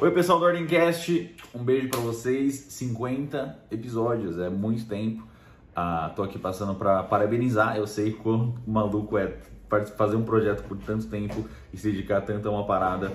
[0.00, 2.54] Oi, pessoal do Ordemcast, um beijo para vocês.
[2.68, 5.26] 50 episódios, é muito tempo.
[5.74, 7.76] Ah, tô aqui passando para parabenizar.
[7.76, 9.38] Eu sei quão maluco é
[9.96, 13.10] fazer um projeto por tanto tempo e se dedicar tanto a uma parada.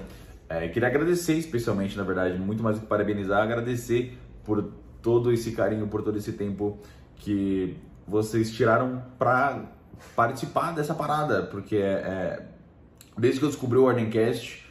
[0.50, 4.62] É, queria agradecer, especialmente, na verdade, muito mais do que parabenizar, agradecer por
[5.02, 6.80] todo esse carinho, por todo esse tempo
[7.16, 9.72] que vocês tiraram para
[10.18, 12.46] participar dessa parada, porque é, é,
[13.18, 14.63] desde que eu descobri o Ordemcast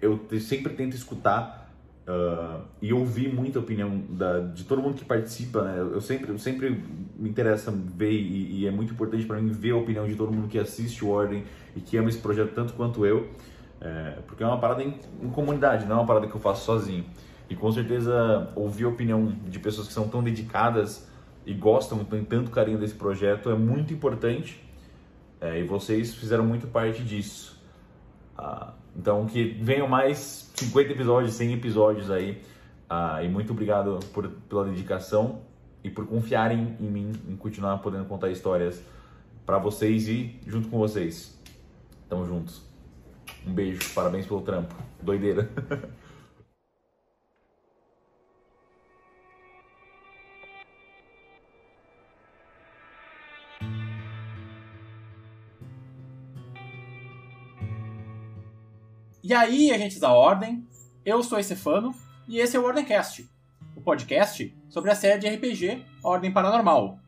[0.00, 1.68] eu sempre tento escutar
[2.08, 5.78] uh, e ouvir muita opinião da, de todo mundo que participa, né?
[5.78, 6.82] Eu sempre, eu sempre
[7.16, 10.32] me interessa ver e, e é muito importante para mim ver a opinião de todo
[10.32, 11.44] mundo que assiste o Ordem
[11.76, 13.28] e que ama esse projeto tanto quanto eu,
[13.80, 16.64] é, porque é uma parada em, em, comunidade, não é uma parada que eu faço
[16.64, 17.04] sozinho.
[17.50, 21.08] E com certeza ouvir a opinião de pessoas que são tão dedicadas
[21.46, 24.62] e gostam, têm tanto carinho desse projeto é muito importante.
[25.40, 27.62] É, e vocês fizeram muito parte disso.
[28.36, 32.42] Ah, então, que venham mais 50 episódios, 100 episódios aí.
[32.90, 35.42] Ah, e muito obrigado por, pela dedicação
[35.84, 38.82] e por confiarem em mim, em continuar podendo contar histórias
[39.46, 41.38] para vocês e junto com vocês.
[42.08, 42.60] Tamo juntos.
[43.46, 44.74] Um beijo, parabéns pelo trampo.
[45.00, 45.48] Doideira.
[59.28, 60.66] E aí, agentes da Ordem,
[61.04, 61.94] eu sou Estefano
[62.26, 63.28] e esse é o Ordemcast,
[63.76, 66.98] o podcast sobre a série de RPG Ordem Paranormal.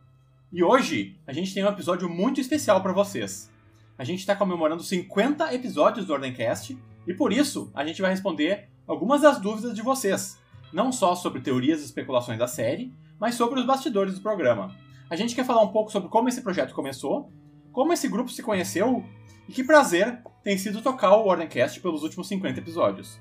[0.53, 3.51] E hoje a gente tem um episódio muito especial para vocês.
[3.97, 8.69] A gente está comemorando 50 episódios do Ordemcast e por isso a gente vai responder
[8.87, 10.39] algumas das dúvidas de vocês,
[10.75, 14.77] não só sobre teorias e especulações da série, mas sobre os bastidores do programa.
[15.09, 17.33] A gente quer falar um pouco sobre como esse projeto começou,
[17.73, 19.07] como esse grupo se conheceu
[19.51, 23.19] e que prazer tem sido tocar o Ordemcast pelos últimos 50 episódios.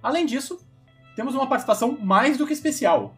[0.00, 0.64] Além disso,
[1.16, 3.16] temos uma participação mais do que especial.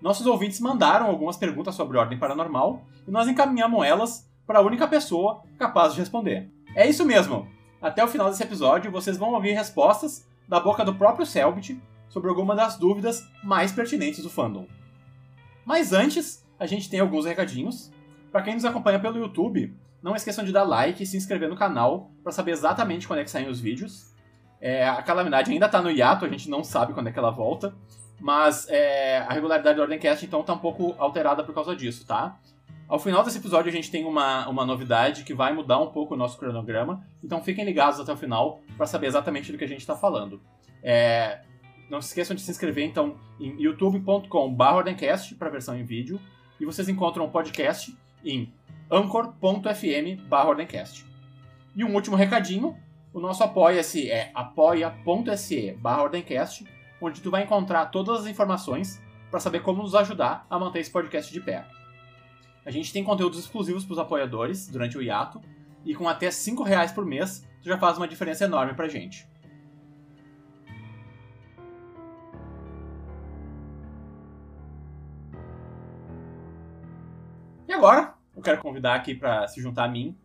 [0.00, 4.86] Nossos ouvintes mandaram algumas perguntas sobre Ordem Paranormal e nós encaminhamos elas para a única
[4.86, 6.48] pessoa capaz de responder.
[6.72, 7.48] É isso mesmo!
[7.82, 12.28] Até o final desse episódio vocês vão ouvir respostas da boca do próprio Selbit sobre
[12.28, 14.68] alguma das dúvidas mais pertinentes do fandom.
[15.64, 17.90] Mas antes, a gente tem alguns recadinhos.
[18.30, 19.74] Para quem nos acompanha pelo YouTube,
[20.06, 23.24] não esqueçam de dar like e se inscrever no canal para saber exatamente quando é
[23.24, 24.14] que saem os vídeos.
[24.60, 27.32] É, a Calamidade ainda tá no hiato, a gente não sabe quando é que ela
[27.32, 27.74] volta.
[28.20, 32.38] Mas é, a regularidade do Ordemcast então tá um pouco alterada por causa disso, tá?
[32.88, 36.14] Ao final desse episódio a gente tem uma, uma novidade que vai mudar um pouco
[36.14, 39.68] o nosso cronograma, então fiquem ligados até o final para saber exatamente do que a
[39.68, 40.40] gente está falando.
[40.84, 41.40] É,
[41.90, 46.20] não se esqueçam de se inscrever então em youtube.com/ordencast para a versão em vídeo
[46.60, 47.92] e vocês encontram o podcast
[48.24, 48.54] em
[48.90, 51.06] anchor.fm ordencast.
[51.74, 52.76] E um último recadinho,
[53.12, 56.64] o nosso apoia-se é apoia.se ordencast,
[57.00, 60.90] onde tu vai encontrar todas as informações para saber como nos ajudar a manter esse
[60.90, 61.66] podcast de pé.
[62.64, 65.40] A gente tem conteúdos exclusivos para os apoiadores durante o hiato,
[65.84, 69.28] e com até 5 reais por mês, tu já faz uma diferença enorme pra gente.
[77.68, 78.15] E agora,
[78.46, 80.16] quero convidar aqui para se juntar a mim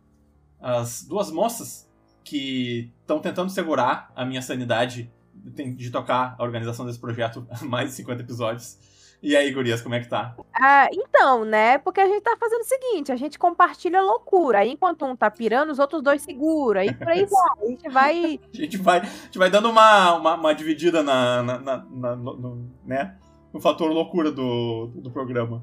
[0.60, 1.90] as duas moças
[2.22, 7.90] que estão tentando segurar a minha sanidade de tocar a organização desse projeto há mais
[7.90, 8.78] de 50 episódios.
[9.20, 10.34] E aí, gurias, como é que tá?
[10.52, 11.78] Ah, então, né?
[11.78, 14.58] Porque a gente tá fazendo o seguinte, a gente compartilha loucura.
[14.58, 16.80] Aí enquanto um tá pirando, os outros dois seguram.
[16.80, 17.58] Aí por aí vai.
[17.60, 18.40] A gente vai.
[18.52, 22.16] a gente vai, a gente vai dando uma, uma, uma dividida na, na, na, na
[22.16, 23.16] no, no, né?
[23.52, 25.62] no fator loucura do, do programa.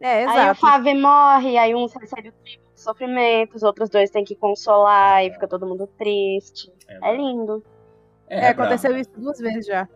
[0.00, 0.38] É, exato.
[0.38, 4.24] Aí o Fave morre, aí uns recebem o triplo de sofrimento, os outros dois têm
[4.24, 6.72] que consolar e fica todo mundo triste.
[6.88, 7.64] É, é lindo.
[8.28, 9.88] É, é aconteceu isso duas vezes já.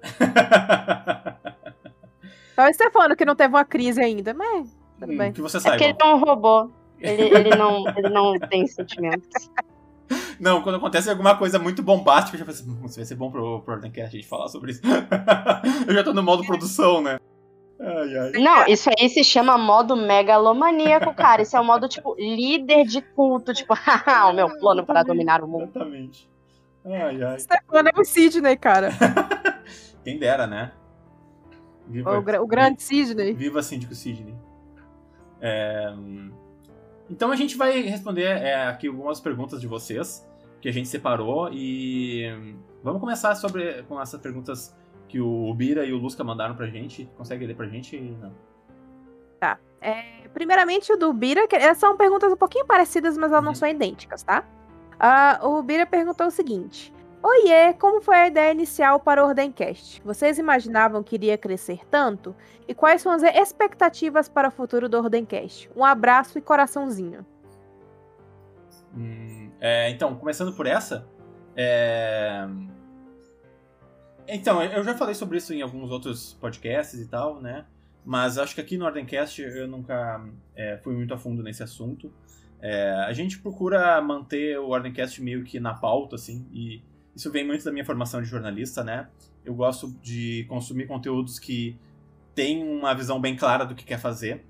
[2.54, 5.32] Só o Stefano que não teve uma crise ainda, mas tudo hum, bem.
[5.32, 6.70] Que você é porque ele é um robô.
[6.98, 9.28] Ele, ele, não, ele não tem sentimentos.
[10.38, 13.30] Não, quando acontece alguma coisa muito bombástica, eu já penso, hum, isso vai ser bom
[13.30, 14.82] pro, pro Ordencast a gente falar sobre isso.
[15.87, 17.19] eu já tô no modo produção, né?
[17.98, 18.32] Ai, ai.
[18.32, 21.42] Não, isso aí se chama modo megalomaníaco, cara.
[21.42, 23.52] Isso é o modo, tipo, líder de culto.
[23.52, 23.74] Tipo,
[24.30, 25.64] o meu plano para dominar o mundo.
[25.64, 26.30] Exatamente.
[26.84, 27.38] Ai, ai.
[27.38, 28.90] Stefano é o Sidney, cara.
[30.02, 30.72] Quem dera, né?
[31.86, 33.34] Viva, o, o grande Sidney.
[33.34, 34.34] Viva Síndico Sidney.
[35.40, 35.92] É...
[37.10, 40.26] Então a gente vai responder é, aqui algumas perguntas de vocês
[40.60, 44.74] que a gente separou e vamos começar sobre com essas perguntas
[45.12, 47.05] que o Bira e o Lusca mandaram pra gente.
[47.19, 48.00] Consegue ler pra gente?
[48.00, 48.32] Não.
[49.38, 49.59] Tá.
[49.79, 53.55] É, primeiramente, o do Bira, que são perguntas um pouquinho parecidas, mas elas não uhum.
[53.55, 54.43] são idênticas, tá?
[54.94, 60.00] Uh, o Bira perguntou o seguinte: Oiê, como foi a ideia inicial para o Ordencast?
[60.03, 62.35] Vocês imaginavam que iria crescer tanto?
[62.67, 65.69] E quais são as expectativas para o futuro do Ordencast?
[65.76, 67.26] Um abraço e coraçãozinho.
[68.97, 71.06] Hum, é, então, começando por essa.
[71.55, 72.49] É...
[74.28, 77.64] Então, eu já falei sobre isso em alguns outros podcasts e tal, né?
[78.04, 80.24] Mas acho que aqui no Ordencast eu nunca
[80.56, 82.12] é, fui muito a fundo nesse assunto.
[82.60, 86.82] É, a gente procura manter o Ordencast meio que na pauta, assim, e
[87.14, 89.08] isso vem muito da minha formação de jornalista, né?
[89.44, 91.76] Eu gosto de consumir conteúdos que
[92.34, 94.44] têm uma visão bem clara do que quer fazer.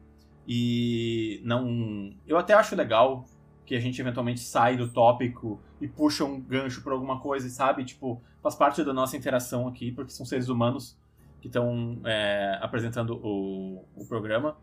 [0.46, 2.12] E não.
[2.26, 3.24] Eu até acho legal
[3.64, 7.84] que a gente eventualmente sai do tópico e puxa um gancho para alguma coisa, sabe?
[7.84, 10.98] Tipo, faz parte da nossa interação aqui, porque são seres humanos
[11.40, 14.56] que estão é, apresentando o, o programa.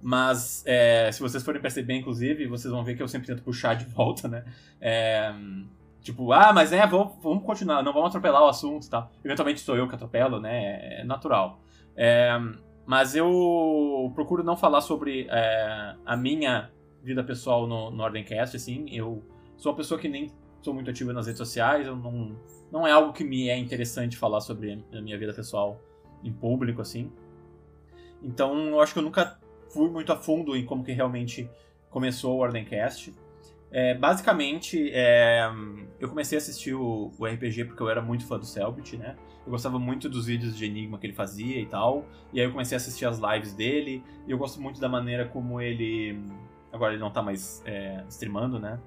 [0.00, 3.74] Mas é, se vocês forem perceber, inclusive, vocês vão ver que eu sempre tento puxar
[3.74, 4.44] de volta, né?
[4.80, 5.34] É,
[6.00, 9.10] tipo, ah, mas é, vamos, vamos continuar, não vamos atropelar o assunto e tal.
[9.24, 11.00] Eventualmente sou eu que atropelo, né?
[11.00, 11.60] É natural.
[11.96, 12.30] É,
[12.86, 16.70] mas eu procuro não falar sobre é, a minha
[17.02, 18.86] vida pessoal no, no Ordencast, assim.
[18.90, 19.22] Eu
[19.56, 20.30] sou uma pessoa que nem
[20.62, 22.36] sou muito ativa nas redes sociais, eu não,
[22.70, 25.80] não é algo que me é interessante falar sobre a minha vida pessoal
[26.22, 27.10] em público, assim.
[28.22, 29.38] Então, eu acho que eu nunca
[29.70, 31.48] fui muito a fundo em como que realmente
[31.90, 33.14] começou o Ordencast.
[33.70, 35.46] É, basicamente, é,
[36.00, 39.14] eu comecei a assistir o, o, RPG porque eu era muito fã do Selbit, né?
[39.44, 42.04] Eu gostava muito dos vídeos de Enigma que ele fazia e tal.
[42.32, 44.02] E aí eu comecei a assistir as lives dele.
[44.26, 46.18] E eu gosto muito da maneira como ele.
[46.72, 48.78] Agora ele não tá mais é, streamando, né?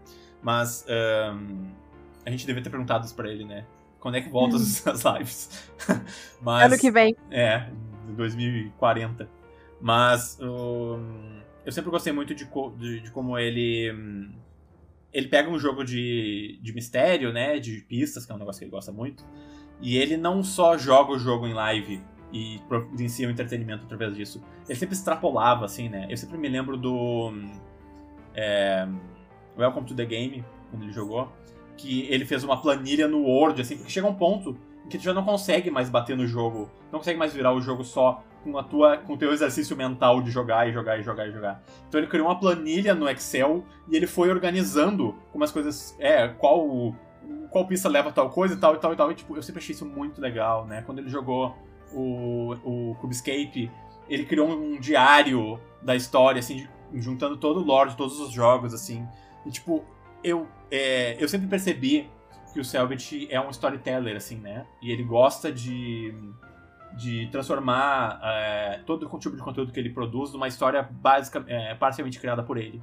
[0.41, 1.67] Mas um,
[2.25, 3.65] a gente devia ter perguntado isso pra ele, né?
[3.99, 4.65] Quando é que voltam uhum.
[4.91, 5.71] as lives?
[6.41, 7.15] Mas, ano que vem.
[7.29, 7.67] É,
[8.07, 9.29] 2040.
[9.79, 12.47] Mas um, eu sempre gostei muito de,
[12.77, 13.93] de, de, como ele.
[15.13, 17.59] Ele pega um jogo de, de mistério, né?
[17.59, 19.25] De pistas, que é um negócio que ele gosta muito.
[19.81, 22.01] E ele não só joga o jogo em live
[22.31, 24.41] e providencia um entretenimento através disso.
[24.67, 26.07] Ele sempre extrapolava, assim, né?
[26.09, 27.33] Eu sempre me lembro do.
[28.33, 28.87] É,
[29.57, 31.31] Welcome to the Game, quando ele jogou.
[31.77, 35.03] Que ele fez uma planilha no Word, assim, porque chega um ponto em que tu
[35.03, 36.69] já não consegue mais bater no jogo.
[36.91, 40.21] Não consegue mais virar o jogo só com a tua com o teu exercício mental
[40.21, 41.63] de jogar e jogar e jogar e jogar.
[41.87, 46.27] Então ele criou uma planilha no Excel e ele foi organizando como as coisas, é,
[46.27, 46.95] qual
[47.49, 49.11] qual pista leva tal coisa e tal e tal e tal.
[49.11, 50.81] E tipo, eu sempre achei isso muito legal, né?
[50.85, 51.55] Quando ele jogou
[51.93, 53.69] o, o Cubescape,
[54.09, 58.73] ele criou um diário da história, assim, juntando todo o lore de todos os jogos,
[58.73, 59.07] assim.
[59.45, 59.83] E tipo,
[60.23, 62.09] eu, é, eu sempre percebi
[62.53, 64.65] que o Selbit é um storyteller, assim, né?
[64.81, 66.13] E ele gosta de
[66.93, 71.73] de transformar é, todo o tipo de conteúdo que ele produz numa história básica, é,
[71.75, 72.81] parcialmente criada por ele.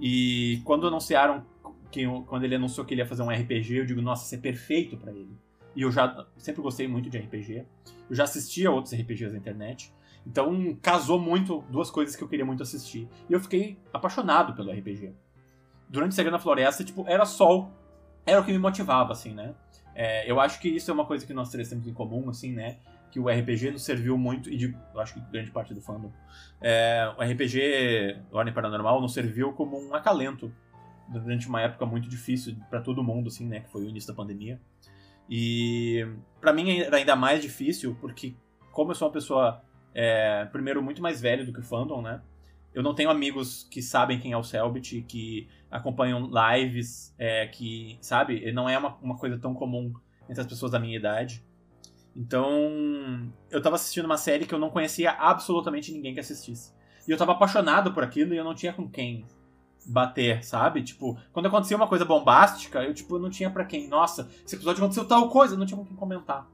[0.00, 1.44] E quando anunciaram
[1.90, 4.38] que quando ele anunciou que ele ia fazer um RPG, eu digo, nossa, isso é
[4.38, 5.36] perfeito para ele.
[5.76, 7.66] E eu já sempre gostei muito de RPG.
[8.08, 9.92] Eu já assistia outros RPGs na internet.
[10.26, 13.08] Então casou muito duas coisas que eu queria muito assistir.
[13.28, 15.12] E eu fiquei apaixonado pelo RPG.
[15.88, 17.70] Durante Segredo Floresta, tipo, era só
[18.26, 19.54] era o que me motivava, assim, né?
[19.94, 22.52] É, eu acho que isso é uma coisa que nós três temos em comum, assim,
[22.52, 22.78] né?
[23.14, 26.10] que o RPG nos serviu muito, e de, eu acho que grande parte do fandom,
[26.60, 30.52] é, o RPG Ordem Paranormal nos serviu como um acalento
[31.06, 34.16] durante uma época muito difícil para todo mundo, assim, né, que foi o início da
[34.16, 34.60] pandemia.
[35.30, 36.04] E
[36.40, 38.34] para mim era ainda mais difícil, porque
[38.72, 39.62] como eu sou uma pessoa,
[39.94, 42.20] é, primeiro, muito mais velho do que o fandom, né,
[42.74, 47.96] eu não tenho amigos que sabem quem é o Selbit, que acompanham lives, é, que,
[48.00, 49.92] sabe, não é uma, uma coisa tão comum
[50.28, 51.44] entre as pessoas da minha idade.
[52.16, 56.72] Então, eu tava assistindo uma série que eu não conhecia absolutamente ninguém que assistisse.
[57.06, 59.26] E eu tava apaixonado por aquilo e eu não tinha com quem
[59.86, 60.82] bater, sabe?
[60.82, 64.82] Tipo, quando acontecia uma coisa bombástica, eu tipo, não tinha para quem, nossa, esse episódio
[64.82, 66.48] aconteceu tal coisa, não tinha com quem comentar.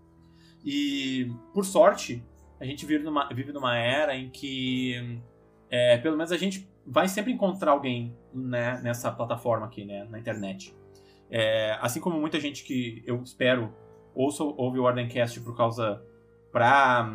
[0.65, 2.23] E, por sorte,
[2.59, 5.21] a gente vive numa, vive numa era em que,
[5.71, 10.19] é, pelo menos a gente vai sempre encontrar alguém né, nessa plataforma aqui, né, na
[10.19, 10.75] internet.
[11.31, 13.73] É, assim como muita gente que eu espero
[14.15, 16.03] ouça, ouve o Ordencast por causa.
[16.53, 17.11] pra.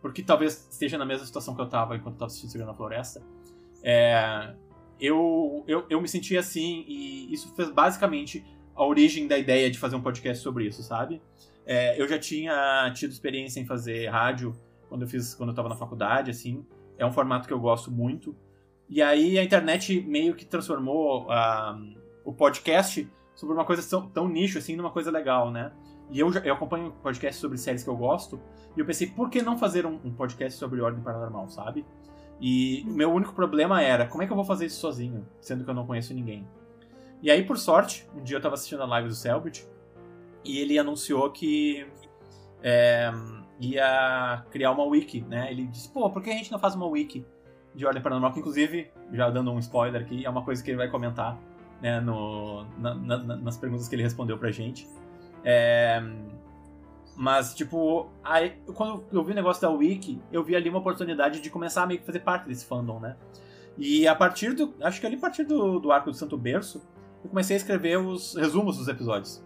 [0.00, 2.74] porque talvez esteja na mesma situação que eu tava enquanto eu tava assistindo Segredo na
[2.74, 3.22] Floresta.
[3.82, 4.54] É,
[5.00, 9.78] eu, eu, eu me senti assim e isso fez basicamente a origem da ideia de
[9.78, 11.20] fazer um podcast sobre isso, sabe?
[11.66, 14.54] É, eu já tinha tido experiência em fazer rádio
[14.88, 16.64] quando eu fiz quando eu tava na faculdade, assim.
[16.98, 18.36] É um formato que eu gosto muito.
[18.88, 24.28] E aí a internet meio que transformou uh, o podcast sobre uma coisa tão, tão
[24.28, 25.72] nicho, assim, numa coisa legal, né?
[26.10, 28.40] E eu, eu acompanho podcasts sobre séries que eu gosto.
[28.76, 31.84] E eu pensei, por que não fazer um, um podcast sobre Ordem Paranormal, sabe?
[32.40, 35.64] E o meu único problema era, como é que eu vou fazer isso sozinho, sendo
[35.64, 36.46] que eu não conheço ninguém?
[37.22, 39.66] E aí, por sorte, um dia eu tava assistindo a live do Selbit,
[40.44, 41.86] e ele anunciou que
[42.62, 43.10] é,
[43.60, 45.50] ia criar uma wiki, né?
[45.50, 47.24] Ele disse, pô, por que a gente não faz uma wiki
[47.74, 48.32] de Ordem Paranormal?
[48.32, 51.38] Que, inclusive, já dando um spoiler aqui, é uma coisa que ele vai comentar
[51.80, 54.88] né, no, na, na, nas perguntas que ele respondeu pra gente.
[55.44, 56.02] É,
[57.16, 61.40] mas, tipo, aí, quando eu vi o negócio da Wiki, eu vi ali uma oportunidade
[61.40, 63.16] de começar a meio que fazer parte desse fandom, né?
[63.78, 64.74] E a partir do.
[64.80, 66.82] Acho que ali a partir do, do arco do Santo Berço,
[67.22, 69.44] eu comecei a escrever os resumos dos episódios.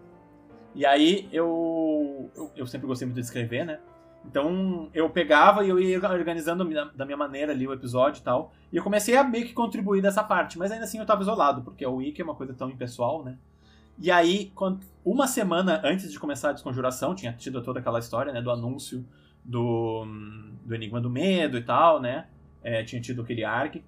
[0.74, 3.80] E aí eu, eu, eu sempre gostei muito de escrever, né?
[4.24, 8.52] Então eu pegava e eu ia organizando da minha maneira ali o episódio e tal.
[8.72, 11.62] E eu comecei a meio que contribuir dessa parte, mas ainda assim eu tava isolado,
[11.62, 13.38] porque o Wiki é uma coisa tão impessoal, né?
[14.00, 14.52] E aí,
[15.04, 19.04] uma semana antes de começar a desconjuração, tinha tido toda aquela história, né, do anúncio
[19.44, 20.06] do,
[20.64, 22.26] do Enigma do Medo e tal, né?
[22.62, 23.82] É, tinha tido aquele arc.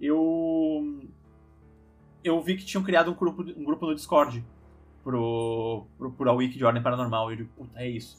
[0.00, 1.02] Eu
[2.22, 4.44] eu vi que tinham criado um grupo, um grupo no Discord
[5.02, 7.30] pro, pro, pro A Wiki de Ordem Paranormal.
[7.30, 8.18] E eu digo, puta, é isso.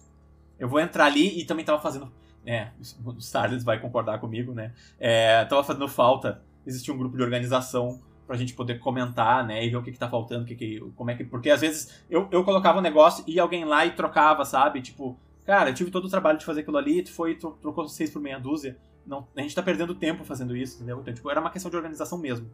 [0.62, 2.12] Eu vou entrar ali e também tava fazendo.
[2.46, 2.68] É,
[3.04, 4.74] o Starles vai concordar comigo, né?
[5.00, 6.40] É, tava fazendo falta.
[6.64, 9.66] Existia um grupo de organização pra gente poder comentar, né?
[9.66, 11.24] E ver o que, que tá faltando, que que, como é que.
[11.24, 14.84] Porque às vezes eu, eu colocava um negócio e alguém lá e trocava, sabe?
[14.84, 17.88] Tipo, cara, eu tive todo o trabalho de fazer aquilo ali, tu foi, tu trocou
[17.88, 18.78] seis por meia dúzia.
[19.04, 21.00] Não, a gente tá perdendo tempo fazendo isso, entendeu?
[21.00, 22.48] Então, tipo, era uma questão de organização mesmo.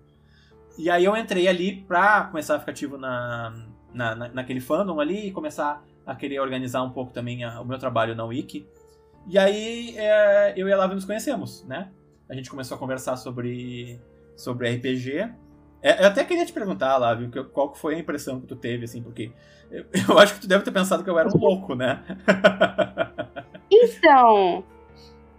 [0.78, 4.98] E aí eu entrei ali pra começar a ficar ativo na, na, na, naquele fandom
[4.98, 8.66] ali e começar a querer organizar um pouco também a, o meu trabalho na Wiki.
[9.28, 11.92] E aí é, eu e a Lava nos conhecemos, né?
[12.30, 14.00] A gente começou a conversar sobre,
[14.36, 15.30] sobre RPG.
[15.82, 19.04] É, eu até queria te perguntar, Lávio, qual foi a impressão que tu teve, assim,
[19.04, 19.32] porque
[19.70, 22.04] eu, eu acho que tu deve ter pensado que eu era um louco, né?
[23.70, 24.64] então,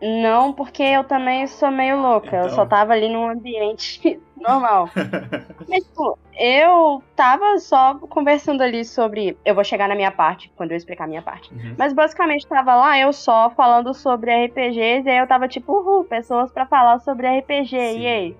[0.01, 2.29] não, porque eu também sou meio louca.
[2.29, 2.41] Então...
[2.41, 2.69] Eu só então.
[2.69, 4.89] tava ali num ambiente normal.
[5.69, 9.37] Mas, tipo, eu tava só conversando ali sobre.
[9.45, 11.53] Eu vou chegar na minha parte, quando eu explicar a minha parte.
[11.53, 11.75] Uhum.
[11.77, 16.05] Mas basicamente tava lá eu só falando sobre RPGs, e aí eu tava tipo, uhul,
[16.05, 18.01] pessoas para falar sobre RPG, Sim.
[18.01, 18.37] e aí?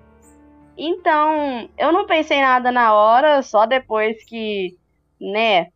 [0.77, 4.77] Então, eu não pensei nada na hora, só depois que,
[5.19, 5.67] né,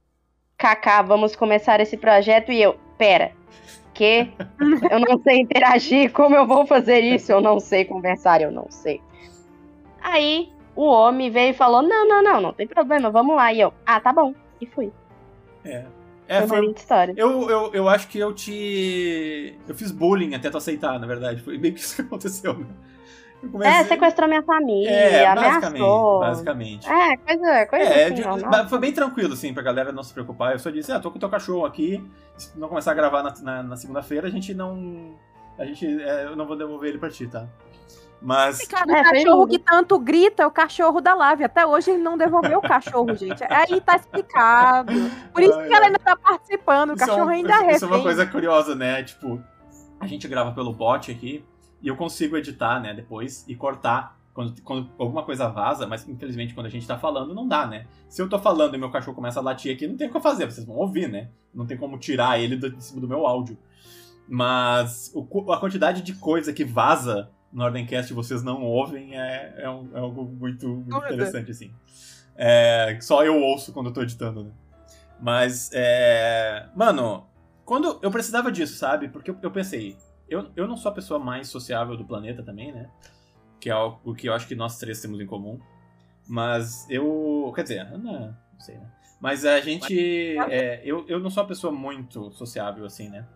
[0.57, 3.33] Kaká, vamos começar esse projeto, e eu, pera,
[3.93, 4.29] que
[4.89, 7.31] eu não sei interagir, como eu vou fazer isso?
[7.31, 9.01] Eu não sei conversar, eu não sei.
[10.01, 13.53] Aí o homem veio e falou: Não, não, não, não tem problema, vamos lá.
[13.53, 14.33] E eu, ah, tá bom.
[14.59, 14.91] E fui.
[15.63, 15.85] É.
[16.27, 17.13] É, foi, foi história.
[17.17, 19.57] Eu, eu, eu acho que eu te.
[19.67, 21.41] Eu fiz bullying até tu aceitar, na verdade.
[21.41, 22.65] Foi meio que isso que aconteceu, né?
[23.51, 23.73] Comecei...
[23.73, 26.19] É, sequestrou minha família, é, ameaçou.
[26.19, 26.87] Basicamente.
[26.89, 28.15] É, coisa, coisa é, assim.
[28.15, 30.53] De, não, foi bem tranquilo, assim, pra galera não se preocupar.
[30.53, 32.03] Eu só disse, ah, tô com o teu cachorro aqui,
[32.37, 35.15] se não começar a gravar na, na, na segunda-feira, a gente não...
[35.57, 35.85] A gente...
[35.85, 37.47] É, eu não vou devolver ele pra ti, tá?
[38.23, 38.65] Mas.
[38.67, 41.43] Cara, o é, cachorro que tanto grita é o cachorro da Lave.
[41.43, 43.43] Até hoje ele não devolveu o cachorro, gente.
[43.49, 44.93] Aí tá explicado.
[45.33, 46.91] Por isso que ela ainda tá participando.
[46.91, 49.03] O cachorro é ainda é Isso é uma coisa curiosa, né?
[49.03, 49.43] Tipo,
[49.99, 51.43] a gente grava pelo bot aqui.
[51.83, 56.55] E eu consigo editar, né, depois e cortar quando, quando, alguma coisa vaza, mas infelizmente
[56.55, 57.85] quando a gente tá falando não dá, né?
[58.09, 60.19] Se eu tô falando e meu cachorro começa a latir aqui, não tem o que
[60.19, 61.29] fazer, vocês vão ouvir, né?
[61.53, 63.57] Não tem como tirar ele do, de cima do meu áudio.
[64.27, 69.69] Mas o, a quantidade de coisa que vaza no Ordencast vocês não ouvem é, é,
[69.69, 71.71] um, é algo muito, muito interessante, assim.
[72.35, 74.51] É, só eu ouço quando eu tô editando, né?
[75.19, 76.67] Mas, é...
[76.75, 77.27] Mano,
[77.63, 79.07] quando eu precisava disso, sabe?
[79.07, 79.95] Porque eu, eu pensei,
[80.27, 82.89] eu, eu não sou a pessoa mais sociável do planeta também, né?
[83.59, 85.59] Que é algo que eu acho que nós três temos em comum.
[86.27, 87.51] Mas eu.
[87.55, 88.91] Quer dizer, não, não sei, né?
[89.19, 90.37] Mas a gente.
[90.49, 93.27] É, eu, eu não sou uma pessoa muito sociável, assim, né?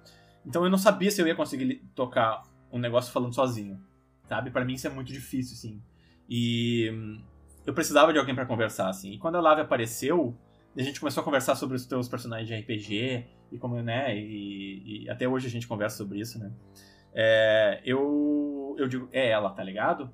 [0.45, 3.81] Então eu não sabia se eu ia conseguir tocar um negócio falando sozinho.
[4.27, 4.51] Sabe?
[4.51, 5.81] para mim isso é muito difícil, assim.
[6.29, 6.91] E
[7.65, 9.13] eu precisava de alguém para conversar, assim.
[9.13, 10.37] E quando a Lave apareceu,
[10.75, 15.03] a gente começou a conversar sobre os teus personagens de RPG e como, né, e,
[15.03, 16.51] e até hoje a gente conversa sobre isso, né.
[17.13, 20.13] É, eu, eu digo, é ela, tá ligado?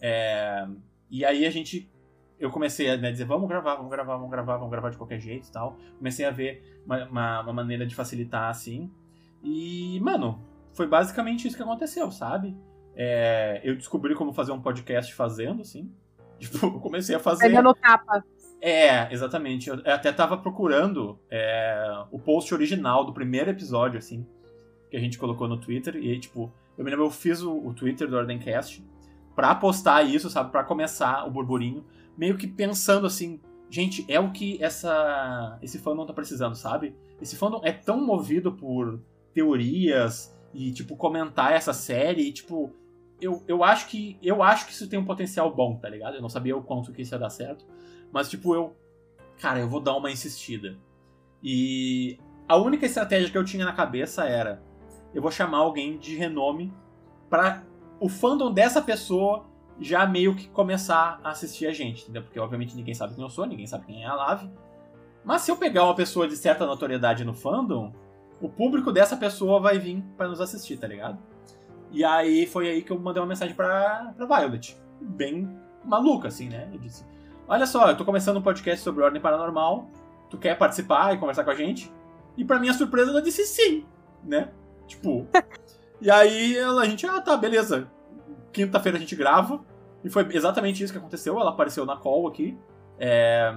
[0.00, 0.66] É,
[1.10, 1.90] e aí a gente,
[2.38, 5.20] eu comecei a né, dizer, vamos gravar, vamos gravar, vamos gravar, vamos gravar de qualquer
[5.20, 5.76] jeito e tal.
[5.96, 8.90] Comecei a ver uma, uma, uma maneira de facilitar, assim.
[9.42, 10.42] E, mano,
[10.72, 12.56] foi basicamente isso que aconteceu, sabe?
[12.94, 15.90] É, eu descobri como fazer um podcast fazendo, assim.
[16.42, 17.46] Tipo, eu comecei a fazer.
[17.46, 18.24] Pegando tapa.
[18.64, 19.68] É, exatamente.
[19.68, 24.24] Eu até tava procurando é, o post original do primeiro episódio, assim,
[24.88, 25.96] que a gente colocou no Twitter.
[25.96, 28.86] E tipo, eu me lembro, eu fiz o, o Twitter do Ordencast
[29.34, 30.52] pra postar isso, sabe?
[30.52, 31.84] Pra começar o burburinho.
[32.16, 36.94] Meio que pensando assim, gente, é o que essa esse fandom tá precisando, sabe?
[37.20, 39.02] Esse fandom é tão movido por
[39.34, 42.72] teorias e, tipo, comentar essa série e, tipo,
[43.20, 46.14] eu, eu acho que eu acho que isso tem um potencial bom, tá ligado?
[46.14, 47.64] Eu não sabia o quanto que isso ia dar certo.
[48.12, 48.76] Mas, tipo, eu.
[49.40, 50.78] Cara, eu vou dar uma insistida.
[51.42, 54.62] E a única estratégia que eu tinha na cabeça era:
[55.14, 56.72] eu vou chamar alguém de renome
[57.28, 57.64] para
[57.98, 59.46] o fandom dessa pessoa
[59.80, 62.22] já meio que começar a assistir a gente, entendeu?
[62.22, 64.50] Porque obviamente ninguém sabe quem eu sou, ninguém sabe quem é a Lave.
[65.24, 67.92] Mas se eu pegar uma pessoa de certa notoriedade no fandom,
[68.40, 71.18] o público dessa pessoa vai vir para nos assistir, tá ligado?
[71.90, 74.76] E aí foi aí que eu mandei uma mensagem pra, pra Violet.
[75.00, 75.48] Bem
[75.84, 76.68] maluca, assim, né?
[76.72, 77.04] Eu disse:
[77.48, 79.88] Olha só, eu tô começando um podcast sobre ordem paranormal.
[80.30, 81.92] Tu quer participar e conversar com a gente?
[82.36, 83.84] E pra minha surpresa, ela disse sim,
[84.24, 84.50] né?
[84.86, 85.26] Tipo.
[86.00, 87.90] e aí ela, a gente, ah, tá, beleza.
[88.52, 89.60] Quinta-feira a gente grava.
[90.04, 91.38] E foi exatamente isso que aconteceu.
[91.38, 92.56] Ela apareceu na call aqui.
[92.98, 93.52] É,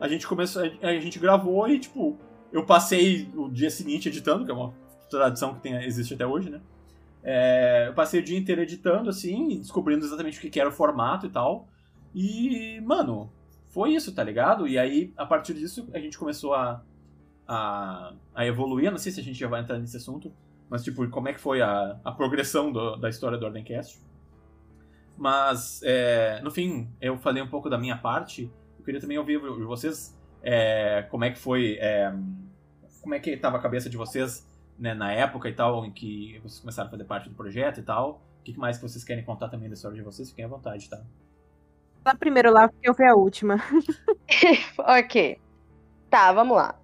[0.00, 0.62] a gente começou.
[0.62, 2.16] A gente gravou e, tipo,
[2.52, 4.72] eu passei o dia seguinte editando, que é uma
[5.10, 6.60] tradição que tem, existe até hoje, né?
[7.22, 11.26] É, eu passei o dia inteiro editando, assim, descobrindo exatamente o que era o formato
[11.26, 11.68] e tal.
[12.14, 13.30] E, mano,
[13.68, 14.66] foi isso, tá ligado?
[14.66, 16.82] E aí, a partir disso, a gente começou a,
[17.46, 18.90] a, a evoluir.
[18.90, 20.32] Não sei se a gente já vai entrar nesse assunto,
[20.68, 24.00] mas, tipo, como é que foi a, a progressão do, da história do Ordencast.
[25.16, 28.50] Mas, é, no fim, eu falei um pouco da minha parte.
[28.78, 31.76] Eu queria também ouvir de vocês é, como é que foi.
[31.80, 32.12] É,
[33.02, 34.46] como é que estava a cabeça de vocês
[34.78, 37.82] né, na época e tal, em que vocês começaram a fazer parte do projeto e
[37.82, 38.22] tal.
[38.40, 40.30] O que mais que vocês querem contar também da história de vocês?
[40.30, 41.02] Fiquem à vontade, tá?
[42.08, 43.62] Fala primeiro lá, porque eu fui a última.
[44.78, 45.38] ok.
[46.08, 46.74] Tá, vamos lá.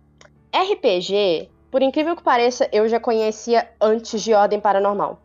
[0.54, 5.19] RPG, por incrível que pareça, eu já conhecia antes de Ordem Paranormal.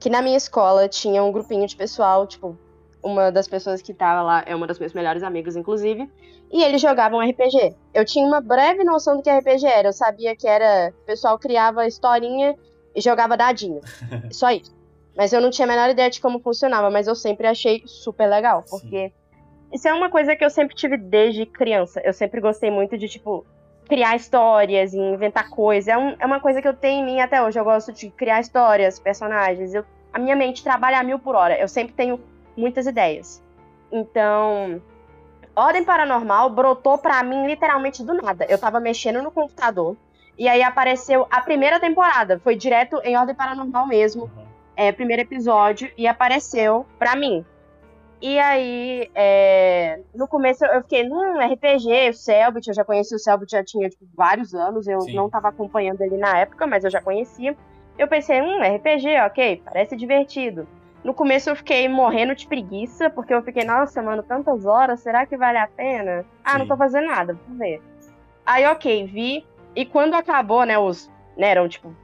[0.00, 2.58] Que na minha escola tinha um grupinho de pessoal, tipo,
[3.00, 6.10] uma das pessoas que tava lá é uma das minhas melhores amigas, inclusive,
[6.50, 7.76] e eles jogavam RPG.
[7.94, 9.88] Eu tinha uma breve noção do que RPG era.
[9.88, 10.92] Eu sabia que era.
[11.02, 12.56] O pessoal criava historinha
[12.96, 13.80] e jogava dadinho.
[14.32, 14.74] Só isso.
[15.16, 18.28] Mas eu não tinha a menor ideia de como funcionava, mas eu sempre achei super
[18.28, 19.25] legal, porque Sim.
[19.72, 22.00] Isso é uma coisa que eu sempre tive desde criança.
[22.04, 23.44] Eu sempre gostei muito de, tipo,
[23.88, 25.88] criar histórias e inventar coisas.
[25.88, 27.58] É, um, é uma coisa que eu tenho em mim até hoje.
[27.58, 29.74] Eu gosto de criar histórias, personagens.
[29.74, 31.58] Eu, a minha mente trabalha a mil por hora.
[31.58, 32.20] Eu sempre tenho
[32.56, 33.42] muitas ideias.
[33.90, 34.80] Então,
[35.54, 38.44] Ordem Paranormal brotou pra mim literalmente do nada.
[38.48, 39.96] Eu tava mexendo no computador
[40.38, 42.38] e aí apareceu a primeira temporada.
[42.40, 44.24] Foi direto em Ordem Paranormal mesmo.
[44.24, 44.46] Uhum.
[44.76, 47.44] É, primeiro episódio e apareceu pra mim.
[48.20, 53.18] E aí, é, no começo eu fiquei, hum, RPG, o Selbit, eu já conheci o
[53.18, 55.14] Selbit, já tinha tipo, vários anos, eu Sim.
[55.14, 57.54] não tava acompanhando ele na época, mas eu já conhecia.
[57.98, 60.66] Eu pensei, hum, RPG, ok, parece divertido.
[61.04, 65.26] No começo eu fiquei morrendo de preguiça, porque eu fiquei, nossa, mano, tantas horas, será
[65.26, 66.24] que vale a pena?
[66.42, 66.58] Ah, Sim.
[66.60, 67.80] não tô fazendo nada, vou ver.
[68.44, 69.46] Aí, ok, vi.
[69.74, 71.10] E quando acabou, né, os.
[71.36, 71.94] Né, eram tipo.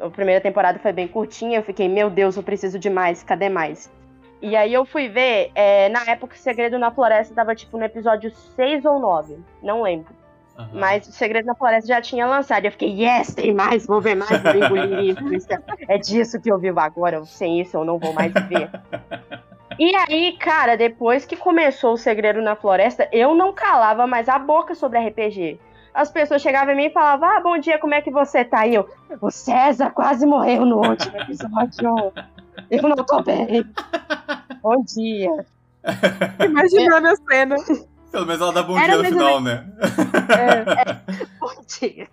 [0.00, 3.48] A primeira temporada foi bem curtinha, eu fiquei, meu Deus, eu preciso de mais, cadê
[3.48, 3.90] mais?
[4.40, 7.84] E aí eu fui ver, é, na época o Segredo na Floresta tava tipo no
[7.84, 10.14] episódio 6 ou 9, não lembro.
[10.58, 10.68] Uhum.
[10.72, 12.64] Mas o Segredo na Floresta já tinha lançado.
[12.64, 15.48] Eu fiquei, yes, tem mais, vou ver mais, vou engolir isso.
[15.88, 17.24] É disso que eu vivo agora.
[17.24, 18.68] Sem isso eu não vou mais ver.
[19.78, 24.36] E aí, cara, depois que começou o Segredo na Floresta, eu não calava mais a
[24.36, 25.60] boca sobre RPG.
[25.98, 28.64] As pessoas chegavam em mim e falavam: Ah, bom dia, como é que você tá?
[28.64, 28.88] E eu,
[29.20, 32.12] o César quase morreu no último episódio.
[32.70, 33.64] Eu não tô bem.
[34.62, 35.44] Bom dia.
[36.44, 37.56] Imaginando a cena.
[38.12, 39.66] Pelo menos ela dá bom Era dia no final, né?
[40.36, 42.08] É, é, bom dia.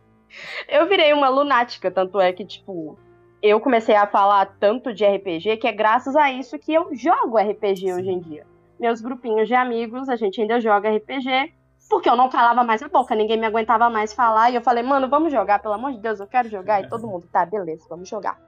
[0.68, 2.98] Eu virei uma lunática, tanto é que, tipo,
[3.42, 7.38] eu comecei a falar tanto de RPG que é graças a isso que eu jogo
[7.38, 7.94] RPG Sim.
[7.94, 8.46] hoje em dia.
[8.80, 11.54] Meus grupinhos de amigos, a gente ainda joga RPG,
[11.90, 14.50] porque eu não calava mais a boca, ninguém me aguentava mais falar.
[14.50, 16.82] E eu falei, mano, vamos jogar, pelo amor de Deus, eu quero jogar.
[16.82, 18.40] E todo mundo, tá, beleza, vamos jogar.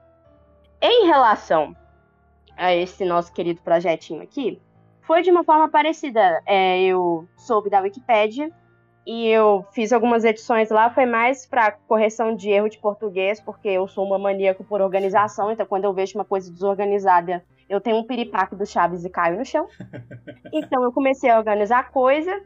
[0.80, 1.74] Em relação
[2.56, 4.60] a esse nosso querido projetinho aqui,
[5.02, 6.42] foi de uma forma parecida.
[6.44, 8.52] É, eu soube da Wikipedia
[9.06, 13.68] e eu fiz algumas edições lá, foi mais para correção de erro de português, porque
[13.68, 17.96] eu sou uma maníaca por organização, então quando eu vejo uma coisa desorganizada, eu tenho
[17.96, 19.66] um piripaque do Chaves e caio no chão.
[20.52, 22.42] Então eu comecei a organizar a coisa.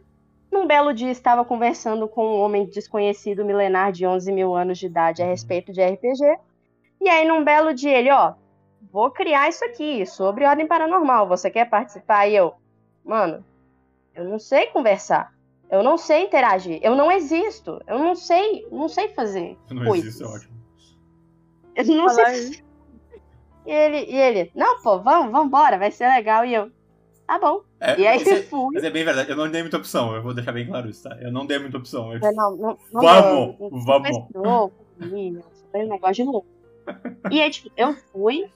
[0.53, 4.85] Num belo dia estava conversando com um homem desconhecido milenar de 11 mil anos de
[4.85, 6.39] idade a respeito de RPG.
[7.01, 8.35] E aí, num belo dia, ele, ó,
[8.93, 11.27] vou criar isso aqui, sobre ordem paranormal.
[11.27, 12.27] Você quer participar?
[12.29, 12.53] E eu,
[13.03, 13.43] mano,
[14.15, 15.33] eu não sei conversar.
[15.71, 16.79] Eu não sei interagir.
[16.83, 17.81] Eu não existo.
[17.87, 19.57] Eu não sei, não sei fazer.
[19.71, 20.07] Eu não coisas.
[20.07, 20.53] existo, é ótimo.
[21.75, 22.63] Eu não Falar sei.
[23.65, 26.45] E ele, e ele, não, pô, vamos, vamos embora, vai ser legal.
[26.45, 26.73] E eu,
[27.29, 27.63] tá bom.
[27.83, 28.75] É, e aí você, fui.
[28.75, 31.03] Mas é bem verdade, eu não dei muita opção, eu vou deixar bem claro isso,
[31.03, 31.19] tá?
[31.21, 32.13] Eu não dei muita opção.
[32.13, 33.57] Eu, não, não, não, vamos,
[34.33, 35.45] não, vamos.
[35.73, 36.47] Foi um negócio de louco.
[37.31, 38.49] E aí, tipo, eu fui,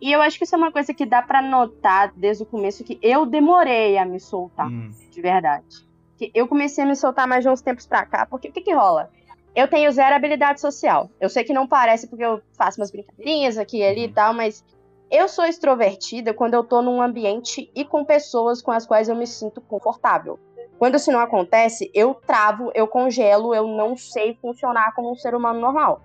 [0.00, 2.82] e eu acho que isso é uma coisa que dá para notar desde o começo
[2.82, 4.90] que eu demorei a me soltar, hum.
[5.10, 5.86] de verdade.
[6.18, 8.62] Que eu comecei a me soltar mais de uns tempos pra cá, porque o que
[8.62, 9.10] que rola?
[9.56, 11.10] eu tenho zero habilidade social.
[11.18, 14.34] Eu sei que não parece porque eu faço umas brincadeirinhas aqui e ali e tal,
[14.34, 14.62] mas
[15.10, 19.14] eu sou extrovertida quando eu tô num ambiente e com pessoas com as quais eu
[19.14, 20.38] me sinto confortável.
[20.78, 25.34] Quando isso não acontece, eu travo, eu congelo, eu não sei funcionar como um ser
[25.34, 26.02] humano normal.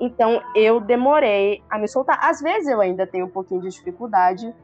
[0.00, 2.18] Então eu demorei a me soltar.
[2.20, 4.54] Às vezes eu ainda tenho um pouquinho de dificuldade.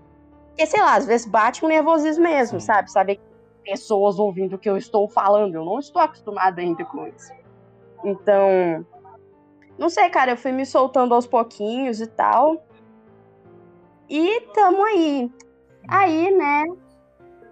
[0.48, 2.90] Porque, sei lá, às vezes bate um nervosismo mesmo, sabe?
[2.90, 3.20] Saber
[3.64, 5.54] pessoas ouvindo o que eu estou falando.
[5.54, 7.32] Eu não estou acostumada ainda com isso.
[8.04, 8.84] Então,
[9.78, 12.60] não sei, cara, eu fui me soltando aos pouquinhos e tal.
[14.08, 15.30] E tamo aí.
[15.86, 16.64] Aí, né?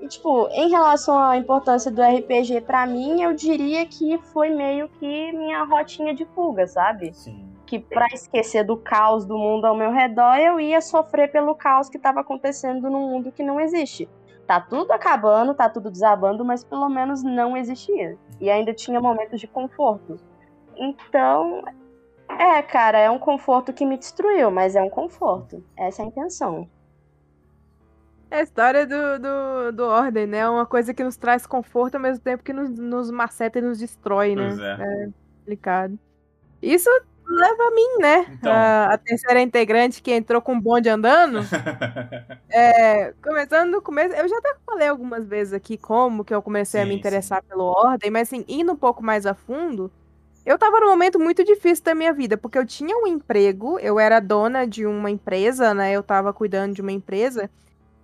[0.00, 4.88] E, tipo, em relação à importância do RPG para mim, eu diria que foi meio
[4.88, 7.14] que minha rotinha de fuga, sabe?
[7.14, 7.46] Sim.
[7.66, 11.88] Que para esquecer do caos do mundo ao meu redor, eu ia sofrer pelo caos
[11.88, 14.08] que estava acontecendo no mundo que não existe.
[14.46, 18.16] Tá tudo acabando, tá tudo desabando, mas pelo menos não existia.
[18.40, 20.16] E ainda tinha momentos de conforto.
[20.76, 21.64] Então,
[22.38, 25.62] é, cara, é um conforto que me destruiu, mas é um conforto.
[25.76, 26.68] Essa é a intenção.
[28.30, 30.38] É a história do, do, do Ordem, né?
[30.38, 33.62] É uma coisa que nos traz conforto ao mesmo tempo que nos, nos maceta e
[33.62, 34.48] nos destrói, né?
[34.48, 34.72] Pois é.
[34.72, 35.98] é complicado.
[36.60, 36.90] Isso
[37.28, 38.26] leva a mim, né?
[38.30, 38.52] Então.
[38.52, 41.40] A, a terceira integrante que entrou com o bonde andando.
[42.48, 46.80] É, começando no começo, eu já até falei algumas vezes aqui como que eu comecei
[46.80, 49.92] a me Sim, interessar pelo Ordem, mas assim, indo um pouco mais a fundo,
[50.46, 53.98] eu tava num momento muito difícil da minha vida, porque eu tinha um emprego, eu
[53.98, 55.90] era dona de uma empresa, né?
[55.92, 57.50] Eu tava cuidando de uma empresa.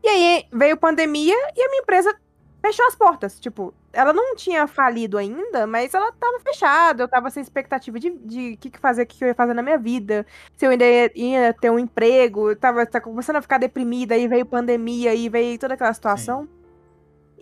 [0.02, 2.12] E aí veio pandemia e a minha empresa
[2.60, 3.38] fechou as portas.
[3.38, 7.04] Tipo, ela não tinha falido ainda, mas ela tava fechada.
[7.04, 9.54] Eu tava sem expectativa de o que, que fazer, o que, que eu ia fazer
[9.54, 10.26] na minha vida.
[10.56, 12.50] Se eu ainda ia, ia ter um emprego.
[12.50, 16.48] Eu tava, tava começando a ficar deprimida, aí veio pandemia, aí veio toda aquela situação.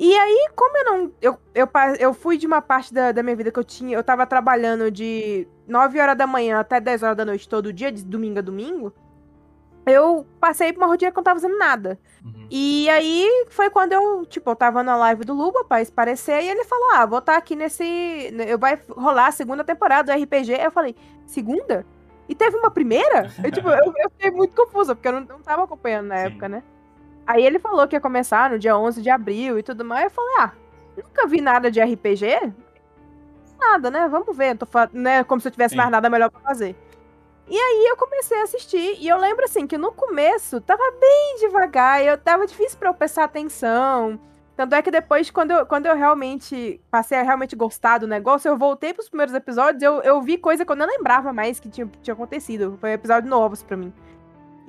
[0.01, 1.13] E aí, como eu não.
[1.21, 3.95] Eu, eu, eu fui de uma parte da, da minha vida que eu tinha.
[3.95, 7.93] Eu tava trabalhando de 9 horas da manhã até 10 horas da noite todo dia,
[7.93, 8.95] de domingo a domingo.
[9.85, 11.99] Eu passei por uma rotina que eu não tava fazendo nada.
[12.25, 12.47] Uhum.
[12.51, 16.49] E aí foi quando eu, tipo, eu tava na live do Luba pra esparecer e
[16.49, 17.85] ele falou: Ah, vou estar aqui nesse.
[18.49, 20.53] Eu vai rolar a segunda temporada do RPG.
[20.63, 21.85] Eu falei, segunda?
[22.27, 23.31] E teve uma primeira?
[23.45, 26.27] Eu, tipo, eu, eu fiquei muito confusa, porque eu não, não tava acompanhando na Sim.
[26.29, 26.63] época, né?
[27.31, 30.07] Aí ele falou que ia começar no dia 11 de abril e tudo mais.
[30.07, 30.53] Eu falei, ah,
[30.97, 32.53] nunca vi nada de RPG.
[33.57, 34.09] Nada, né?
[34.09, 34.57] Vamos ver.
[34.57, 35.23] Tô né?
[35.23, 35.77] Como se eu tivesse Sim.
[35.77, 36.75] mais nada melhor pra fazer.
[37.47, 38.97] E aí eu comecei a assistir.
[38.99, 42.03] E eu lembro, assim, que no começo tava bem devagar.
[42.03, 44.19] Eu tava difícil pra eu prestar atenção.
[44.57, 48.49] Tanto é que depois, quando eu, quando eu realmente passei a realmente gostar do negócio,
[48.49, 51.69] eu voltei pros primeiros episódios, eu, eu vi coisa que eu não lembrava mais que
[51.69, 52.77] tinha, tinha acontecido.
[52.81, 53.93] Foi episódios novos pra mim.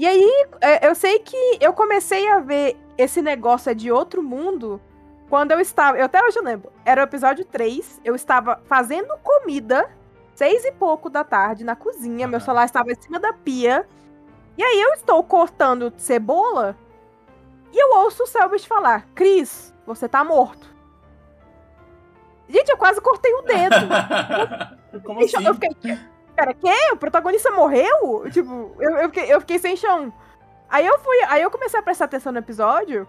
[0.02, 4.24] E aí, é, eu sei que eu comecei a ver esse negócio é de outro
[4.24, 4.82] mundo
[5.30, 5.96] quando eu estava.
[5.96, 6.72] Eu até hoje eu lembro.
[6.84, 9.88] Era o episódio 3, eu estava fazendo comida,
[10.34, 12.28] seis e pouco da tarde, na cozinha.
[12.28, 12.46] Meu Aham.
[12.46, 13.88] celular estava em cima da pia.
[14.58, 16.76] E aí eu estou cortando cebola
[17.72, 20.68] e eu ouço o Selbit falar: Cris, você tá morto.
[22.50, 23.76] Gente, eu quase cortei o dedo.
[25.06, 25.46] Como assim?
[25.46, 26.00] Eu fiquei,
[26.32, 26.92] pera, que?
[26.94, 28.30] O protagonista morreu?
[28.32, 30.12] Tipo, eu, eu, fiquei, eu fiquei sem chão.
[30.70, 33.08] Aí eu fui, aí eu comecei a prestar atenção no episódio.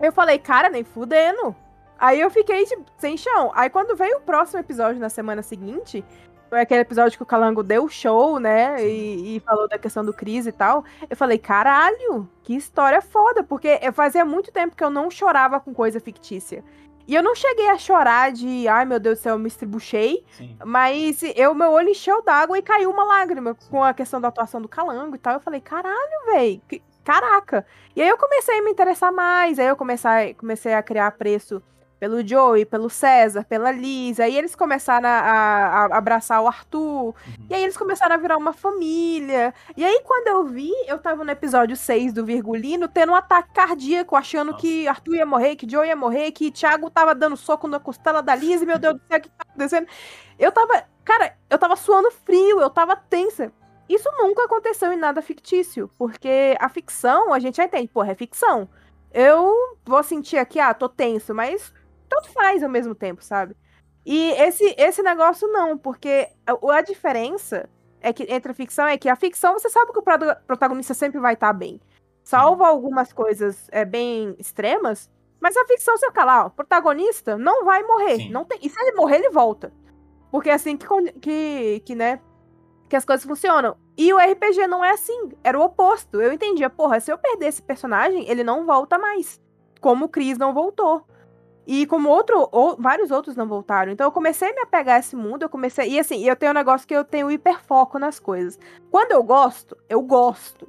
[0.00, 1.54] Eu falei, cara, nem fudendo.
[1.98, 3.52] Aí eu fiquei, tipo, sem chão.
[3.54, 6.04] Aí quando veio o próximo episódio na semana seguinte,
[6.50, 8.84] foi aquele episódio que o Calango deu show, né?
[8.84, 10.84] E, e falou da questão do Cris e tal.
[11.08, 13.42] Eu falei, caralho, que história foda.
[13.42, 16.62] Porque fazia muito tempo que eu não chorava com coisa fictícia.
[17.06, 20.24] E eu não cheguei a chorar de, ai meu Deus do céu, eu me estribuchei.
[20.32, 20.56] Sim.
[20.64, 24.60] Mas eu, meu olho encheu d'água e caiu uma lágrima com a questão da atuação
[24.60, 25.34] do Calango e tal.
[25.34, 26.60] Eu falei, caralho, velho,
[27.04, 27.66] caraca.
[27.94, 31.62] E aí eu comecei a me interessar mais, aí eu comecei, comecei a criar preço
[32.02, 34.18] pelo Joey, pelo César, pela Liz.
[34.18, 36.80] Aí eles começaram a, a- a abraçar o Arthur.
[36.80, 37.14] Uhum.
[37.48, 39.54] E aí eles começaram a virar uma família.
[39.76, 43.52] E aí quando eu vi, eu tava no episódio 6 do Virgulino, tendo um ataque
[43.54, 44.60] cardíaco, achando Nossa.
[44.60, 48.20] que Arthur ia morrer, que Joey ia morrer, que Thiago tava dando soco na costela
[48.20, 48.60] da Liz.
[48.60, 49.86] E meu Deus do céu, o que tá acontecendo?
[50.40, 53.52] Eu tava, cara, eu tava suando frio, eu tava tensa.
[53.88, 58.14] Isso nunca aconteceu em nada fictício, porque a ficção, a gente já entende, porra, é
[58.16, 58.68] ficção.
[59.14, 61.72] Eu vou sentir aqui, ah, tô tenso, mas
[62.12, 63.56] tanto faz ao mesmo tempo, sabe?
[64.04, 67.68] E esse, esse negócio não, porque a, a diferença
[68.00, 70.02] é que entre a ficção é que a ficção você sabe que o
[70.46, 71.80] protagonista sempre vai estar bem.
[72.24, 77.36] Salvo algumas coisas é, bem extremas, mas a ficção você fica lá, ó, o protagonista
[77.36, 78.16] não vai morrer.
[78.16, 78.30] Sim.
[78.30, 79.72] Não tem, e se ele morrer, ele volta.
[80.30, 80.86] Porque é assim que,
[81.20, 82.20] que, que, né,
[82.88, 83.76] que as coisas funcionam.
[83.96, 86.20] E o RPG não é assim, era o oposto.
[86.20, 89.40] Eu entendia, porra, se eu perder esse personagem, ele não volta mais.
[89.80, 91.04] Como o Chris não voltou.
[91.66, 93.92] E como outro, ou, vários outros não voltaram.
[93.92, 95.90] Então eu comecei a me apegar a esse mundo, eu comecei.
[95.90, 98.58] E assim, eu tenho um negócio que eu tenho hiperfoco nas coisas.
[98.90, 100.68] Quando eu gosto, eu gosto.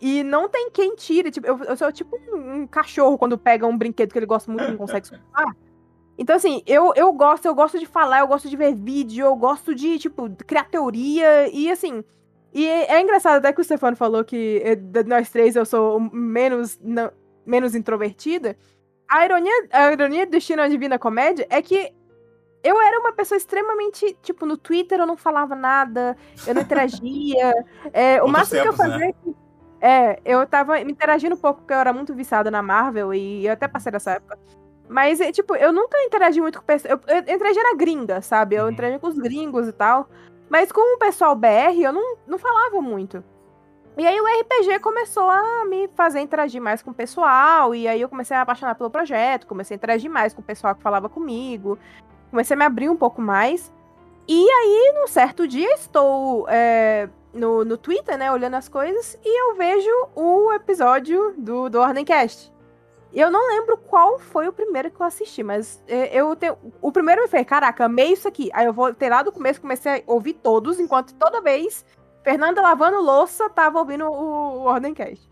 [0.00, 1.30] E não tem quem tire.
[1.30, 4.50] Tipo, eu, eu sou tipo um, um, cachorro quando pega um brinquedo que ele gosta
[4.50, 5.56] muito e não consegue soltar.
[6.16, 9.36] Então, assim, eu, eu gosto, eu gosto de falar, eu gosto de ver vídeo, eu
[9.36, 11.48] gosto de, tipo, criar teoria.
[11.52, 12.04] E assim.
[12.52, 15.66] E é, é engraçado até que o Stefano falou que eh, de nós três eu
[15.66, 17.10] sou menos, não,
[17.44, 18.56] menos introvertida.
[19.08, 21.92] A ironia, a ironia do Destino Divina Comédia é que
[22.62, 26.16] eu era uma pessoa extremamente, tipo, no Twitter eu não falava nada,
[26.46, 27.54] eu não interagia.
[27.92, 29.14] é, o máximo tempos, que eu fazia né?
[29.80, 33.46] é, eu tava me interagindo um pouco porque eu era muito viciada na Marvel e
[33.46, 34.38] eu até passei dessa época.
[34.88, 36.92] Mas, é, tipo, eu nunca interagi muito com pessoas.
[36.92, 38.56] Eu, eu interagi na gringa, sabe?
[38.56, 38.70] Eu uhum.
[38.70, 40.08] interagi com os gringos e tal.
[40.48, 43.22] Mas com o pessoal BR, eu não, não falava muito.
[43.98, 48.00] E aí o RPG começou a me fazer interagir mais com o pessoal, e aí
[48.00, 51.08] eu comecei a apaixonar pelo projeto, comecei a interagir mais com o pessoal que falava
[51.08, 51.76] comigo,
[52.30, 53.72] comecei a me abrir um pouco mais.
[54.28, 59.50] E aí, num certo dia, estou é, no, no Twitter, né, olhando as coisas, e
[59.50, 62.52] eu vejo o episódio do, do Ordemcast.
[63.12, 66.56] Eu não lembro qual foi o primeiro que eu assisti, mas é, eu tenho.
[66.80, 68.48] O primeiro me fez, caraca, amei isso aqui.
[68.52, 71.84] Aí eu voltei lá do começo, comecei a ouvir todos, enquanto toda vez
[72.22, 75.28] Fernanda lavando louça tava ouvindo o, Ordencast.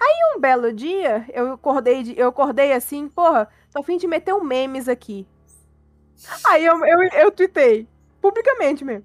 [0.00, 4.06] Aí um belo dia, eu acordei, de, eu acordei assim, porra, tô a fim de
[4.06, 5.26] meter um memes aqui.
[6.46, 7.86] Aí eu, eu, eu tuitei,
[8.20, 9.04] publicamente mesmo.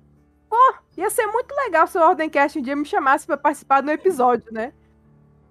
[0.50, 3.92] Pô, ia ser muito legal se o Ordencast um dia me chamasse para participar do
[3.92, 4.72] episódio, né?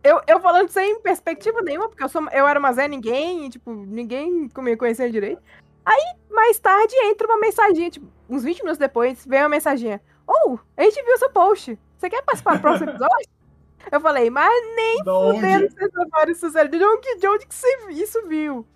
[0.03, 3.73] Eu, eu falando sem perspectiva nenhuma, porque eu, sou, eu era uma Zé Ninguém, tipo,
[3.73, 5.43] ninguém me conhecia direito.
[5.85, 10.01] Aí, mais tarde, entra uma mensaginha, tipo, uns 20 minutos depois, vem uma mensaginha.
[10.27, 11.79] Ou, oh, a gente viu seu post.
[11.97, 13.29] Você quer participar do próximo episódio?
[13.93, 18.27] Eu falei, mas nem fudendo vocês levaram isso De onde, de onde que você isso
[18.27, 18.67] viu?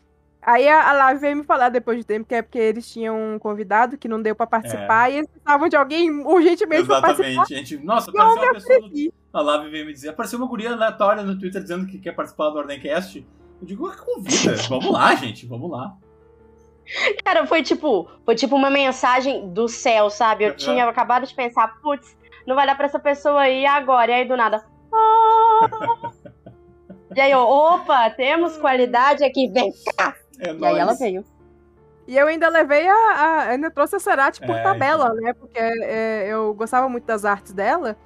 [0.40, 3.34] Aí a, a Live veio me falar depois de tempo que é porque eles tinham
[3.34, 5.14] um convidado que não deu pra participar é.
[5.14, 7.16] e eles precisavam de alguém urgentemente Exatamente.
[7.16, 7.46] pra participar.
[7.46, 8.80] Gente, nossa, apareceu uma pessoa.
[8.80, 10.08] No, a Live veio me dizer.
[10.10, 13.26] Apareceu uma guria aleatória no Twitter dizendo que quer participar do Ordemcast.
[13.60, 14.54] Eu digo, convida.
[14.68, 15.96] vamos lá, gente, vamos lá.
[17.24, 20.44] Cara, foi tipo, foi tipo uma mensagem do céu, sabe?
[20.44, 24.10] Eu tinha acabado de pensar, putz, não vai dar pra essa pessoa aí agora.
[24.10, 24.64] E aí do nada.
[24.92, 26.10] Oh!
[27.14, 30.14] e aí eu, opa, temos qualidade aqui, vem cá.
[30.40, 30.74] É e nóis.
[30.74, 31.24] aí ela veio.
[32.06, 32.94] E eu ainda levei a.
[32.94, 35.20] a ainda trouxe a Cerati por é, tabela, então.
[35.20, 35.32] né?
[35.34, 37.96] Porque é, eu gostava muito das artes dela.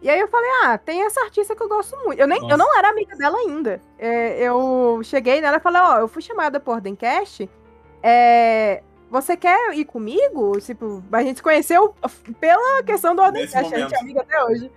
[0.00, 2.18] E aí eu falei, ah, tem essa artista que eu gosto muito.
[2.18, 3.80] Eu, nem, eu não era amiga dela ainda.
[3.96, 7.48] É, eu cheguei nela e falei, ó, oh, eu fui chamada por Dencast
[8.02, 10.58] é, você quer ir comigo?
[10.60, 11.94] Tipo, a gente se conheceu
[12.40, 14.70] pela questão do Ordem a gente é amiga até hoje.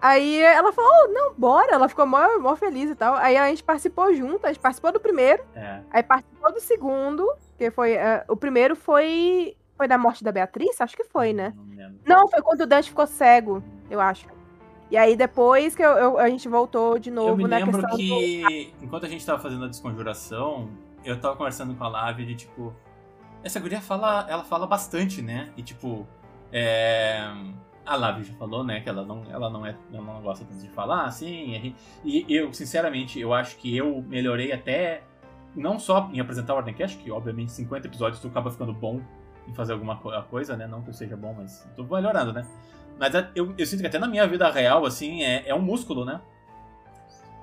[0.00, 1.74] Aí ela falou, oh, não, bora.
[1.74, 3.14] Ela ficou mó, mó feliz e tal.
[3.14, 5.42] Aí a gente participou junto, a gente participou do primeiro.
[5.54, 5.80] É.
[5.90, 7.26] Aí participou do segundo,
[7.58, 7.96] que foi.
[7.96, 9.56] Uh, o primeiro foi.
[9.76, 10.80] Foi da morte da Beatriz?
[10.80, 11.52] Acho que foi, né?
[12.06, 14.26] Não, não foi quando o Dante ficou cego, eu acho.
[14.90, 17.80] E aí depois que eu, eu, a gente voltou de novo eu me na lembro
[17.80, 18.84] questão que, do...
[18.84, 20.70] enquanto a gente tava fazendo a desconjuração,
[21.06, 22.74] eu tava conversando com a Lave de tipo.
[23.42, 24.26] Essa guria fala.
[24.28, 25.52] Ela fala bastante, né?
[25.56, 26.06] E tipo.
[26.52, 27.20] É,
[27.86, 30.60] a Lave já falou, né, que ela não, ela não, é, ela não gosta tanto
[30.60, 31.74] de falar, assim.
[32.04, 35.02] E eu, sinceramente, eu acho que eu melhorei até.
[35.54, 39.00] Não só em apresentar o Ordencast, que obviamente 50 episódios tu acaba ficando bom
[39.48, 40.66] em fazer alguma coisa, né?
[40.66, 42.44] Não que eu seja bom, mas tô melhorando, né?
[42.98, 45.62] Mas é, eu, eu sinto que até na minha vida real, assim, é, é um
[45.62, 46.20] músculo, né?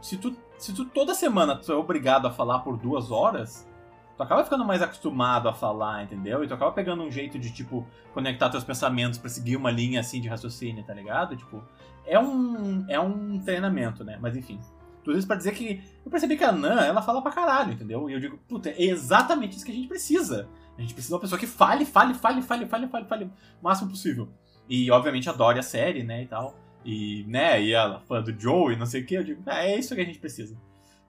[0.02, 3.68] Se tu se tu toda semana tu é obrigado a falar por duas horas,
[4.16, 6.42] tu acaba ficando mais acostumado a falar, entendeu?
[6.42, 10.00] E tu acaba pegando um jeito de, tipo, conectar teus pensamentos para seguir uma linha
[10.00, 11.36] assim de raciocínio, tá ligado?
[11.36, 11.62] Tipo,
[12.06, 14.18] é um, é um treinamento, né?
[14.22, 14.58] Mas enfim.
[15.04, 18.10] Tudo isso pra dizer que eu percebi que a Nan, ela fala pra caralho, entendeu?
[18.10, 20.48] E eu digo, puta, é exatamente isso que a gente precisa.
[20.78, 23.32] A gente precisa de uma pessoa que fale, fale, fale, fale, fale, fale, fale, o
[23.62, 24.30] máximo possível.
[24.70, 26.56] E obviamente adore a série, né, e tal.
[26.86, 29.66] E, né, e ela fã do Joe e não sei o que, eu digo, ah,
[29.66, 30.56] é isso que a gente precisa.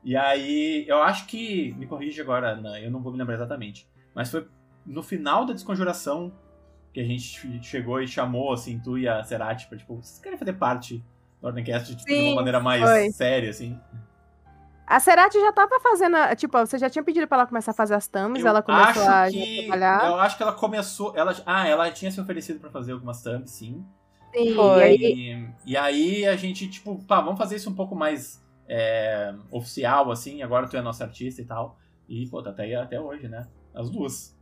[0.02, 4.30] E aí, eu acho que, me corrige agora, eu não vou me lembrar exatamente, mas
[4.30, 4.46] foi
[4.87, 6.32] no final da desconjuração
[6.92, 10.38] que a gente chegou e chamou, assim, tu e a Cerati pra, tipo, vocês querem
[10.38, 11.02] fazer parte
[11.40, 13.10] do Ordemcast tipo, Sim, de uma maneira mais foi.
[13.10, 13.78] séria, assim?
[14.87, 17.94] A Cerati já tava fazendo, tipo, você já tinha pedido pra ela começar a fazer
[17.94, 20.06] as thumbs, eu ela começou a que, trabalhar.
[20.06, 23.50] Eu acho que ela começou, ela, ah, ela tinha se oferecido pra fazer algumas thumbs,
[23.50, 23.84] sim.
[24.35, 24.97] Sim, Foi.
[24.97, 30.11] E, e aí a gente, tipo, tá, vamos fazer isso um pouco mais é, oficial,
[30.11, 31.79] assim, agora tu é nosso artista e tal.
[32.09, 33.47] E, pô, tá até, até hoje, né?
[33.73, 34.37] As duas.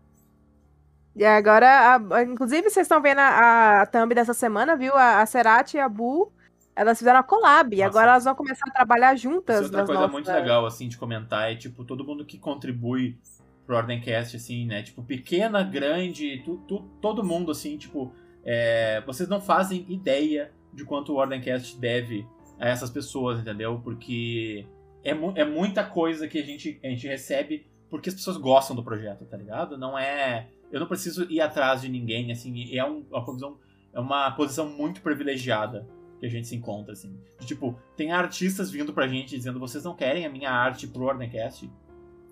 [1.14, 4.94] E agora, a, inclusive, vocês estão vendo a, a thumb dessa semana, viu?
[4.96, 6.32] A, a Cerati e a Bu,
[6.74, 7.70] elas fizeram a collab.
[7.70, 7.80] Nossa.
[7.80, 9.56] E agora elas vão começar a trabalhar juntas.
[9.56, 10.12] Isso é outra coisa nossas...
[10.12, 11.52] muito legal, assim, de comentar.
[11.52, 13.18] É, tipo, todo mundo que contribui
[13.66, 14.82] pro Ordencast, assim, né?
[14.82, 18.12] Tipo, pequena, grande, tu, tu, todo mundo, assim, tipo,
[18.44, 22.26] é, vocês não fazem ideia de quanto o Ordencast deve
[22.58, 23.80] a essas pessoas, entendeu?
[23.82, 24.66] Porque
[25.04, 28.74] é, mu é muita coisa que a gente, a gente recebe porque as pessoas gostam
[28.74, 29.76] do projeto, tá ligado?
[29.76, 30.48] Não é.
[30.70, 33.58] Eu não preciso ir atrás de ninguém, assim, é um, uma, posição,
[33.92, 35.86] é uma posição muito privilegiada
[36.18, 37.14] que a gente se encontra, assim.
[37.38, 41.04] De, tipo, tem artistas vindo pra gente dizendo, vocês não querem a minha arte pro
[41.04, 41.70] Ordencast?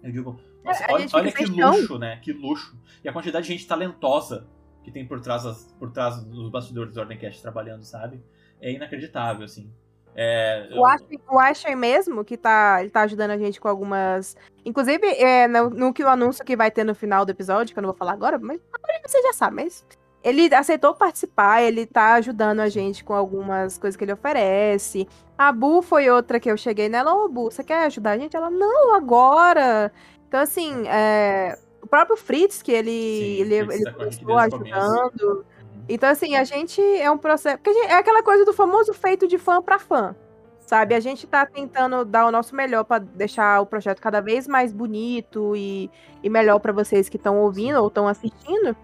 [0.03, 2.16] Eu digo, nossa, é, olha, olha que luxo, né?
[2.23, 2.75] Que luxo.
[3.05, 4.49] E a quantidade de gente talentosa
[4.90, 8.22] que tem por trás, das, por trás dos bastidores do Ordencast trabalhando, sabe?
[8.61, 9.72] É inacreditável, assim.
[10.14, 10.81] É, eu...
[10.81, 14.37] O, Ashley, o Ashley mesmo, que tá, ele tá ajudando a gente com algumas.
[14.64, 17.79] Inclusive, é, no, no que o anúncio que vai ter no final do episódio, que
[17.79, 19.87] eu não vou falar agora, mas agora você já sabe, mas.
[20.22, 25.09] Ele aceitou participar, ele tá ajudando a gente com algumas coisas que ele oferece.
[25.38, 28.37] A Bu foi outra que eu cheguei nela, ô Bu, você quer ajudar a gente?
[28.37, 29.90] Ela, não, agora.
[30.29, 31.59] Então, assim, é,
[31.90, 35.22] próprio Fritz, que ele, Sim, ele, ele tá começou ajudando.
[35.22, 35.42] Uhum.
[35.88, 37.59] Então, assim, a gente é um processo.
[37.66, 40.14] Gente, é aquela coisa do famoso feito de fã para fã.
[40.61, 40.94] Sabe?
[40.94, 44.72] A gente tá tentando dar o nosso melhor para deixar o projeto cada vez mais
[44.72, 45.90] bonito e,
[46.22, 48.76] e melhor para vocês que estão ouvindo ou estão assistindo.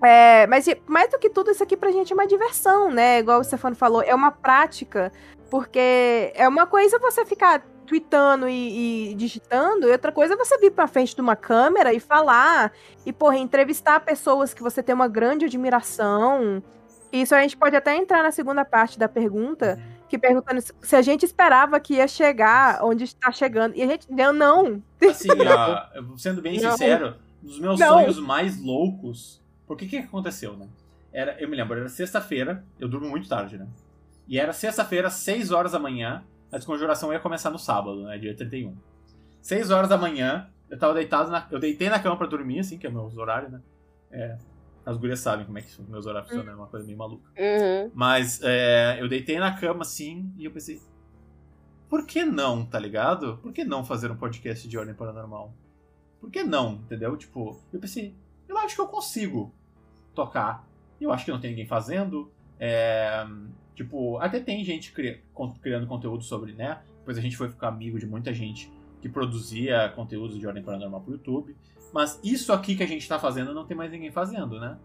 [0.00, 3.18] É, mas mais do que tudo, isso aqui pra gente é uma diversão, né?
[3.18, 5.10] Igual o Stefano falou, é uma prática.
[5.50, 10.56] Porque é uma coisa você ficar tweetando e, e, digitando, e outra coisa é você
[10.58, 12.72] vir pra frente de uma câmera e falar,
[13.04, 16.62] e, porra, entrevistar pessoas que você tem uma grande admiração.
[17.12, 19.78] Isso a gente pode até entrar na segunda parte da pergunta,
[20.08, 23.76] que perguntando se a gente esperava que ia chegar onde está chegando.
[23.76, 24.82] E a gente deu não.
[25.06, 26.70] Assim, ó, sendo bem não.
[26.70, 27.88] sincero, dos meus não.
[27.88, 30.66] sonhos mais loucos, por que que aconteceu, né?
[31.12, 33.66] Era, eu me lembro, era sexta-feira, eu durmo muito tarde, né?
[34.26, 38.18] E era sexta-feira, 6 horas da manhã, a desconjuração ia começar no sábado, né?
[38.18, 38.76] Dia 31.
[39.40, 42.78] 6 horas da manhã, eu tava deitado na, Eu deitei na cama pra dormir, assim,
[42.78, 43.60] que é meus horários, né?
[44.10, 44.36] É,
[44.84, 47.28] as gurias sabem como é que meus horários funcionam, é uma coisa meio maluca.
[47.30, 47.90] Uhum.
[47.94, 50.80] Mas é, eu deitei na cama, assim, e eu pensei.
[51.88, 53.38] Por que não, tá ligado?
[53.38, 55.54] Por que não fazer um podcast de ordem paranormal?
[56.20, 57.16] Por que não, entendeu?
[57.16, 58.14] Tipo, eu pensei,
[58.48, 59.54] eu acho que eu consigo
[60.14, 60.66] tocar.
[61.00, 62.30] Eu acho que não tem ninguém fazendo.
[62.58, 63.26] É,
[63.74, 64.92] Tipo, até tem gente
[65.60, 66.82] criando conteúdo sobre, né?
[66.98, 71.00] Depois a gente foi ficar amigo de muita gente que produzia conteúdos de ordem paranormal
[71.00, 71.56] pro YouTube.
[71.92, 74.78] Mas isso aqui que a gente tá fazendo não tem mais ninguém fazendo, né?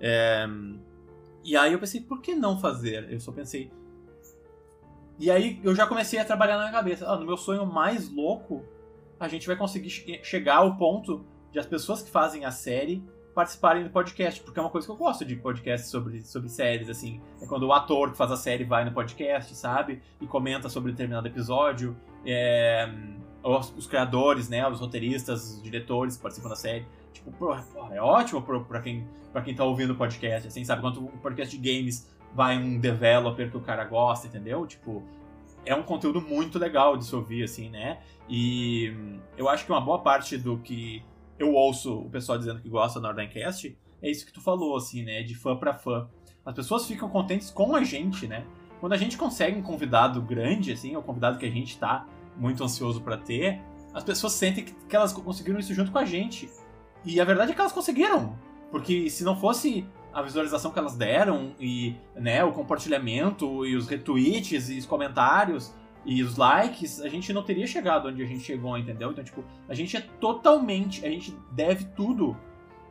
[0.00, 0.46] É...
[1.44, 3.10] E aí eu pensei, por que não fazer?
[3.10, 3.70] Eu só pensei.
[5.18, 7.08] E aí eu já comecei a trabalhar na minha cabeça.
[7.08, 8.64] Ah, no meu sonho mais louco,
[9.18, 9.90] a gente vai conseguir
[10.22, 13.02] chegar ao ponto de as pessoas que fazem a série
[13.36, 16.88] participarem do podcast, porque é uma coisa que eu gosto de podcast sobre, sobre séries,
[16.88, 17.20] assim.
[17.38, 20.00] É quando o ator que faz a série vai no podcast, sabe?
[20.18, 21.94] E comenta sobre determinado episódio.
[22.24, 22.88] É,
[23.44, 24.66] os, os, criadores, né?
[24.66, 26.86] Os roteiristas, os diretores que participam da série.
[27.12, 27.54] Tipo, pô,
[27.92, 30.80] é ótimo pra, quem, pra quem tá ouvindo o podcast, assim, sabe?
[30.80, 34.66] Quando um podcast de games vai um developer que o cara gosta, entendeu?
[34.66, 35.02] Tipo,
[35.66, 37.98] é um conteúdo muito legal de se ouvir, assim, né?
[38.30, 41.04] E eu acho que uma boa parte do que
[41.38, 45.02] eu ouço o pessoal dizendo que gosta do Northerncast, é isso que tu falou, assim,
[45.02, 45.22] né?
[45.22, 46.08] De fã para fã.
[46.44, 48.44] As pessoas ficam contentes com a gente, né?
[48.80, 52.06] Quando a gente consegue um convidado grande, assim, ou um convidado que a gente tá
[52.36, 53.60] muito ansioso para ter,
[53.92, 56.50] as pessoas sentem que, que elas conseguiram isso junto com a gente.
[57.04, 58.38] E a verdade é que elas conseguiram.
[58.70, 63.86] Porque se não fosse a visualização que elas deram e né, o compartilhamento e os
[63.86, 65.74] retweets e os comentários,
[66.06, 69.10] e os likes, a gente não teria chegado onde a gente chegou, entendeu?
[69.10, 71.04] Então, tipo, a gente é totalmente.
[71.04, 72.36] A gente deve tudo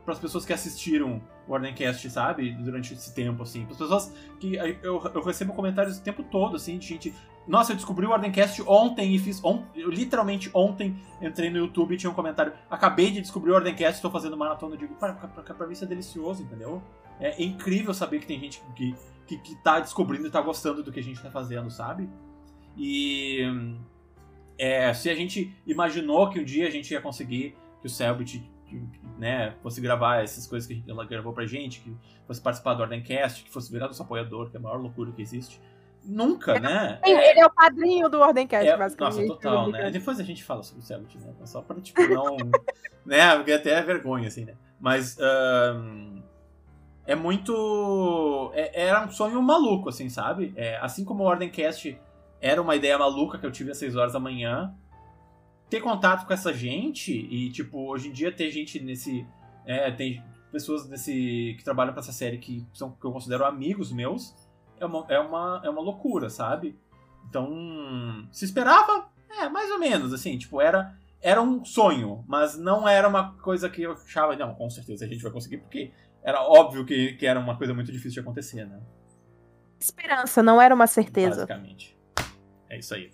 [0.04, 2.52] para as pessoas que assistiram o Ordencast, sabe?
[2.52, 3.64] Durante esse tempo, assim.
[3.64, 4.56] Para as pessoas que.
[4.84, 7.14] Eu, eu recebo comentários o tempo todo, assim, de gente.
[7.48, 9.42] Nossa, eu descobri o Ordencast ontem e fiz.
[9.46, 12.52] On, eu, literalmente ontem entrei no YouTube e tinha um comentário.
[12.70, 14.76] Acabei de descobrir o Ordencast, estou fazendo maratona.
[14.76, 16.84] Eu digo, para, para, para mim isso é delicioso, entendeu?
[17.18, 18.94] É incrível saber que tem gente que,
[19.26, 22.10] que, que tá descobrindo e tá gostando do que a gente tá fazendo, sabe?
[22.78, 23.42] E
[24.58, 28.44] é, se a gente imaginou que um dia a gente ia conseguir que o Selbit
[29.18, 31.96] né, fosse gravar essas coisas que ela gravou pra gente, que
[32.26, 35.22] fosse participar do Ordencast, que fosse virar nosso apoiador, que é a maior loucura que
[35.22, 35.62] existe.
[36.04, 37.00] Nunca, né?
[37.04, 39.28] Ele é o padrinho do Ordencast, é, basicamente.
[39.28, 39.90] Nossa, total, né?
[39.90, 41.34] Depois a gente fala sobre o Selbit, né?
[41.46, 42.38] Só pra, tipo, não...
[43.06, 43.36] né?
[43.36, 44.56] Porque até é vergonha, assim, né?
[44.80, 45.18] Mas...
[45.20, 46.22] Um,
[47.08, 48.52] é muito...
[48.54, 50.54] É, era um sonho maluco, assim, sabe?
[50.56, 52.00] É, assim como o Ordencast
[52.46, 54.72] era uma ideia maluca que eu tive às 6 horas da manhã.
[55.68, 59.26] Ter contato com essa gente e, tipo, hoje em dia ter gente nesse.
[59.66, 63.92] É, tem pessoas nesse que trabalham pra essa série que, são, que eu considero amigos
[63.92, 64.36] meus.
[64.80, 66.80] É uma, é, uma, é uma loucura, sabe?
[67.28, 68.28] Então.
[68.32, 69.10] Se esperava?
[69.28, 70.96] É, mais ou menos, assim, tipo, era.
[71.20, 75.08] era um sonho, mas não era uma coisa que eu achava, não, com certeza a
[75.08, 75.92] gente vai conseguir, porque
[76.24, 78.80] era óbvio que, que era uma coisa muito difícil de acontecer, né?
[79.80, 81.48] Esperança, não era uma certeza.
[81.48, 81.95] Basicamente.
[82.76, 83.10] É isso aí.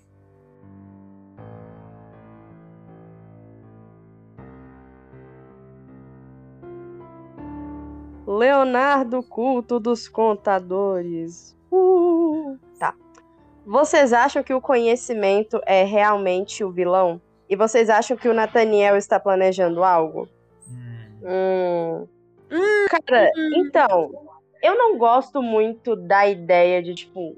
[8.26, 11.56] Leonardo Culto dos Contadores.
[11.72, 12.96] Uh, tá.
[13.64, 17.22] Vocês acham que o conhecimento é realmente o vilão?
[17.48, 20.28] E vocês acham que o Nathaniel está planejando algo?
[21.24, 22.08] Hum.
[22.52, 22.86] Hum.
[22.90, 24.12] Cara, então,
[24.64, 27.38] eu não gosto muito da ideia de, tipo,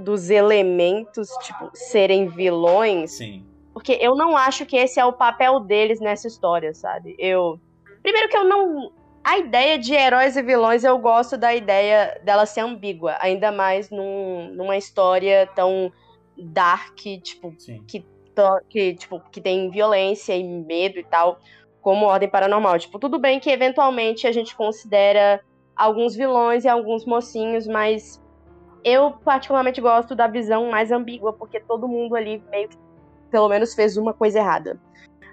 [0.00, 3.12] dos elementos, tipo, serem vilões.
[3.12, 3.46] Sim.
[3.72, 7.14] Porque eu não acho que esse é o papel deles nessa história, sabe?
[7.18, 7.60] Eu.
[8.02, 8.92] Primeiro que eu não.
[9.22, 13.90] A ideia de heróis e vilões, eu gosto da ideia dela ser ambígua, ainda mais
[13.90, 15.92] num, numa história tão
[16.36, 17.84] dark, tipo, Sim.
[17.86, 18.04] que,
[18.70, 21.38] que, tipo, que tem violência e medo e tal,
[21.82, 22.78] como Ordem Paranormal.
[22.78, 25.40] Tipo, tudo bem que eventualmente a gente considera
[25.76, 28.19] alguns vilões e alguns mocinhos, mas
[28.84, 32.76] eu particularmente gosto da visão mais ambígua, porque todo mundo ali meio que,
[33.30, 34.80] pelo menos, fez uma coisa errada.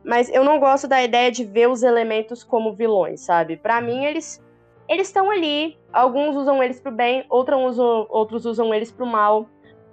[0.03, 3.57] Mas eu não gosto da ideia de ver os elementos como vilões, sabe?
[3.57, 4.41] Para mim, eles
[4.87, 5.77] eles estão ali.
[5.91, 9.45] Alguns usam eles pro bem, outros usam, outros usam eles pro mal.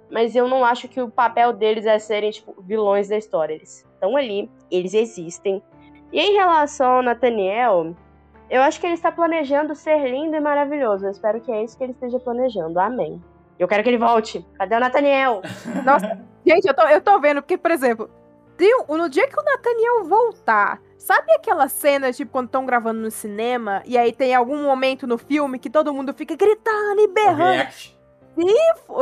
[0.09, 3.53] Mas eu não acho que o papel deles é serem, tipo, vilões da história.
[3.53, 5.61] Eles estão ali, eles existem.
[6.13, 7.93] E em relação ao Nathaniel,
[8.49, 11.05] eu acho que ele está planejando ser lindo e maravilhoso.
[11.05, 12.79] Eu espero que é isso que ele esteja planejando.
[12.79, 13.21] Amém.
[13.57, 14.45] Eu quero que ele volte.
[14.57, 15.41] Cadê o Nathaniel?
[15.85, 18.09] Nossa, gente, eu tô, eu tô vendo, porque, por exemplo,
[18.89, 23.81] no dia que o Nathaniel voltar, sabe aquela cena, tipo, quando estão gravando no cinema,
[23.85, 27.71] e aí tem algum momento no filme que todo mundo fica gritando e berrando?
[27.71, 27.95] Se,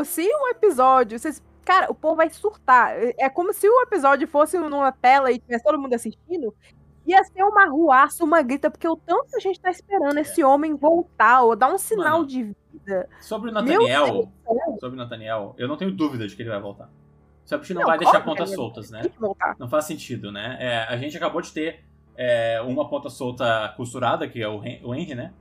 [0.05, 1.17] se um episódio.
[1.17, 2.95] Vocês, cara, o povo vai surtar.
[3.17, 6.53] É como se o episódio fosse numa tela e tivesse todo mundo assistindo.
[7.05, 10.73] Ia ser uma ruaça, uma grita, porque o tanto a gente tá esperando esse homem
[10.73, 12.55] voltar, ou dar um sinal Mano, de
[12.85, 13.09] vida.
[13.21, 14.31] Sobre o Nathaniel,
[14.79, 16.89] sobre o Nathaniel, eu não tenho dúvida de que ele vai voltar.
[17.45, 19.01] Só que não, Não, vai deixar pontas soltas, né?
[19.59, 20.57] Não faz sentido, né?
[20.59, 21.83] É, a gente acabou de ter
[22.15, 25.33] é, uma ponta solta costurada, que é o, o Henry, né?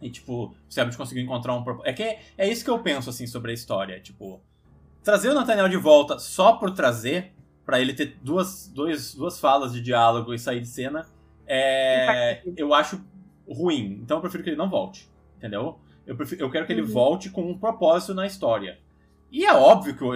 [0.00, 1.62] E, tipo, o Sebit conseguiu encontrar um...
[1.62, 2.02] propo- É que
[2.36, 4.00] é, isso que eu penso, assim, sobre a história.
[4.00, 4.40] Tipo,
[5.02, 7.32] trazer o Nathaniel de volta só por trazer,
[7.64, 11.06] pra ele ter duas, dois, duas falas de diálogo e sair de cena,
[11.46, 13.00] é, eu acho
[13.48, 13.98] ruim.
[14.02, 15.78] Então eu prefiro que ele não volte, entendeu?
[16.08, 16.88] Eu, prefiro- eu quero que ele Uhum.
[16.88, 18.78] volte com um propósito na história.
[19.30, 20.08] E é óbvio que o,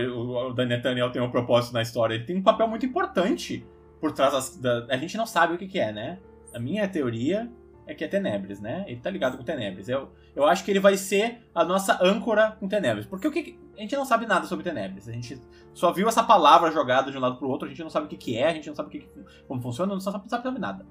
[0.51, 2.15] o, Nathaniel tem um propósito na história.
[2.15, 3.65] Ele tem um papel muito importante
[4.01, 4.87] por trás das, da.
[4.89, 6.19] A gente não sabe o que, que é, né?
[6.55, 7.51] A minha teoria
[7.87, 8.85] é que é Tenebres, né?
[8.89, 9.89] Ele tá ligado com Tenebres.
[9.89, 13.05] Eu, eu acho que ele vai ser a nossa âncora com Tenebres.
[13.07, 15.07] Porque o que, a gente não sabe nada sobre Tenebres.
[15.09, 15.39] A gente
[15.75, 18.09] só viu essa palavra jogada de um lado pro outro, a gente não sabe o
[18.09, 20.29] que, que é, a gente não sabe o que, que- como funciona, não sabe, não
[20.29, 20.87] sabe nada.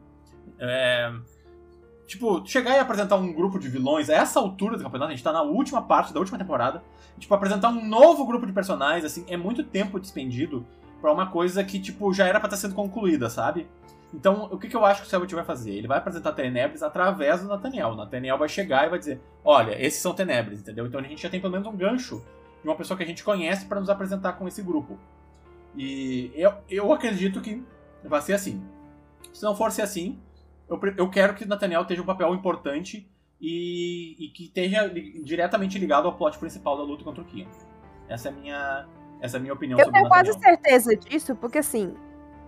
[0.59, 1.11] É,
[2.11, 5.23] Tipo, chegar e apresentar um grupo de vilões a essa altura do campeonato, a gente
[5.23, 6.83] tá na última parte da última temporada.
[7.17, 10.67] Tipo, apresentar um novo grupo de personagens, assim, é muito tempo despendido
[10.99, 13.65] pra uma coisa que, tipo, já era pra estar sendo concluída, sabe?
[14.13, 15.71] Então, o que, que eu acho que o Selbit vai fazer?
[15.71, 17.91] Ele vai apresentar Tenebres através do Nathaniel.
[17.91, 20.85] O Nathaniel vai chegar e vai dizer: Olha, esses são Tenebres, entendeu?
[20.85, 22.21] Então a gente já tem pelo menos um gancho
[22.61, 24.99] de uma pessoa que a gente conhece pra nos apresentar com esse grupo.
[25.77, 27.63] E eu, eu acredito que
[28.03, 28.61] vai ser assim.
[29.31, 30.19] Se não for ser assim,
[30.71, 33.07] eu, eu quero que o Nathaniel tenha um papel importante
[33.39, 37.47] e, e que esteja li- diretamente ligado ao plot principal da luta contra o Kian.
[38.07, 38.87] Essa é a minha,
[39.19, 41.95] essa é a minha opinião Eu sobre o tenho quase certeza disso, porque assim,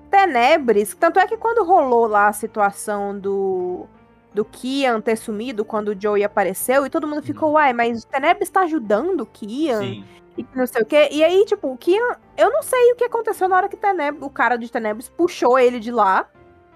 [0.09, 3.87] Tenebres, tanto é que quando rolou lá a situação do
[4.33, 8.07] do Kian ter sumido quando o Joey apareceu e todo mundo ficou, uai, mas o
[8.07, 10.05] Tenebres tá ajudando o Kian Sim,
[10.35, 11.09] e que não sei o quê.
[11.11, 14.23] E aí, tipo, o Kian, eu não sei o que aconteceu na hora que Tenebres,
[14.23, 16.27] o cara de Tenebres puxou ele de lá.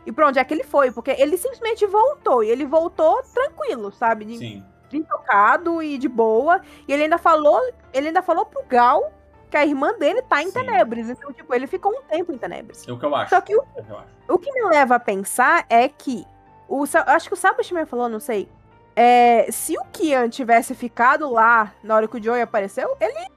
[0.08, 0.89] E pra onde é que ele foi?
[0.89, 2.43] Porque ele simplesmente voltou.
[2.43, 4.24] E ele voltou tranquilo, sabe?
[4.26, 4.66] De- sim.
[4.93, 6.62] intocado e de boa.
[6.88, 7.60] E ele ainda falou,
[7.93, 9.12] ele ainda falou pro Gal
[9.51, 10.53] que a irmã dele tá em Sim.
[10.53, 11.10] Tenebres.
[11.10, 12.88] Então, tipo, ele ficou um tempo em Tenebres.
[12.88, 13.30] É o que eu acho.
[13.30, 16.26] Só que o, É o o que me leva a pensar é que
[16.70, 18.49] o acho que o Sabas também falou, não sei.
[18.95, 23.28] É, se o Kian tivesse ficado lá na hora que o Joey apareceu, ele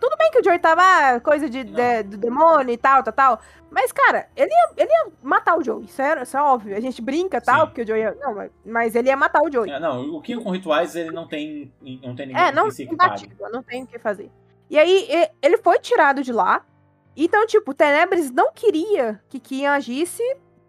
[0.00, 3.12] tudo bem que o Joey tava ah, coisa de, de- do demônio e tal, tal,
[3.12, 3.40] tal.
[3.70, 5.84] Mas, cara, ele ia, ele ia matar o Joey.
[5.84, 6.76] Isso é, isso é óbvio.
[6.76, 7.66] A gente brinca tal, Sim.
[7.66, 8.00] porque o Joey.
[8.02, 9.70] ia- Não, mas, ele ia matar o Joey.
[9.70, 11.72] É, não, o Kian com rituais, ele não tem,
[12.02, 14.30] não tem ninguém É, não, que imbatível, não tem o que fazer.
[14.70, 15.06] E aí,
[15.42, 16.64] ele foi tirado de lá.
[17.16, 20.22] Então, tipo, Tenebres não queria que Kian agisse,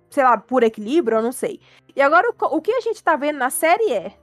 [0.09, 1.59] sei lá, por equilíbrio, eu não sei.
[1.95, 4.13] E agora, o, o que a gente tá vendo na série é: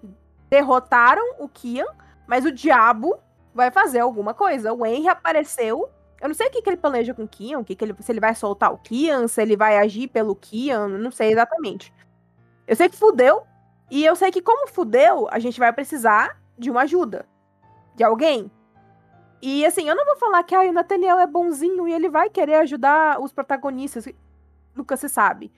[0.51, 1.87] derrotaram o Kian,
[2.27, 3.19] mas o diabo
[3.57, 4.73] vai fazer alguma coisa.
[4.73, 5.89] O Henry apareceu
[6.21, 7.95] Eu não sei o que, que ele planeja com o Kian, o que que ele,
[8.01, 11.93] se ele vai soltar o Kian, se ele vai agir pelo Kian, não sei exatamente.
[12.67, 13.43] Eu sei que fudeu,
[13.91, 17.27] e eu sei que como fudeu, a gente vai precisar de uma ajuda.
[17.95, 18.51] De alguém.
[19.43, 22.31] E assim, eu não vou falar que ah, o Nathaniel é bonzinho e ele vai
[22.31, 24.09] querer ajudar os protagonistas.
[24.75, 25.53] Nunca se sabe.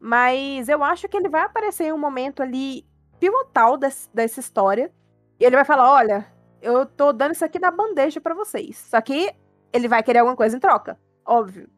[0.00, 2.86] Mas eu acho que ele vai aparecer em um momento ali
[3.18, 4.92] pivotal desse, dessa história.
[5.38, 6.26] E ele vai falar: olha,
[6.60, 8.76] eu tô dando isso aqui na bandeja para vocês.
[8.76, 9.32] Só que
[9.72, 10.98] ele vai querer alguma coisa em troca.
[11.24, 11.68] Óbvio.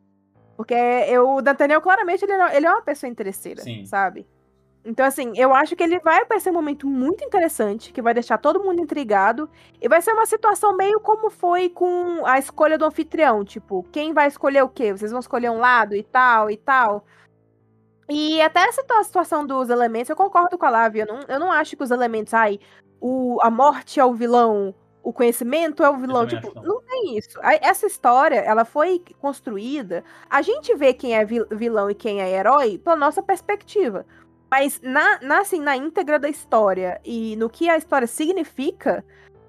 [0.56, 3.84] Porque eu, o Nathaniel, claramente, ele, ele é uma pessoa interesseira, Sim.
[3.84, 4.26] sabe?
[4.84, 8.38] Então, assim, eu acho que ele vai aparecer um momento muito interessante, que vai deixar
[8.38, 9.50] todo mundo intrigado.
[9.80, 13.44] E vai ser uma situação meio como foi com a escolha do anfitrião.
[13.44, 14.92] Tipo, quem vai escolher o quê?
[14.92, 17.04] Vocês vão escolher um lado e tal e tal.
[18.08, 21.02] E até essa situação dos elementos, eu concordo com a Lávia.
[21.02, 22.58] Eu não, eu não acho que os elementos, ai,
[23.00, 26.26] o, a morte é o vilão, o conhecimento é o vilão.
[26.26, 26.62] Tipo, não.
[26.62, 27.38] não tem isso.
[27.42, 30.04] Essa história, ela foi construída.
[30.28, 34.04] A gente vê quem é vilão e quem é herói pela nossa perspectiva.
[34.50, 39.04] Mas na, na, assim, na íntegra da história e no que a história significa,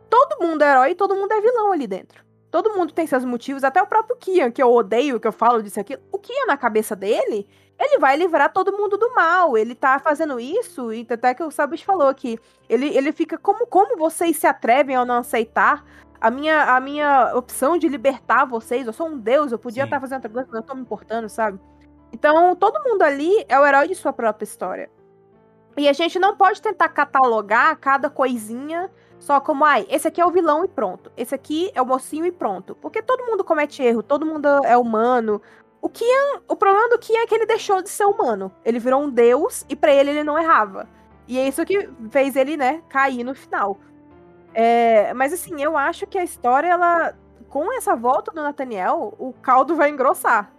[0.09, 2.23] todo mundo é herói e todo mundo é vilão ali dentro.
[2.51, 5.61] Todo mundo tem seus motivos, até o próprio Kian, que eu odeio, que eu falo
[5.61, 5.97] disso aqui.
[6.11, 7.47] O Kian, na cabeça dele,
[7.79, 9.57] ele vai livrar todo mundo do mal.
[9.57, 13.65] Ele tá fazendo isso, e até que o Sabis falou que ele, ele fica como,
[13.65, 15.85] como vocês se atrevem a não aceitar
[16.19, 18.85] a minha, a minha opção de libertar vocês.
[18.85, 20.81] Eu sou um deus, eu podia estar tá fazendo outra coisa, mas eu tô me
[20.81, 21.59] importando, sabe?
[22.11, 24.89] Então, todo mundo ali é o herói de sua própria história.
[25.77, 30.25] E a gente não pode tentar catalogar cada coisinha só como, ai, esse aqui é
[30.25, 31.11] o vilão e pronto.
[31.15, 32.75] Esse aqui é o mocinho e pronto.
[32.75, 35.41] Porque todo mundo comete erro, todo mundo é humano.
[35.81, 38.51] O Kian, o problema do Kian é que ele deixou de ser humano.
[38.65, 40.87] Ele virou um deus e para ele ele não errava.
[41.27, 43.77] E é isso que fez ele, né, cair no final.
[44.53, 47.13] É, mas assim, eu acho que a história, ela,
[47.49, 50.51] com essa volta do Nathaniel, o caldo vai engrossar.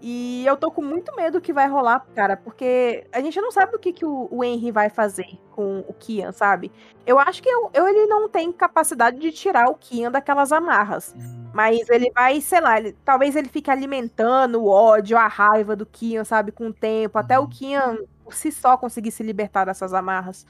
[0.00, 3.74] E eu tô com muito medo que vai rolar, cara, porque a gente não sabe
[3.74, 6.70] o que, que o, o Henry vai fazer com o Kian, sabe?
[7.06, 11.14] Eu acho que eu, eu, ele não tem capacidade de tirar o Kian daquelas amarras.
[11.16, 11.46] Hum.
[11.54, 15.86] Mas ele vai, sei lá, ele, talvez ele fique alimentando o ódio, a raiva do
[15.86, 17.48] Kian, sabe, com o tempo, até o uhum.
[17.48, 20.46] Kian por si só conseguir se libertar dessas amarras.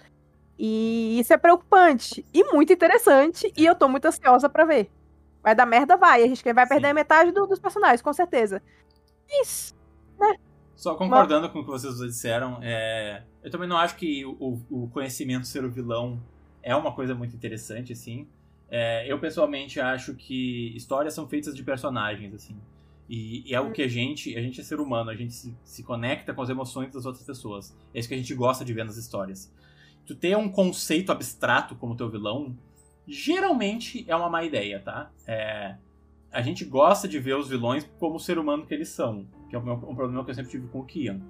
[0.59, 4.91] E isso é preocupante e muito interessante, e eu tô muito ansiosa para ver.
[5.43, 6.25] Vai dar merda, vai.
[6.25, 6.95] A gente vai perder Sim.
[6.95, 8.61] metade do, dos personagens, com certeza.
[10.19, 10.37] Né?
[10.75, 11.53] Só concordando Mas...
[11.53, 13.23] com o que vocês disseram, é...
[13.43, 16.23] eu também não acho que o, o, conhecimento ser o vilão
[16.63, 18.29] é uma coisa muito interessante, assim.
[18.69, 22.57] É, eu pessoalmente acho que histórias são feitas de personagens, assim.
[23.09, 25.57] E, e é o que a gente, a gente é ser humano, a gente se,
[25.63, 27.77] se conecta com as emoções das outras pessoas.
[27.95, 29.53] É isso que a gente gosta de ver nas histórias.
[30.05, 32.57] Tu ter um conceito abstrato como teu vilão,
[33.07, 35.11] geralmente é uma má ideia, tá?
[35.27, 35.77] É,
[36.33, 39.57] a gente gosta de ver os vilões como o ser humano que eles são, que
[39.57, 41.21] é um problema que eu sempre tive com o Kian.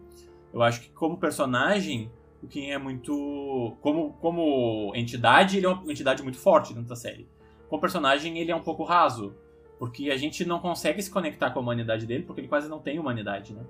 [0.52, 2.10] Eu acho que como personagem,
[2.42, 3.76] o Kian é muito.
[3.80, 7.28] Como, como entidade, ele é uma entidade muito forte dentro da série.
[7.68, 9.34] Como personagem, ele é um pouco raso.
[9.78, 12.78] Porque a gente não consegue se conectar com a humanidade dele, porque ele quase não
[12.78, 13.62] tem humanidade, né?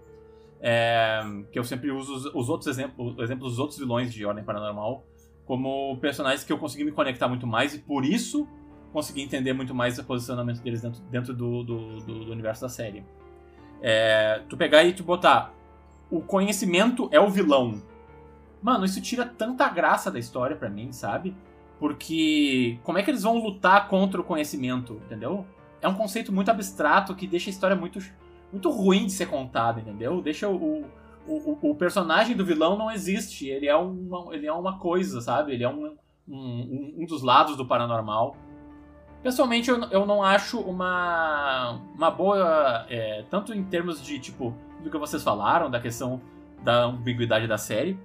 [0.60, 1.20] É,
[1.50, 5.04] que eu sempre uso os, os outros exemplos, exemplos dos outros vilões de Ordem Paranormal
[5.46, 8.46] como personagens que eu consegui me conectar muito mais e por isso
[8.96, 12.68] conseguir entender muito mais o posicionamento deles dentro, dentro do, do, do, do universo da
[12.70, 13.04] série.
[13.82, 15.52] É, tu pegar e tu botar
[16.10, 17.82] o conhecimento é o vilão.
[18.62, 21.36] Mano, isso tira tanta graça da história para mim, sabe?
[21.78, 25.44] Porque como é que eles vão lutar contra o conhecimento, entendeu?
[25.82, 27.98] É um conceito muito abstrato que deixa a história muito,
[28.50, 30.22] muito ruim de ser contada, entendeu?
[30.22, 30.86] Deixa o,
[31.28, 33.46] o, o, personagem do vilão não existe.
[33.46, 35.52] Ele é uma, ele é uma coisa, sabe?
[35.52, 38.34] Ele é um, um, um dos lados do paranormal.
[39.26, 42.86] Pessoalmente, eu, eu não acho uma, uma boa.
[42.88, 44.54] É, tanto em termos de, tipo,
[44.84, 46.20] do que vocês falaram, da questão
[46.62, 47.98] da ambiguidade da série,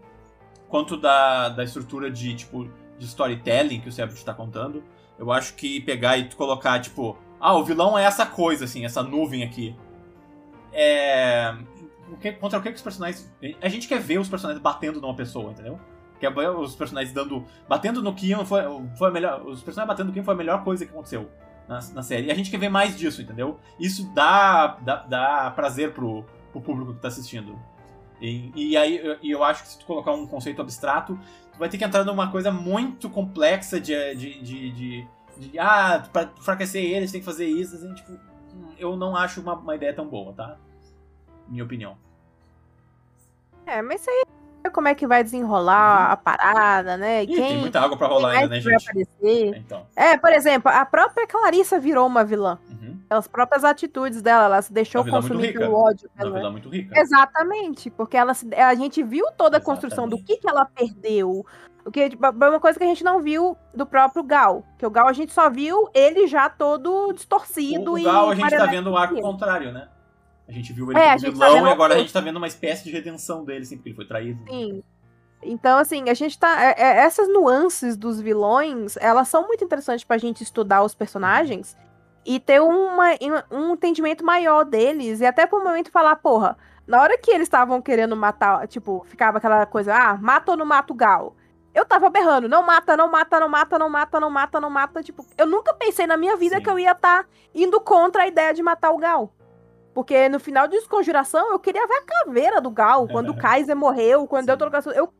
[0.67, 2.67] quanto da, da estrutura de, tipo,
[2.97, 4.83] de storytelling que o Sebut está contando.
[5.19, 9.03] Eu acho que pegar e colocar, tipo, ah, o vilão é essa coisa, assim, essa
[9.03, 9.75] nuvem aqui.
[10.73, 11.55] É.
[12.39, 13.31] Contra o que os personagens.
[13.61, 15.79] A gente quer ver os personagens batendo numa pessoa, entendeu?
[16.21, 17.43] Que é os personagens dando.
[17.67, 18.61] Batendo no Kion foi,
[18.95, 19.41] foi a melhor.
[19.41, 21.27] Os personagens batendo no Kion foi a melhor coisa que aconteceu
[21.67, 22.27] na, na série.
[22.27, 23.59] E a gente quer ver mais disso, entendeu?
[23.79, 27.57] Isso dá, dá, dá prazer pro, pro público que tá assistindo.
[28.21, 31.19] E, e aí e eu acho que se tu colocar um conceito abstrato,
[31.51, 33.95] tu vai ter que entrar numa coisa muito complexa de.
[34.13, 35.07] de, de, de,
[35.37, 37.75] de ah, pra enfraquecer eles tem que fazer isso.
[37.75, 38.11] Assim, tipo,
[38.77, 40.55] eu não acho uma, uma ideia tão boa, tá?
[41.47, 41.97] Minha opinião.
[43.65, 44.30] É, mas isso aí
[44.69, 46.13] como é que vai desenrolar uhum.
[46.13, 47.23] a parada, né?
[47.23, 49.09] Ih, Quem, tem muita água pra rolar ainda, né, gente?
[49.23, 49.85] Então.
[49.95, 52.59] É, por exemplo, a própria Clarissa virou uma vilã.
[52.69, 52.99] Uhum.
[53.07, 56.09] pelas próprias atitudes dela, ela se deixou consumir pelo ódio.
[56.15, 56.97] Uma vilã muito rica.
[56.99, 59.65] Exatamente, porque ela se, a gente viu toda a Exatamente.
[59.65, 61.45] construção do que, que ela perdeu.
[61.85, 64.63] O que tipo, é uma coisa que a gente não viu do próprio Gal.
[64.77, 67.93] Que o Gal a gente só viu ele já todo distorcido.
[67.93, 69.87] O, o Gal a gente tá vendo o arco contrário, né?
[70.51, 72.35] A gente viu ele é, como tá vilão tá e agora a gente tá vendo
[72.35, 74.43] uma espécie de redenção dele, assim, porque ele foi traído.
[74.49, 74.83] Sim.
[75.41, 76.61] Então, assim, a gente tá.
[76.61, 81.77] É, é, essas nuances dos vilões, elas são muito interessantes pra gente estudar os personagens
[82.25, 83.11] e ter uma,
[83.49, 85.21] um entendimento maior deles.
[85.21, 89.37] E até pro momento falar, porra, na hora que eles estavam querendo matar, tipo, ficava
[89.37, 91.35] aquela coisa, ah, mata ou não mata o Gal?
[91.73, 95.01] Eu tava berrando, não mata, não mata, não mata, não mata, não mata, não mata.
[95.01, 96.61] Tipo, eu nunca pensei na minha vida Sim.
[96.61, 99.33] que eu ia estar tá indo contra a ideia de matar o Gal.
[99.93, 103.75] Porque no final de Desconjuração eu queria ver a caveira do Gal, quando o Kaiser
[103.75, 104.47] morreu, quando Sim.
[104.47, 104.93] deu trocação.
[104.93, 105.11] Eu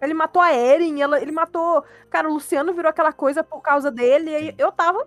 [0.00, 1.84] ele matou a Eren, ela, ele matou.
[2.08, 4.30] Cara, o Luciano virou aquela coisa por causa dele.
[4.30, 5.06] E eu tava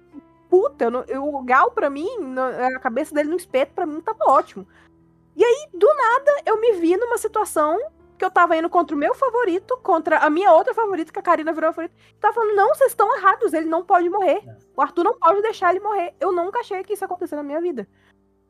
[0.50, 0.86] puta.
[0.86, 2.08] Eu, eu, o Gal, pra mim,
[2.76, 4.68] a cabeça dele no espeto, pra mim, tava ótimo.
[5.36, 7.80] E aí, do nada, eu me vi numa situação
[8.18, 11.24] que eu tava indo contra o meu favorito, contra a minha outra favorita, que a
[11.24, 11.96] Karina virou a favorita.
[12.20, 14.44] Tava falando, não, vocês estão errados, ele não pode morrer.
[14.46, 14.58] É.
[14.76, 16.14] O Arthur não pode deixar ele morrer.
[16.20, 17.88] Eu nunca achei que isso ia acontecer na minha vida.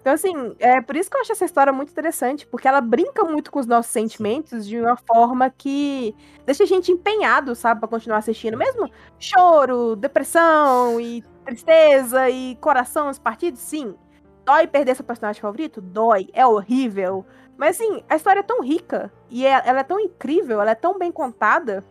[0.02, 3.24] Então, assim, é por isso que eu acho essa história muito interessante, porque ela brinca
[3.24, 7.88] muito com os nossos sentimentos de uma forma que deixa a gente empenhado, sabe, para
[7.88, 8.58] continuar assistindo.
[8.58, 8.90] Mesmo
[9.20, 13.96] choro, depressão e tristeza e coração partidos, sim.
[14.44, 15.80] Dói perder seu personagem favorito?
[15.80, 16.30] Dói.
[16.34, 17.24] É horrível.
[17.56, 20.76] Mas, assim, a história é tão rica e é, ela é tão incrível, ela é
[20.76, 21.84] tão bem contada,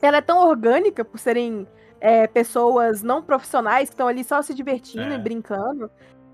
[0.00, 1.68] ela é tão orgânica por serem
[2.00, 5.16] é, pessoas não profissionais que estão ali só se divertindo é.
[5.16, 5.90] e brincando.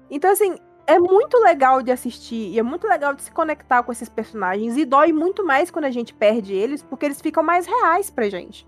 [0.09, 0.57] Então, assim,
[0.89, 4.75] é muito legal de assistir e é muito legal de se conectar com esses personagens
[4.75, 8.31] e dói muito mais quando a gente perde eles, porque eles ficam mais reais pra
[8.31, 8.67] gente.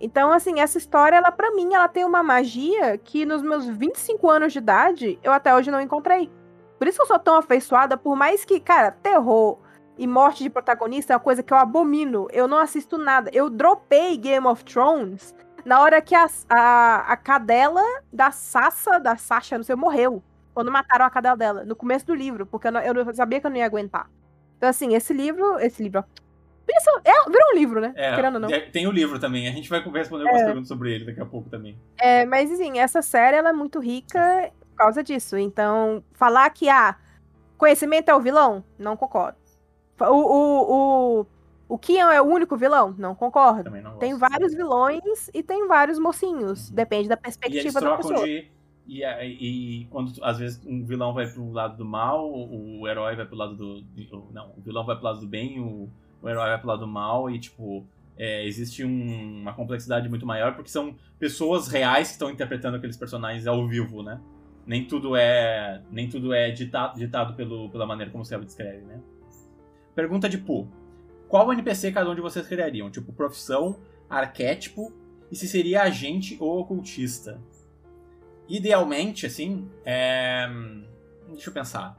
[0.00, 4.30] Então, assim, essa história, ela para mim, ela tem uma magia que nos meus 25
[4.30, 6.32] anos de idade eu até hoje não encontrei.
[6.78, 9.58] Por isso que eu sou tão afeiçoada, por mais que, cara, terror
[9.98, 12.28] e morte de protagonista é uma coisa que eu abomino.
[12.32, 13.30] Eu não assisto nada.
[13.34, 15.34] Eu dropei Game of Thrones
[15.66, 20.22] na hora que a, a, a cadela da Sassa, da Sasha, não sei, morreu.
[20.58, 23.46] Quando mataram a cadela dela, no começo do livro, porque eu, não, eu sabia que
[23.46, 24.10] eu não ia aguentar.
[24.56, 25.56] Então, assim, esse livro.
[25.60, 26.04] Esse livro,
[26.68, 27.92] Isso é, virou um livro, né?
[27.94, 28.48] É, Querendo ou não.
[28.72, 29.46] Tem o livro também.
[29.46, 30.46] A gente vai responder algumas é.
[30.46, 31.78] perguntas sobre ele daqui a pouco também.
[31.96, 35.38] É, mas assim, essa série ela é muito rica por causa disso.
[35.38, 36.96] Então, falar que ah,
[37.56, 39.38] conhecimento é o vilão, não concordo.
[40.00, 41.26] O, o, o,
[41.68, 42.96] o Kian é o único vilão?
[42.98, 43.70] Não concordo.
[43.70, 46.68] Não tem vários vilões e tem vários mocinhos.
[46.68, 46.74] Uhum.
[46.74, 48.24] Depende da perspectiva da pessoa.
[48.24, 48.57] De
[48.88, 53.26] e, e, quando às vezes um vilão vai pro lado do mal, o herói vai
[53.26, 53.84] pro lado do.
[54.32, 55.90] Não, o vilão vai pro lado do bem, o,
[56.22, 57.86] o herói vai pro lado do mal, e tipo,
[58.16, 62.96] é, existe um, uma complexidade muito maior, porque são pessoas reais que estão interpretando aqueles
[62.96, 64.18] personagens ao vivo, né?
[64.66, 65.82] Nem tudo é.
[65.90, 69.02] Nem tudo é ditado, ditado pelo, pela maneira como você descreve, né?
[69.94, 70.66] Pergunta de Pooh.
[71.28, 72.90] Qual NPC cada um de vocês criariam?
[72.90, 73.78] Tipo, profissão,
[74.08, 74.90] arquétipo,
[75.30, 77.38] e se seria agente ou ocultista?
[78.48, 80.48] Idealmente, assim, é...
[81.28, 81.98] deixa eu pensar.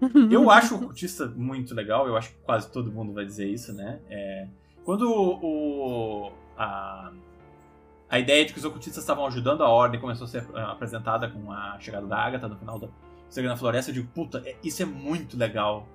[0.30, 3.72] Eu acho o cultista muito legal, eu acho que quase todo mundo vai dizer isso,
[3.72, 3.98] né?
[4.10, 4.46] É...
[4.84, 7.10] Quando o, a,
[8.08, 11.28] a ideia de que os ocultistas estavam ajudando a ordem começou a ser uh, apresentada
[11.28, 12.88] com a chegada da Agatha no final da
[13.28, 15.88] Segunda na Floresta, eu digo, puta, é, isso é muito legal.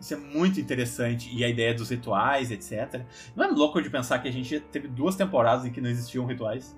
[0.00, 1.30] Isso é muito interessante.
[1.32, 3.04] E a ideia dos rituais, etc.
[3.36, 6.24] Não é louco de pensar que a gente teve duas temporadas em que não existiam
[6.24, 6.76] rituais?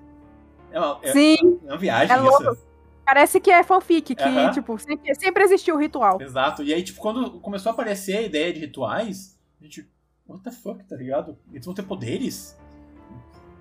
[0.75, 1.59] É uma, é, Sim.
[1.65, 2.57] É uma viagem é isso.
[3.05, 4.53] Parece que é fanfic, que, uh -huh.
[4.53, 6.21] tipo, sempre, sempre existiu o ritual.
[6.21, 6.63] Exato.
[6.63, 9.87] E aí, tipo, quando começou a aparecer a ideia de rituais, a gente,
[10.27, 11.37] what the fuck, tá ligado?
[11.53, 12.59] Eles vão ter poderes?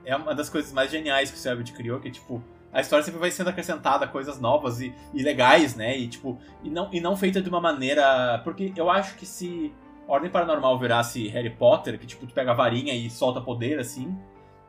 [0.04, 2.42] É uma das coisas mais geniais que o Selbit criou, que, tipo,
[2.72, 5.96] a história sempre vai sendo acrescentada, coisas novas e, e legais, né?
[5.96, 8.40] E, tipo, e não, e não feita de uma maneira...
[8.42, 9.72] Porque eu acho que se
[10.08, 14.18] Ordem Paranormal virasse Harry Potter, que, tipo, tu pega a varinha e solta poder, assim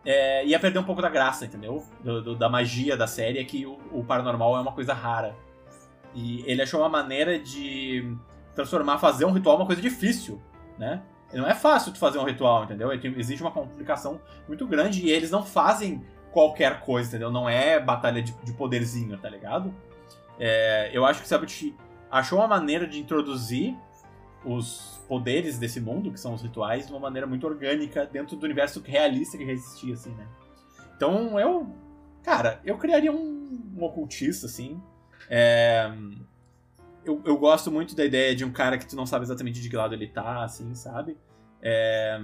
[0.05, 1.83] é, ia perder um pouco da graça, entendeu?
[2.03, 5.35] Do, do, da magia da série, é que o, o, paranormal é uma coisa rara.
[6.13, 8.15] E ele achou uma maneira de
[8.53, 10.41] transformar, fazer um ritual uma coisa difícil,
[10.77, 11.01] né?
[11.33, 12.91] Não é fácil tu fazer um ritual, entendeu?
[12.93, 17.31] Existe uma complicação muito grande e eles não fazem qualquer coisa, entendeu?
[17.31, 19.73] Não é batalha de, de poderzinho, tá ligado?
[20.39, 21.75] É, eu acho que o Sabut
[22.11, 23.75] achou uma maneira de introduzir
[24.45, 28.43] os poderes desse mundo, que são os rituais, de uma maneira muito orgânica dentro do
[28.43, 30.27] universo realista que existia, assim, né?
[30.95, 31.67] Então eu.
[32.23, 34.81] Cara, eu criaria um, um ocultista, assim.
[35.29, 35.91] É,
[37.03, 39.69] eu, eu gosto muito da ideia de um cara que tu não sabe exatamente de
[39.69, 41.15] que lado ele tá, assim, sabe?
[41.61, 42.19] É,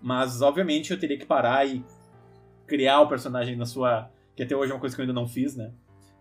[0.00, 1.84] mas, obviamente, eu teria que parar e
[2.66, 4.10] criar o personagem na sua.
[4.36, 5.72] Que até hoje é uma coisa que eu ainda não fiz, né?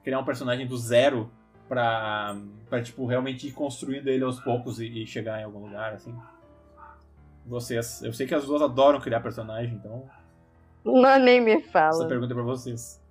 [0.03, 1.31] Criar um personagem do zero
[1.67, 2.35] pra,
[2.69, 6.15] pra tipo, realmente ir construindo ele aos poucos e, e chegar em algum lugar, assim?
[7.45, 8.01] Vocês.
[8.01, 10.09] Eu sei que as duas adoram criar personagem, então.
[10.83, 11.89] Não, nem me fala.
[11.89, 13.01] Essa pergunta é pra vocês.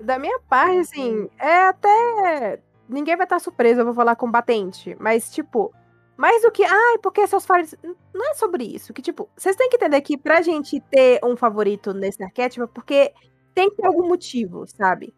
[0.00, 2.60] Da minha parte, assim, é até.
[2.88, 4.96] Ninguém vai estar surpreso, eu vou falar combatente.
[4.98, 5.72] Mas, tipo,
[6.16, 6.64] mais do que.
[6.64, 7.76] Ai, porque seus favoritos.
[8.14, 8.92] Não é sobre isso.
[8.92, 12.66] Que, tipo, vocês têm que entender que pra gente ter um favorito nesse arquétipo, é
[12.66, 13.12] porque
[13.54, 15.14] tem que ter algum motivo, sabe?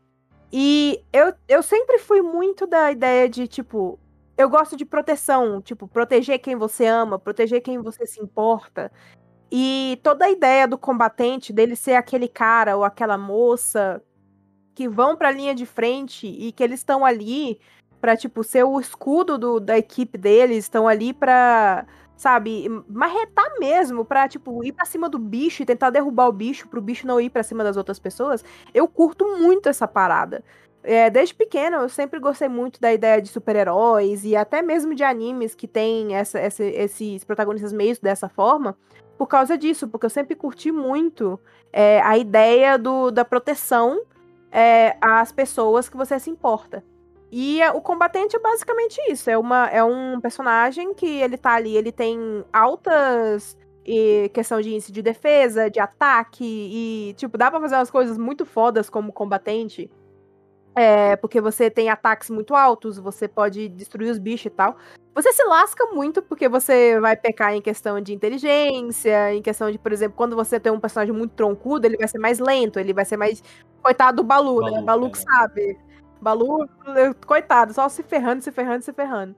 [0.53, 3.99] E eu, eu sempre fui muito da ideia de, tipo,
[4.37, 8.93] eu gosto de proteção, tipo, proteger quem você ama, proteger quem você se importa.
[9.51, 14.03] E toda a ideia do combatente, dele ser aquele cara ou aquela moça
[14.75, 17.61] que vão para a linha de frente e que eles estão ali
[18.01, 21.87] para tipo ser o escudo do, da equipe deles, estão ali para
[22.23, 26.69] sabe, marretar mesmo, para tipo ir para cima do bicho e tentar derrubar o bicho
[26.69, 28.45] pro bicho não ir para cima das outras pessoas.
[28.73, 30.45] Eu curto muito essa parada.
[30.85, 35.03] É, desde pequena eu sempre gostei muito da ideia de super-heróis e até mesmo de
[35.03, 38.77] animes que tem essa, essa, esses protagonistas meio dessa forma,
[39.19, 41.41] por causa disso, porque eu sempre curti muito
[41.73, 44.01] é, a ideia do, da proteção
[44.51, 46.85] é, às pessoas que você se importa.
[47.35, 49.31] E o combatente é basicamente isso.
[49.31, 53.57] É, uma, é um personagem que ele tá ali, ele tem altas
[53.87, 58.19] e questão de índice de defesa, de ataque, e, tipo, dá pra fazer umas coisas
[58.19, 59.91] muito fodas como combatente.
[60.77, 64.77] É, porque você tem ataques muito altos, você pode destruir os bichos e tal.
[65.15, 69.79] Você se lasca muito porque você vai pecar em questão de inteligência, em questão de,
[69.79, 72.93] por exemplo, quando você tem um personagem muito troncudo, ele vai ser mais lento, ele
[72.93, 73.43] vai ser mais.
[73.83, 74.83] Coitado do Balu, Balu né?
[74.83, 75.23] Balu que é.
[75.23, 75.79] sabe.
[76.23, 76.69] Balu,
[77.27, 79.35] coitado, só se ferrando, se ferrando, se ferrando.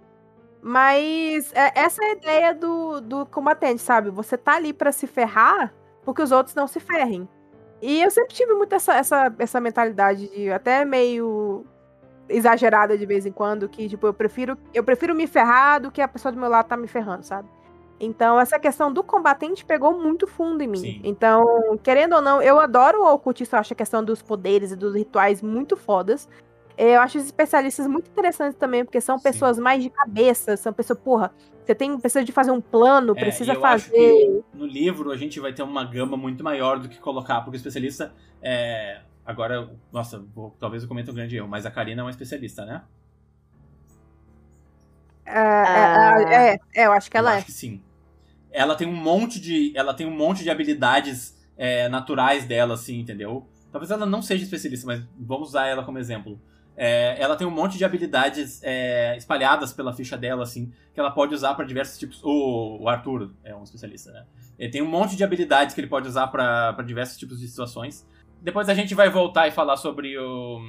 [0.61, 4.11] Mas é, essa é a ideia do, do combatente, sabe?
[4.11, 5.73] Você tá ali para se ferrar
[6.05, 7.27] porque os outros não se ferrem.
[7.81, 11.65] E eu sempre tive muito essa, essa, essa mentalidade de até meio
[12.29, 16.03] exagerada de vez em quando, que tipo, eu prefiro, eu prefiro me ferrar do que
[16.03, 17.49] a pessoa do meu lado tá me ferrando, sabe?
[17.99, 20.79] Então, essa questão do combatente pegou muito fundo em mim.
[20.79, 21.01] Sim.
[21.05, 21.45] Então,
[21.83, 24.95] querendo ou não, eu adoro o ocultista, eu acho a questão dos poderes e dos
[24.95, 26.29] rituais muito fodas.
[26.77, 29.23] Eu acho os especialistas muito interessantes também, porque são Sim.
[29.23, 31.33] pessoas mais de cabeça, são pessoas, porra,
[31.65, 34.43] você tem precisa de fazer um plano, é, precisa fazer.
[34.53, 37.59] no livro a gente vai ter uma gama muito maior do que colocar, porque o
[37.59, 38.13] especialista
[38.43, 39.01] é.
[39.25, 42.67] Agora, nossa, vou, talvez eu comente um grande erro, mas a Karina é uma especialista,
[42.67, 42.83] né?
[45.25, 47.37] É, é, é, é eu acho que ela eu é.
[47.39, 47.83] Acho que sim.
[48.51, 53.01] Ela tem um monte de, ela tem um monte de habilidades é, naturais dela, assim,
[53.01, 53.49] entendeu?
[53.73, 56.39] Talvez ela não seja especialista, mas vamos usar ela como exemplo.
[56.77, 61.11] É, ela tem um monte de habilidades é, espalhadas pela ficha dela, assim, que ela
[61.11, 62.21] pode usar para diversos tipos.
[62.23, 64.25] O, o, Arthur é um especialista, né?
[64.59, 68.07] Ele tem um monte de habilidades que ele pode usar para diversos tipos de situações.
[68.43, 70.61] Depois a gente vai voltar e falar sobre o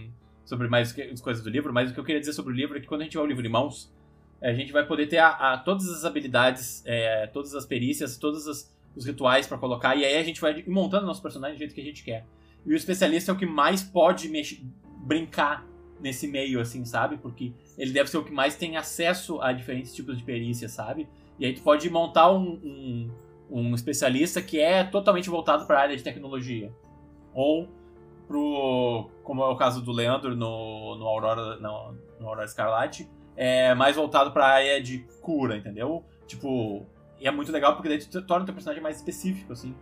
[0.46, 2.78] sobre mais as coisas do livro, mas o que eu queria dizer sobre o livro
[2.78, 3.92] é que quando a gente tiver o livro em mãos,
[4.40, 8.48] a gente vai poder ter a, a todas as habilidades, é, todas as perícias, todos
[8.48, 11.74] as, os rituais para colocar, e aí a gente vai montando nosso personagem do jeito
[11.74, 12.28] que a gente quer.
[12.64, 14.62] E o especialista é o que mais pode mexer,
[14.98, 15.66] brincar
[16.00, 17.18] nesse meio, assim, sabe?
[17.18, 21.08] Porque ele deve ser o que mais tem acesso a diferentes tipos de perícia, sabe?
[21.40, 23.12] E aí tu pode montar um, um,
[23.50, 26.72] um especialista que é totalmente voltado para a área de tecnologia.
[27.34, 27.68] Ou
[28.28, 33.74] pro, como é o caso do Leandro no, no Aurora, no, no Aurora Escarlate, é
[33.76, 36.04] mais voltado para a área de cura, entendeu?
[36.26, 36.86] Tipo,
[37.20, 39.76] e é muito legal porque daí tu torna o teu personagem mais específico, assim.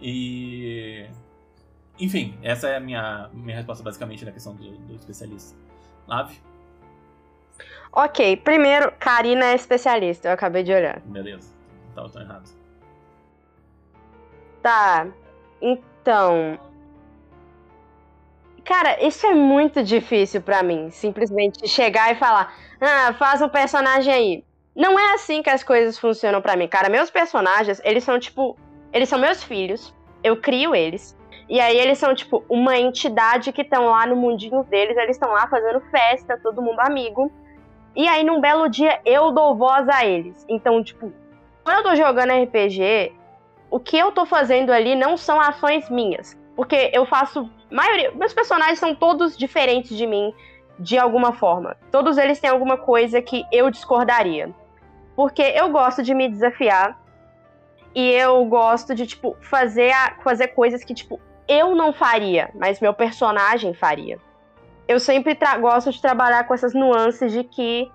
[0.00, 1.06] E
[1.98, 5.56] enfim, essa é a minha, minha resposta basicamente na questão do, do especialista.
[6.06, 6.40] Lave?
[7.92, 11.00] Ok, primeiro, Karina é especialista, eu acabei de olhar.
[11.00, 11.52] Beleza,
[11.94, 12.50] tava tão errado.
[14.62, 15.06] Tá,
[15.60, 16.58] então.
[18.64, 20.90] Cara, isso é muito difícil para mim.
[20.90, 24.44] Simplesmente chegar e falar, ah, faz um personagem aí.
[24.76, 26.88] Não é assim que as coisas funcionam para mim, cara.
[26.88, 28.56] Meus personagens, eles são tipo.
[28.92, 29.92] Eles são meus filhos.
[30.22, 31.17] Eu crio eles.
[31.48, 35.30] E aí eles são, tipo, uma entidade que estão lá no mundinho deles, eles estão
[35.32, 37.32] lá fazendo festa, todo mundo amigo.
[37.96, 40.44] E aí, num belo dia, eu dou voz a eles.
[40.48, 41.12] Então, tipo,
[41.64, 43.12] quando eu tô jogando RPG,
[43.70, 46.38] o que eu tô fazendo ali não são ações minhas.
[46.54, 47.50] Porque eu faço.
[47.70, 48.12] Maioria.
[48.12, 50.34] Meus personagens são todos diferentes de mim,
[50.78, 51.76] de alguma forma.
[51.90, 54.50] Todos eles têm alguma coisa que eu discordaria.
[55.16, 57.00] Porque eu gosto de me desafiar.
[57.94, 62.80] E eu gosto de, tipo, fazer, a, fazer coisas que, tipo, eu não faria, mas
[62.80, 64.18] meu personagem faria.
[64.86, 67.90] Eu sempre gosto de trabalhar com essas nuances de que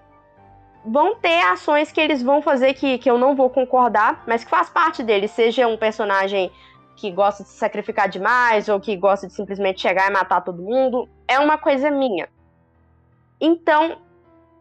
[0.86, 4.50] vão ter ações que eles vão fazer que, que eu não vou concordar, mas que
[4.50, 6.52] faz parte deles, seja um personagem
[6.96, 10.62] que gosta de se sacrificar demais ou que gosta de simplesmente chegar e matar todo
[10.62, 12.28] mundo, é uma coisa minha.
[13.40, 13.98] Então,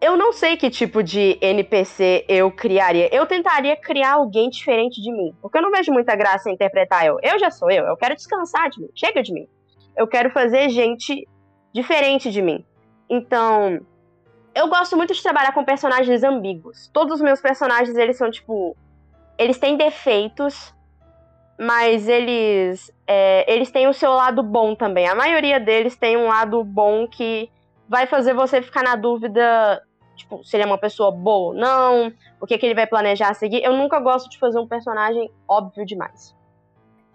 [0.03, 3.09] eu não sei que tipo de NPC eu criaria.
[3.15, 5.33] Eu tentaria criar alguém diferente de mim.
[5.41, 7.19] Porque eu não vejo muita graça em interpretar eu.
[7.23, 8.89] Eu já sou eu, eu quero descansar de mim.
[8.97, 9.47] Chega de mim.
[9.97, 11.29] Eu quero fazer gente
[11.73, 12.65] diferente de mim.
[13.09, 13.79] Então,
[14.53, 16.91] eu gosto muito de trabalhar com personagens ambíguos.
[16.93, 18.77] Todos os meus personagens, eles são tipo.
[19.39, 20.75] Eles têm defeitos,
[21.57, 22.93] mas eles.
[23.07, 25.07] É, eles têm o seu lado bom também.
[25.07, 27.49] A maioria deles tem um lado bom que
[27.89, 29.81] vai fazer você ficar na dúvida,
[30.23, 33.31] tipo, se ele é uma pessoa boa ou não, o que, que ele vai planejar
[33.31, 33.63] a seguir.
[33.63, 36.35] Eu nunca gosto de fazer um personagem óbvio demais.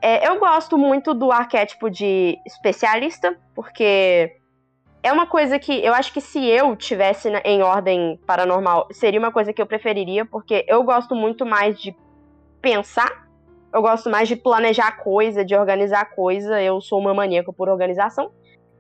[0.02, 4.36] É, eu gosto muito do arquétipo de especialista, porque
[5.02, 9.32] é uma coisa que eu acho que se eu tivesse em ordem paranormal, seria uma
[9.32, 11.96] coisa que eu preferiria, porque eu gosto muito mais de
[12.62, 13.28] pensar,
[13.74, 18.32] eu gosto mais de planejar coisa, de organizar coisa, eu sou uma maníaca por organização.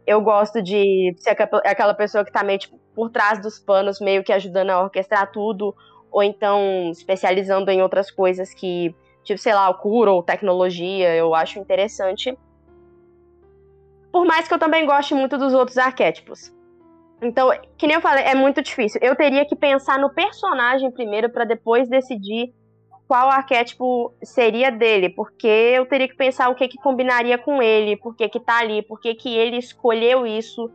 [0.07, 1.31] Eu gosto de ser
[1.65, 5.29] aquela pessoa que tá meio tipo, por trás dos panos, meio que ajudando a orquestrar
[5.31, 5.75] tudo,
[6.09, 8.95] ou então especializando em outras coisas que,
[9.25, 12.37] tipo, sei lá, cura ou tecnologia, eu acho interessante.
[14.09, 16.55] Por mais que eu também goste muito dos outros arquétipos.
[17.21, 19.01] Então, que nem eu falei, é muito difícil.
[19.03, 22.53] Eu teria que pensar no personagem primeiro para depois decidir
[23.07, 27.95] qual arquétipo seria dele, porque eu teria que pensar o que que combinaria com ele,
[27.95, 30.69] por que que tá ali, por que que ele escolheu isso.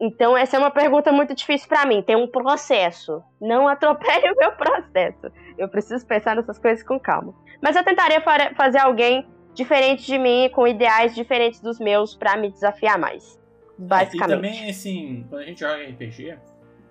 [0.00, 2.02] Então, essa é uma pergunta muito difícil para mim.
[2.02, 3.22] Tem um processo.
[3.40, 5.30] Não atropele o meu processo.
[5.56, 7.34] Eu preciso pensar nessas coisas com calma.
[7.62, 8.22] Mas eu tentaria
[8.54, 13.40] fazer alguém diferente de mim, com ideais diferentes dos meus para me desafiar mais.
[13.78, 14.22] Basicamente.
[14.22, 16.38] É, e também, assim, quando a gente joga RPG,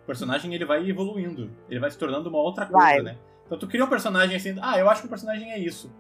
[0.04, 1.52] o personagem ele vai evoluindo.
[1.70, 3.02] Ele vai se tornando uma outra coisa, vai.
[3.02, 3.18] né?
[3.46, 5.94] Então tu cria um personagem assim, ah, eu acho que o personagem é isso.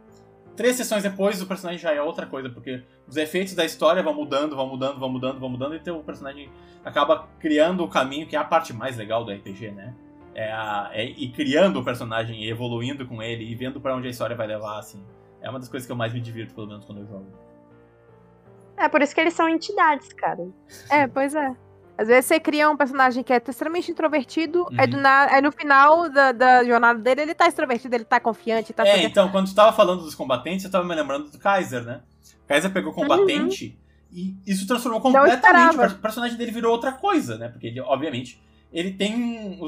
[0.55, 4.13] Três sessões depois, o personagem já é outra coisa, porque os efeitos da história vão
[4.13, 6.49] mudando, vão mudando, vão mudando, vão mudando, e teu personagem
[6.83, 9.93] acaba criando o caminho, que é a parte mais legal do RPG, né?
[10.33, 14.07] É, a, é ir criando o personagem, e evoluindo com ele, e vendo para onde
[14.07, 15.03] a história vai levar, assim.
[15.41, 17.27] É uma das coisas que eu mais me divirto, pelo menos, quando eu jogo.
[18.77, 20.47] É, por isso que eles são entidades, cara.
[20.89, 21.55] É, pois é.
[21.97, 24.75] Às vezes você cria um personagem que é extremamente introvertido, uhum.
[24.77, 25.33] aí, na...
[25.33, 28.73] aí no final da, da, jornada dele ele tá extrovertido, ele tá confiante.
[28.73, 31.83] Tá é, então, quando tu tava falando dos combatentes, eu tava me lembrando do Kaiser,
[31.83, 32.01] né?
[32.43, 33.77] O Kaiser pegou o combatente
[34.11, 34.17] uhum.
[34.17, 35.93] e isso transformou completamente.
[35.93, 37.49] O personagem dele virou outra coisa, né?
[37.49, 38.41] Porque ele, obviamente,
[38.71, 39.59] ele tem.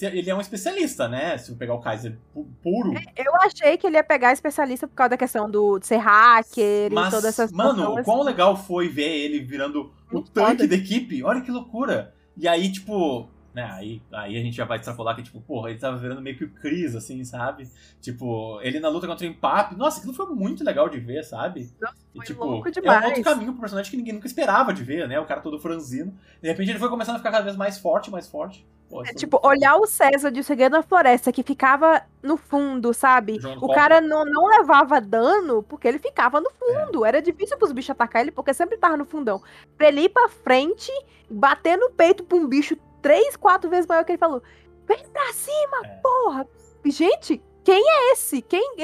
[0.00, 1.38] Ele, é um especialista, né?
[1.38, 2.16] Se eu pegar o Kaiser
[2.62, 2.92] puro.
[2.96, 5.98] É, eu achei que ele ia pegar especialista por causa da questão do, de ser
[5.98, 10.66] hacker Mas, e todas essas Mano, o quão legal foi ver ele virando o tanque
[10.66, 11.22] da equipe.
[11.22, 12.14] Olha que loucura.
[12.36, 13.28] E aí, tipo,
[13.58, 16.36] né, aí, aí a gente já vai extrapolar que, tipo, porra, ele tava virando meio
[16.36, 17.68] que o Chris, assim, sabe?
[18.00, 19.74] Tipo, ele na luta contra o Empap.
[19.74, 21.68] Nossa, aquilo foi muito legal de ver, sabe?
[21.80, 23.02] Nossa, e, tipo, louco demais.
[23.02, 25.18] é um outro caminho pro personagem que ninguém nunca esperava de ver, né?
[25.18, 26.16] O cara todo franzino.
[26.40, 28.64] De repente ele foi começando a ficar cada vez mais forte, mais forte.
[28.88, 33.40] Pô, é, tipo, olhar o César de Segredo na Floresta, que ficava no fundo, sabe?
[33.40, 37.04] João o cara não, não levava dano porque ele ficava no fundo.
[37.04, 37.08] É.
[37.08, 39.42] Era difícil pros bichos atacar ele porque sempre tava no fundão.
[39.76, 40.92] Pra ele ir pra frente,
[41.28, 44.42] bater no peito pra um bicho três, quatro vezes maior que ele falou.
[44.86, 45.88] Vem pra cima, é.
[46.02, 46.46] porra!
[46.84, 48.40] Gente, quem é esse?
[48.42, 48.74] Quem.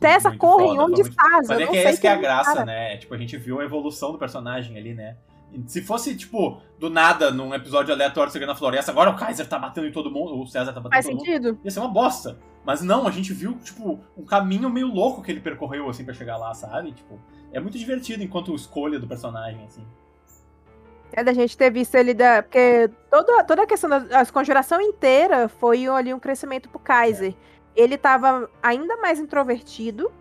[0.00, 1.48] Tessa, corre, onde estás?
[1.48, 2.64] Mas é que é essa que é a graça, cara.
[2.64, 2.96] né?
[2.98, 5.16] Tipo, a gente viu a evolução do personagem ali, né?
[5.66, 9.58] Se fosse, tipo, do nada, num episódio aleatório chegando na floresta, agora o Kaiser tá
[9.58, 11.48] batendo em todo mundo, o César tá batendo Faz em todo sentido.
[11.48, 11.60] mundo.
[11.64, 12.38] Ia ser uma bosta.
[12.64, 16.12] Mas não, a gente viu, tipo, um caminho meio louco que ele percorreu, assim, para
[16.12, 16.92] chegar lá, sabe?
[16.92, 17.18] Tipo,
[17.50, 19.84] é muito divertido enquanto escolha do personagem, assim.
[21.12, 22.42] É da gente ter visto ele da.
[22.42, 27.32] Porque toda, toda a questão da conjuração inteira foi ali um crescimento pro Kaiser.
[27.32, 27.82] É.
[27.82, 30.12] Ele tava ainda mais introvertido.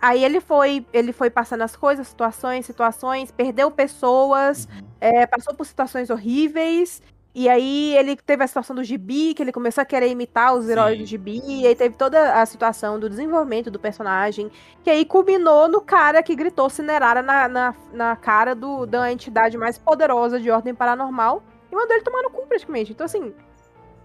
[0.00, 4.88] Aí ele foi, ele foi passando as coisas, situações, situações, perdeu pessoas, uhum.
[5.00, 7.00] é, passou por situações horríveis.
[7.34, 10.68] E aí ele teve a situação do gibi, que ele começou a querer imitar os
[10.68, 11.02] heróis Sim.
[11.02, 14.50] do gibi, e aí teve toda a situação do desenvolvimento do personagem,
[14.84, 19.56] que aí culminou no cara que gritou Cinerara na, na, na cara do, da entidade
[19.56, 22.92] mais poderosa de ordem paranormal e mandou ele tomar no cu praticamente.
[22.92, 23.32] Então, assim,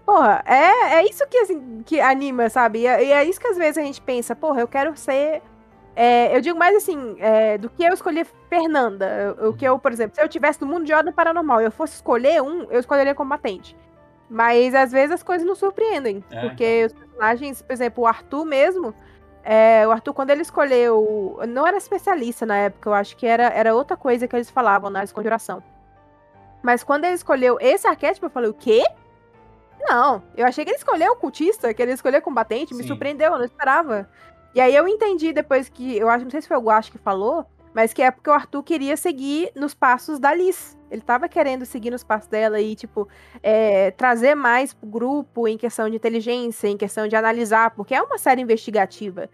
[0.06, 2.78] porra, é, é isso que, assim, que anima, sabe?
[2.80, 5.42] E é, e é isso que às vezes a gente pensa, porra, eu quero ser
[6.00, 9.36] é, eu digo mais assim, é, do que eu escolher Fernanda.
[9.42, 11.72] O que eu, por exemplo, se eu tivesse no mundo de ordem paranormal e eu
[11.72, 13.76] fosse escolher um, eu escolheria combatente.
[14.30, 16.22] Mas às vezes as coisas não surpreendem.
[16.30, 16.86] É, porque então.
[16.86, 18.94] os personagens, por exemplo, o Arthur mesmo.
[19.42, 21.40] É, o Arthur, quando ele escolheu.
[21.48, 24.90] Não era especialista na época, eu acho que era, era outra coisa que eles falavam
[24.90, 25.60] na conjuração.
[26.62, 28.84] Mas quando ele escolheu esse arquétipo, eu falei, o quê?
[29.80, 32.82] Não, eu achei que ele escolheu o cultista, que ele escolheu combatente, Sim.
[32.82, 34.08] me surpreendeu, eu não esperava.
[34.54, 36.98] E aí eu entendi depois que, eu acho, não sei se foi o Guache que
[36.98, 40.76] falou, mas que é porque o Arthur queria seguir nos passos da Liz.
[40.90, 43.06] Ele tava querendo seguir nos passos dela e, tipo,
[43.42, 48.02] é, trazer mais pro grupo em questão de inteligência, em questão de analisar, porque é
[48.02, 49.28] uma série investigativa.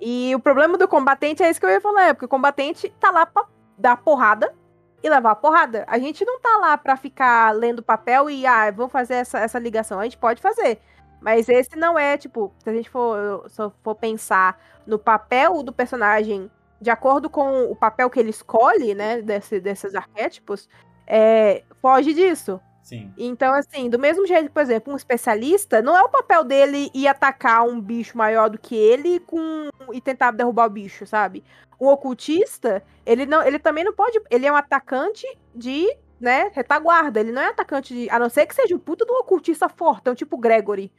[0.00, 2.88] E o problema do combatente é isso que eu ia falar, é porque o combatente
[3.00, 3.44] tá lá pra
[3.76, 4.54] dar porrada
[5.02, 5.84] e levar a porrada.
[5.88, 9.58] A gente não tá lá pra ficar lendo papel e, ah, vamos fazer essa, essa
[9.58, 9.98] ligação.
[9.98, 10.80] A gente pode fazer.
[11.22, 15.72] Mas esse não é, tipo, se a gente for, se for pensar no papel do
[15.72, 16.50] personagem
[16.80, 20.68] de acordo com o papel que ele escolhe, né, desse, desses arquétipos,
[21.06, 22.60] é, foge disso.
[22.82, 23.12] Sim.
[23.16, 26.90] Então, assim, do mesmo jeito que, por exemplo, um especialista, não é o papel dele
[26.92, 31.44] ir atacar um bicho maior do que ele com e tentar derrubar o bicho, sabe?
[31.80, 35.86] Um ocultista, ele não, ele também não pode, ele é um atacante de,
[36.20, 39.14] né, retaguarda, ele não é atacante de, a não ser que seja o puto do
[39.14, 40.90] ocultista forte, então tipo Gregory,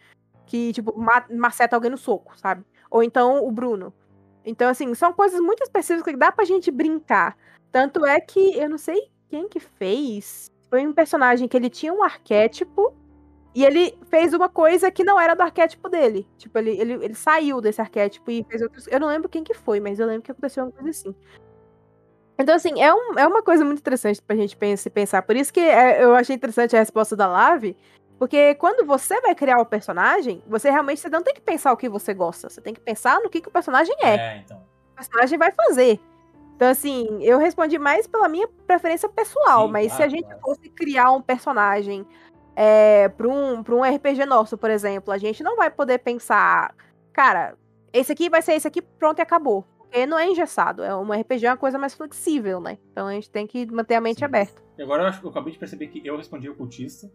[0.46, 0.94] que tipo
[1.30, 2.64] maceta alguém no soco, sabe?
[2.90, 3.94] Ou então o Bruno.
[4.46, 7.38] Então, assim, são coisas muito específicas que dá pra gente brincar.
[7.72, 10.52] Tanto é que eu não sei quem que fez.
[10.70, 12.94] Foi um personagem que ele tinha um arquétipo
[13.56, 16.28] e ele fez uma coisa que não era do arquétipo dele.
[16.38, 18.88] Tipo, ele, ele, ele saiu desse arquétipo e fez outros.
[18.88, 21.16] Eu não lembro quem que foi, mas eu lembro que aconteceu uma coisa assim.
[22.38, 24.58] Então, assim, é, um, é uma coisa muito interessante pra gente
[24.92, 25.22] pensar.
[25.22, 27.78] Por isso que é, eu achei interessante a resposta da Lave,
[28.24, 31.76] porque quando você vai criar o personagem, você realmente você não tem que pensar o
[31.76, 32.50] que você gosta.
[32.50, 34.16] Você tem que pensar no que, que o personagem é.
[34.16, 34.64] É, então.
[34.94, 36.00] O personagem vai fazer.
[36.56, 40.24] Então, assim, eu respondi mais pela minha preferência pessoal, Sim, mas se claro, a gente
[40.24, 40.40] claro.
[40.40, 42.08] fosse criar um personagem
[42.56, 46.74] é, para um, pra um RPG nosso, por exemplo, a gente não vai poder pensar,
[47.12, 47.58] cara,
[47.92, 49.66] esse aqui vai ser esse aqui, pronto e acabou.
[49.80, 50.82] Porque não é engessado.
[50.82, 52.78] É um RPG é uma coisa mais flexível, né?
[52.90, 54.26] Então a gente tem que manter a mente Sim.
[54.26, 54.62] aberta.
[54.78, 57.12] E agora eu, acho, eu acabei de perceber que eu respondi ocultista,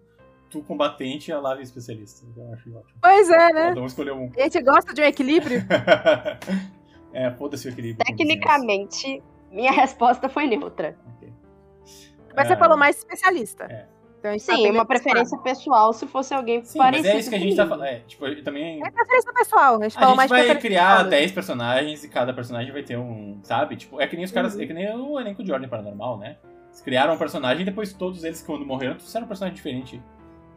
[0.51, 2.26] tu combatente e a Lave especialista.
[2.30, 2.99] Então eu acho ótimo.
[3.01, 3.68] Pois é, né?
[3.68, 4.32] Cada um escolheu um.
[4.36, 5.64] A gente gosta de um equilíbrio.
[7.12, 8.05] é, foda-se o equilíbrio.
[8.05, 10.96] Tecnicamente, minha resposta foi neutra.
[11.16, 11.32] Ok.
[12.36, 13.64] Mas você É, falou mais especialista.
[13.64, 13.86] É.
[14.18, 17.36] Então tá Sim, uma preferência pessoal se fosse alguém Sim, mas parecido é isso que
[17.36, 17.86] a gente tá falando.
[17.86, 18.80] É, tipo, também.
[18.84, 19.80] É preferência pessoal.
[19.80, 21.11] A gente A gente vai criar pessoal.
[21.11, 23.38] 10 personagens e cada personagem vai ter um.
[23.44, 23.76] Sabe?
[23.76, 24.57] Tipo, é que nem os caras.
[24.57, 24.62] Uhum.
[24.62, 26.36] É que nem o elenco de Ordem Paranormal, né?
[26.66, 30.03] Eles criaram um personagem e depois todos eles, quando morreram, trouxeram um personagem diferente.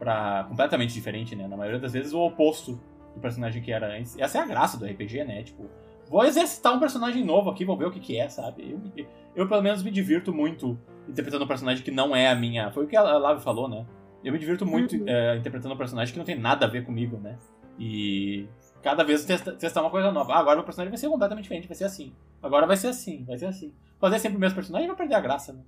[0.02, 1.46] Pra, completamente diferente, né?
[1.46, 2.80] Na maioria das vezes, o oposto
[3.14, 4.18] do personagem que era antes.
[4.18, 5.44] Essa é a graça do RPG, né?
[5.44, 5.70] Tipo,
[6.10, 8.68] vou exercitar um personagem novo aqui, vou ver o que, que é, sabe?
[8.96, 10.76] Eu, eu, pelo menos, me divirto muito
[11.08, 12.72] interpretando um personagem que não é a minha.
[12.72, 13.86] Foi o que a Lave falou, né?
[14.24, 15.04] Eu me divirto muito Uhum.
[15.06, 17.38] é, interpretando um personagem que não tem nada a ver comigo, né?
[17.78, 18.48] E
[18.82, 20.32] cada vez testa- testar uma coisa nova.
[20.34, 22.12] Ah, agora o personagem vai ser completamente diferente, vai ser assim.
[22.42, 23.72] Agora vai ser assim, vai ser assim.
[24.00, 25.60] Fazer sempre o mesmo personagem vai perder a graça, né?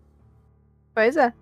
[0.93, 1.33] Pois é.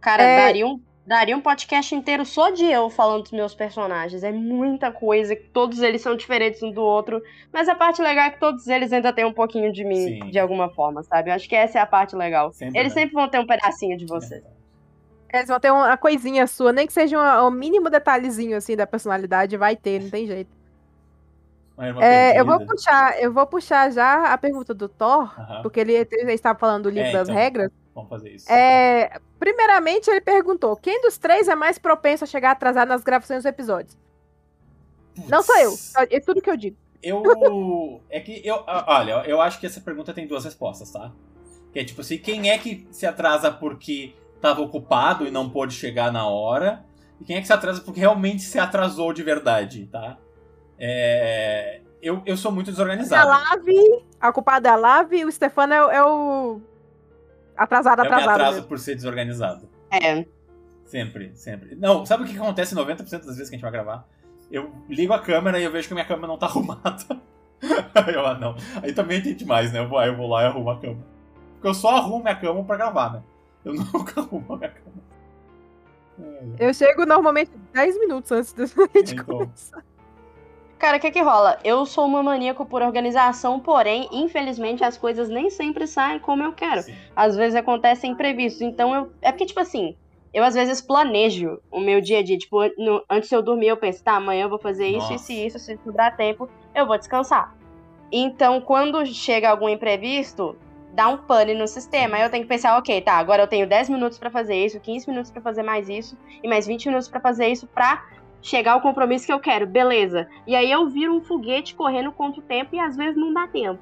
[0.00, 0.36] Cara, É.
[0.46, 0.80] daria, um,
[1.10, 4.22] daria um podcast inteiro só de eu falando dos meus personagens.
[4.22, 7.20] É muita coisa, que todos eles são diferentes um do outro.
[7.52, 10.30] Mas a parte legal é que todos eles ainda têm um pouquinho de mim, Sim.
[10.30, 11.30] de alguma forma, sabe?
[11.30, 12.52] Eu acho que essa é a parte legal.
[12.52, 13.00] Sempre, Eles né?
[13.00, 14.40] sempre vão ter um pedacinho de você.
[15.34, 18.86] Eles vão ter uma coisinha sua, nem que seja uma- um mínimo detalhezinho assim da
[18.86, 20.50] personalidade, vai ter, não tem jeito.
[22.00, 25.62] É, eu vou puxar, eu vou puxar já a pergunta do Thor, Aham.
[25.62, 27.34] porque ele, ele estava falando do livro É, das então.
[27.40, 27.70] regras.
[27.94, 28.50] Vamos fazer isso.
[28.50, 33.38] É, primeiramente, ele perguntou: quem dos três é mais propenso a chegar atrasado nas gravações
[33.38, 33.98] dos episódios?
[35.28, 35.74] Não sou eu.
[36.10, 36.76] É tudo que eu digo.
[37.02, 38.00] Eu.
[38.08, 38.62] É que eu.
[38.66, 41.12] Olha, eu acho que essa pergunta tem duas respostas, tá?
[41.72, 45.74] Que é tipo assim, quem é que se atrasa porque tava ocupado e não pôde
[45.74, 46.84] chegar na hora?
[47.20, 50.16] E quem é que se atrasa porque realmente se atrasou de verdade, tá?
[50.78, 53.28] É, Eu, eu sou muito A desorganizado.
[53.28, 56.60] Lave, a culpada é a Lave o Stefano é, é o.
[57.62, 58.30] Atrasado, Eu me atrasado.
[58.34, 58.68] atraso mesmo.
[58.68, 59.68] por ser desorganizado.
[59.90, 60.24] É.
[60.86, 61.74] Sempre, sempre.
[61.76, 62.96] Não, sabe o que acontece 90%
[63.26, 64.08] das vezes que a gente vai gravar?
[64.50, 66.96] Eu ligo a câmera e eu vejo que a minha câmera não tá arrumada.
[67.94, 68.56] Aí eu, ah, não.
[68.82, 69.80] Aí também tem demais, né?
[69.80, 70.98] Eu vou, eu vou lá e arrumo a cama.
[71.54, 73.22] Porque eu só arrumo minha cama pra gravar, né?
[73.64, 75.10] Eu nunca arrumo a minha cama.
[76.58, 79.24] É, Eu chego normalmente 10 minutos antes da gente Então.
[79.24, 79.84] começar.
[80.80, 81.58] Cara, o que que rola?
[81.62, 86.54] Eu sou uma maníaco por organização, porém, infelizmente, as coisas nem sempre saem como eu
[86.54, 86.80] quero.
[86.82, 86.94] sim.
[87.14, 88.62] Às vezes acontecem imprevistos.
[88.62, 89.12] Então, eu...
[89.20, 89.94] é porque, tipo assim,
[90.32, 92.38] eu às vezes planejo o meu dia a dia.
[92.38, 95.32] Tipo, no- antes de eu dormir, eu penso, tá, amanhã eu vou fazer isso, isso
[95.32, 95.58] e isso.
[95.58, 97.54] Se sobrar tempo, eu vou descansar.
[98.10, 100.56] Então, quando chega algum imprevisto,
[100.94, 102.16] dá um pane no sistema.
[102.16, 104.80] Aí eu tenho que pensar, ok, tá, agora eu tenho 10 minutos pra fazer isso,
[104.80, 108.02] 15 minutos pra fazer mais isso, e mais 20 minutos pra fazer isso pra
[108.42, 109.66] chegar ao compromisso que eu quero.
[109.66, 110.28] Beleza.
[110.46, 113.46] E aí eu viro um foguete correndo contra o tempo e às vezes não dá
[113.46, 113.80] tempo.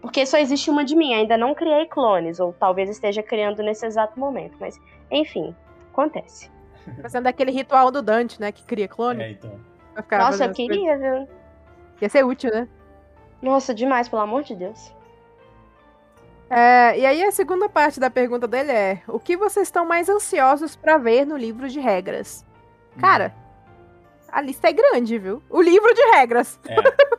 [0.00, 3.84] Porque só existe uma de mim, ainda não criei clones, ou talvez esteja criando nesse
[3.84, 4.56] exato momento.
[4.60, 4.78] Mas,
[5.10, 5.54] enfim,
[5.92, 6.50] acontece.
[7.02, 8.52] Fazendo daquele ritual do Dante, né?
[8.52, 9.22] Que cria clone.
[9.22, 9.58] É, então.
[10.12, 11.28] Nossa, eu queria, viu?
[12.00, 12.68] Ia ser útil, né?
[13.42, 14.94] Nossa, demais, pelo amor de Deus.
[16.48, 20.08] É, e aí a segunda parte da pergunta dele é: o que vocês estão mais
[20.08, 22.46] ansiosos pra ver no livro de regras?
[22.98, 23.34] Cara,
[24.36, 25.42] a lista é grande, viu?
[25.48, 26.60] O livro de regras.
[26.68, 26.76] É.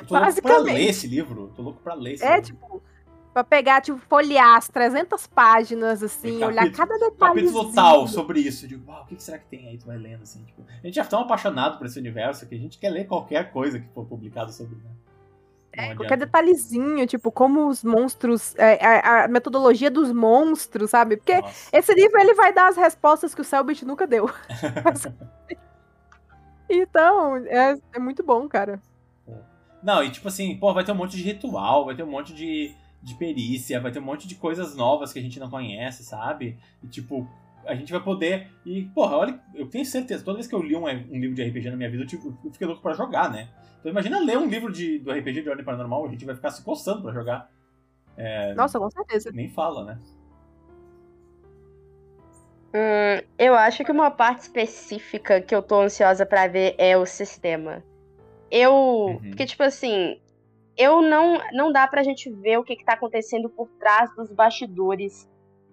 [0.00, 1.52] Eu tô louco pra ler esse livro.
[1.54, 2.46] Tô louco pra ler esse é, livro.
[2.46, 2.82] tipo,
[3.32, 7.40] pra pegar, tipo, folhear as 300 páginas, assim, Capítulo- olhar cada detalhe.
[7.42, 8.66] capítulo tal sobre isso.
[8.66, 9.78] Digo, uau, o que será que tem aí?
[9.78, 10.42] Tu vai lendo assim.
[10.42, 13.06] Tipo, a gente já é tão apaixonado por esse universo que a gente quer ler
[13.06, 14.74] qualquer coisa que for publicado sobre.
[14.74, 14.90] Né?
[15.72, 18.54] É, qualquer detalhezinho, tipo, como os monstros.
[18.56, 21.16] é, a, a metodologia dos monstros, sabe?
[21.18, 21.70] Porque Nossa.
[21.72, 24.28] esse livro ele vai dar as respostas que o Selbit nunca deu.
[26.68, 28.80] então, é, é muito bom, cara.
[29.82, 32.34] Não, e tipo assim, pô, vai ter um monte de ritual, vai ter um monte
[32.34, 36.02] de, de perícia, vai ter um monte de coisas novas que a gente não conhece,
[36.02, 36.58] sabe?
[36.82, 37.28] E tipo,
[37.64, 38.50] a gente vai poder.
[38.64, 41.44] E, porra, olha, eu tenho certeza, toda vez que eu li um, um livro de
[41.44, 43.48] RPG na minha vida, eu, tipo, eu fiquei louco pra jogar, né?
[43.78, 46.50] Então imagina ler um livro de, do RPG de Ordem Paranormal, a gente vai ficar
[46.50, 47.48] se coçando pra jogar.
[48.54, 49.30] Nossa, com certeza.
[49.30, 49.98] Nem fala, né?
[52.76, 57.06] Hum, eu acho que uma parte específica que eu tô ansiosa pra ver é o
[57.06, 57.82] sistema.
[58.50, 58.72] Eu.
[58.74, 59.20] Uhum.
[59.30, 60.20] Porque, tipo assim.
[60.76, 61.40] Eu não.
[61.54, 65.26] Não dá pra gente ver o que, que tá acontecendo por trás dos bastidores.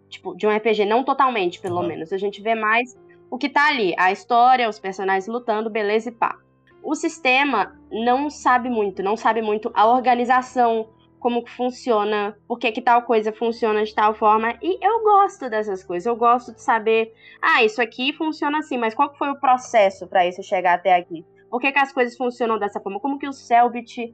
[0.08, 0.86] Tipo, de um RPG.
[0.86, 1.88] Não totalmente, pelo Uhum.
[1.88, 2.14] menos.
[2.14, 2.98] A gente vê mais
[3.30, 3.94] o que tá ali.
[3.98, 6.38] A história, os personagens lutando, beleza e pá.
[6.82, 9.04] O sistema não sabe muito.
[9.04, 10.88] Não sabe muito a organização
[11.24, 14.60] como que funciona, por que que tal coisa funciona de tal forma.
[14.62, 16.06] E eu gosto dessas coisas.
[16.06, 20.28] Eu gosto de saber, ah, isso aqui funciona assim, mas qual foi o processo para
[20.28, 21.26] isso chegar até aqui?
[21.50, 23.00] Por que, que as coisas funcionam dessa forma?
[23.00, 24.14] Como que o Selbit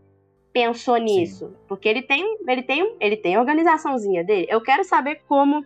[0.53, 1.51] pensou nisso?
[1.67, 4.45] Porque ele tem, ele tem, ele tem organizaçãozinha dele.
[4.47, 5.65] Eu quero saber como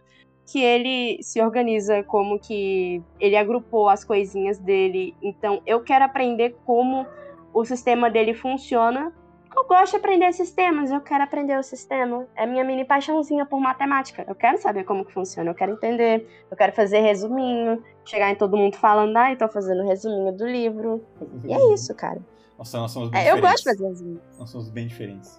[0.49, 5.13] que ele se organiza, como que ele agrupou as coisinhas dele.
[5.21, 7.05] Então, eu quero aprender como
[7.53, 9.11] o sistema dele funciona
[9.55, 12.25] eu gosto de aprender sistemas, eu quero aprender o sistema.
[12.35, 14.23] É minha mini paixãozinha por matemática.
[14.27, 18.35] Eu quero saber como que funciona, eu quero entender, eu quero fazer resuminho, chegar em
[18.35, 21.03] todo mundo falando, ai, tô fazendo resuminho do livro.
[21.45, 22.19] E é isso, cara.
[22.57, 23.51] Nossa, nós somos bem É, eu diferentes.
[23.51, 24.21] gosto de fazer resuminho.
[24.39, 25.37] Nós somos bem diferentes.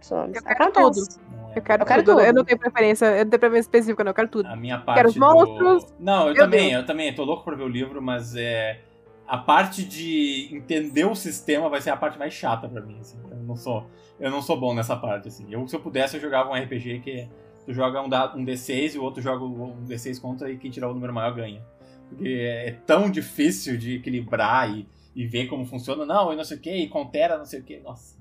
[0.00, 0.36] Somos.
[0.36, 1.18] Eu quero Acontece.
[1.30, 1.58] Não é?
[1.58, 2.20] Eu quero, Eu quero tudo.
[2.20, 2.36] Eu tudo.
[2.36, 4.46] não tenho preferência, eu não tenho preferência específica, não, eu quero tudo.
[4.48, 5.94] A minha parte Quero os do- monstros.
[5.98, 6.80] Não, eu também, Deus.
[6.82, 7.14] eu também.
[7.14, 8.80] Tô louco pra ver o livro, mas é...
[9.28, 13.18] A parte de entender o sistema vai ser a parte mais chata pra mim, assim.
[13.30, 13.86] Eu não sou,
[14.18, 15.46] eu não sou bom nessa parte, assim.
[15.50, 17.28] Eu, se eu pudesse, eu jogava um RPG que
[17.66, 20.70] tu joga um, da- um D6 e o outro joga um D6 contra e quem
[20.70, 21.62] tirar o número maior ganha.
[22.08, 26.06] Porque é tão difícil de equilibrar e, e ver como funciona.
[26.06, 27.78] Não, e não sei o que, e contera, não sei o que.
[27.80, 28.16] Nossa.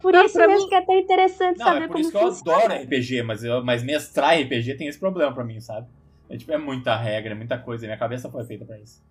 [0.00, 2.10] Por Não, isso mesmo mim- que é tão interessante Não, saber é por como isso
[2.10, 2.56] que eu funciona.
[2.64, 5.86] adoro RPG, mas, eu, mas mestrar RPG tem esse problema pra mim, sabe?
[6.30, 7.84] É, tipo, é muita regra, é muita coisa.
[7.86, 9.02] Minha cabeça foi feita pra isso.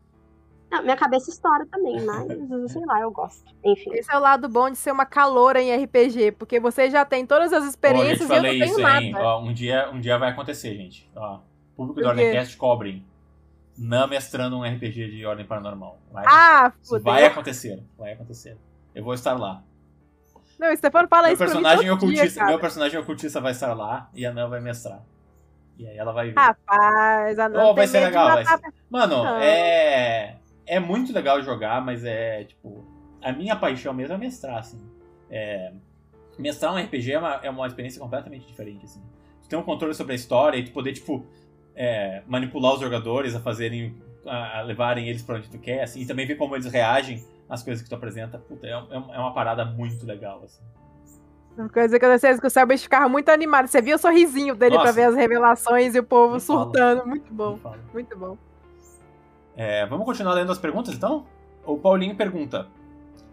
[0.71, 2.27] Não, minha cabeça estoura também, mas
[2.71, 3.43] sei lá, eu gosto.
[3.63, 3.91] Enfim.
[3.93, 7.25] Esse é o lado bom de ser uma caloura em RPG, porque você já tem
[7.25, 9.01] todas as eu experiências te e eu não tenho isso, nada.
[9.03, 9.15] hein?
[9.15, 11.09] Ó, um, dia, um dia vai acontecer, gente.
[11.15, 11.39] Ó,
[11.75, 12.21] público do O quê?
[12.21, 13.05] Ordemcast cobrem.
[13.77, 15.97] Não mestrando um RPG de ordem paranormal.
[16.11, 17.03] Vai, Ah, fudeu.
[17.03, 17.83] vai acontecer.
[17.97, 18.57] Vai acontecer.
[18.93, 19.63] Eu vou estar lá.
[20.59, 22.51] Não, o Stefano fala Meu isso pra mim personagem, todo dia, ocultista, cara.
[22.51, 25.01] meu personagem ocultista vai estar lá e a Nan vai mestrar.
[25.77, 26.39] E aí ela vai ver.
[26.39, 29.37] Rapaz, a Nana Oh, vai ser legal, vai matar- Mano, Não.
[29.39, 30.37] é.
[30.65, 32.85] É muito legal jogar, mas é, tipo.
[33.21, 34.81] A minha paixão mesmo é mestrar, assim.
[35.29, 35.71] É,
[36.37, 39.01] mestrar um RPG é uma, é uma experiência completamente diferente, assim.
[39.41, 41.25] Tu tem um controle sobre a história e tu poder, tipo,
[41.75, 43.95] é, manipular os jogadores a fazerem.
[44.25, 47.21] A, a levarem eles pra onde tu quer, assim, e também ver como eles reagem
[47.49, 48.37] às coisas que tu apresenta.
[48.37, 50.63] Puta, é, é é uma parada muito legal, assim.
[51.57, 53.67] Uma coisa que eu sei que o Selbit ficava muito animado.
[53.67, 54.93] Você viu o sorrisinho dele pra Nossa.
[54.93, 57.05] ver as revelações e o povo surtando.
[57.05, 57.59] Muito bom,
[57.93, 58.37] muito bom.
[59.55, 61.25] É, vamos continuar lendo as perguntas, então?
[61.65, 62.67] O Paulinho pergunta: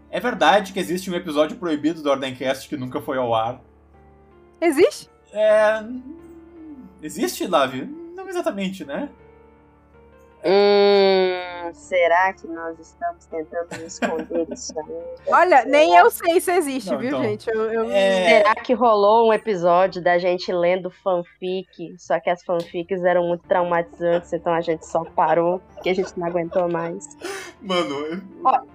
[0.09, 3.61] É verdade que existe um episódio proibido do Ordemcast que nunca foi ao ar?
[4.59, 5.09] Existe?
[5.33, 5.83] É.
[7.01, 7.85] Existe, Lavi?
[8.15, 9.09] Não exatamente, né?
[10.43, 14.85] Hum, será que nós estamos tentando esconder isso aí?
[15.33, 17.49] Olha, nem eu sei se existe, Não, viu, então, gente?
[17.49, 18.29] Eu, eu- É.
[18.39, 23.47] Será que rolou um episódio da gente lendo fanfic, só que as fanfics eram muito
[23.47, 27.05] traumatizantes, então a gente só parou, porque a gente não aguentou mais.
[27.61, 28.21] Mano, eu...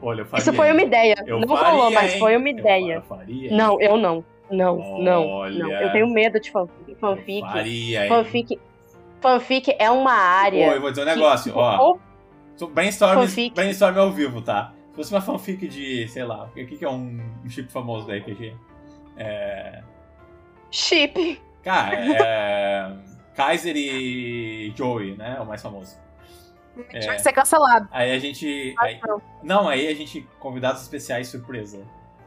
[0.00, 0.42] Olha, faria.
[0.42, 1.14] Isso foi uma ideia.
[1.26, 3.00] Eu não faria, rolou, mas foi uma Eu ideia.
[3.02, 3.50] faria?
[3.56, 4.24] Não, eu não.
[4.48, 5.58] Não, não, Olha.
[5.58, 5.70] não.
[5.72, 6.94] Eu tenho medo de fanfic.
[7.00, 7.40] Fanfic.
[7.40, 8.08] faria, hein?
[8.08, 8.60] Fanfic.
[9.30, 10.68] Fanfic é uma área.
[10.68, 11.96] Pô, eu vou dizer um negócio, que- ó.
[12.72, 13.54] Brainstorm, Fanfic.
[13.54, 14.72] brainstorm ao vivo, tá?
[14.90, 18.06] Se fosse uma fanfic de, sei lá, o que que é um, um chip famoso
[18.06, 18.54] da RPG?
[19.16, 19.82] É.
[20.70, 21.40] Chip.
[21.62, 22.92] Cara, é.
[23.34, 25.38] Kaiser e Joey, né?
[25.40, 25.96] O mais famoso.
[26.92, 27.88] Gente vai ser cancelado.
[27.90, 28.74] Aí a gente.
[28.78, 29.22] Ah, aí- não.
[29.42, 30.26] não, aí a gente.
[30.38, 31.82] Convidados especiais surpresa.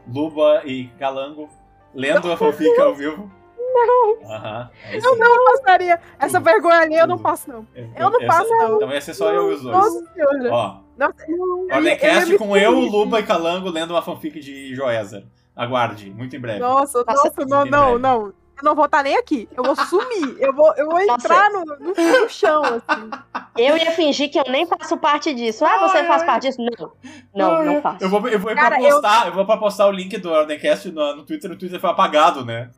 [0.06, 1.48] Luba e Calango
[1.94, 3.30] lendo a fanfic ao vivo.
[3.72, 4.30] Não.
[4.30, 4.70] Aham.
[4.84, 6.00] aí Eu não passaria.
[6.18, 6.44] Essa Tudo.
[6.44, 7.22] vergonha ali eu não Tudo.
[7.24, 7.66] passo, não.
[7.74, 8.76] Eu, eu não passo, não.
[8.76, 9.76] Então ia ser só eu e os dois.
[9.76, 10.52] Nossa senhora.
[10.52, 12.72] Ó, Nossa, eu eu Ordemcast me com eu.
[12.72, 15.24] Luba e Calango lendo uma fanfic de Joezer.
[15.56, 16.58] Aguarde, muito em breve.
[16.60, 18.26] Nossa, Nossa, nossa, não, não, não.
[18.60, 19.48] Eu não vou estar nem aqui.
[19.56, 20.36] Eu vou sumir.
[20.38, 23.10] Eu vou, eu vou entrar no, no, no chão, assim.
[23.56, 25.64] Eu ia fingir que eu nem faço parte disso.
[25.64, 26.26] Ah, você Ai, faz ai.
[26.26, 26.58] parte disso?
[26.60, 26.92] Não.
[27.34, 28.04] Não, Ai, não faço.
[28.04, 29.32] Eu vou, eu vou Cara, pra postar, eu...
[29.32, 32.70] vou pra postar o link do Ordemcast no, no Twitter, o Twitter foi apagado, né?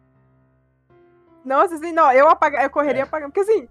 [1.44, 3.32] Nossa, assim, não, eu, apaga, eu correria apagando.
[3.32, 3.68] Porque, assim,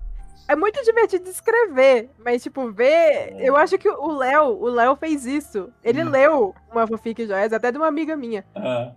[0.47, 2.09] é muito divertido escrever.
[2.19, 3.35] Mas, tipo, ver...
[3.39, 5.71] Eu acho que o Léo, o Léo fez isso.
[5.83, 6.09] Ele Hum.
[6.09, 8.45] leu uma fanfic Joias, até de uma amiga minha.
[8.55, 8.93] Ah,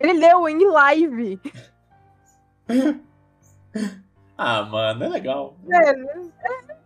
[0.00, 1.40] Ele leu em live.
[4.40, 5.56] Ah, mano, é legal.
[5.68, 6.77] É, é.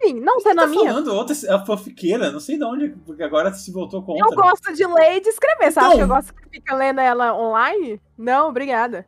[0.00, 0.90] Enfim, não sendo tá a minha.
[0.90, 4.24] falando outra a fanfiqueira, não sei de onde, porque agora se voltou contra.
[4.24, 5.66] Eu gosto de ler e de escrever.
[5.66, 5.92] Acha Então.
[5.96, 8.00] que eu gosto que fica lendo ela online?
[8.16, 9.06] Não, obrigada.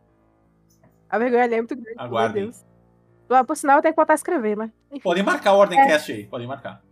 [1.08, 1.98] A vergonha ali é muito grande.
[1.98, 2.42] Aguardem.
[2.44, 3.46] Meu Deus.
[3.46, 4.70] Por sinal, eu tenho que voltar a escrever, mas.
[4.90, 5.00] enfim.
[5.00, 6.82] Podem marcar o Ordemcast aí, podem marcar.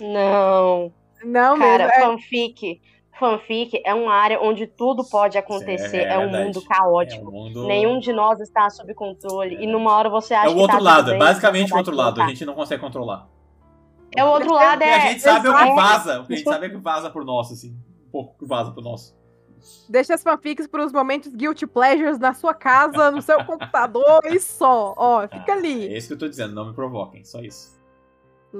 [0.00, 0.92] Não.
[1.24, 1.92] Não, Cara, mesmo.
[1.92, 2.80] é- fanfic.
[3.18, 5.98] Fanfic é uma área onde tudo pode acontecer.
[6.02, 7.28] É É, um mundo É caótico.
[7.28, 7.66] um mundo...
[7.66, 9.56] Nenhum de nós está sob controle.
[9.62, 11.76] E numa hora você acha É o que outro tá lado, é bem, basicamente o
[11.76, 12.28] outro lado, a tá.
[12.30, 13.28] gente não consegue controlar.
[14.16, 14.94] É o outro lado, E é.
[14.94, 17.24] a gente sabe o que vaza, o que a gente sabe é que vaza por
[17.24, 17.76] nosso, assim.
[18.06, 19.14] Um pouco que vaza por nosso.
[19.88, 24.94] Deixa as fanfics pros momentos guilty pleasures na sua casa, no seu computador e só.
[24.96, 25.92] Ó, fica Ah, ali.
[25.92, 27.75] É isso que eu tô dizendo, não me provoquem, só isso.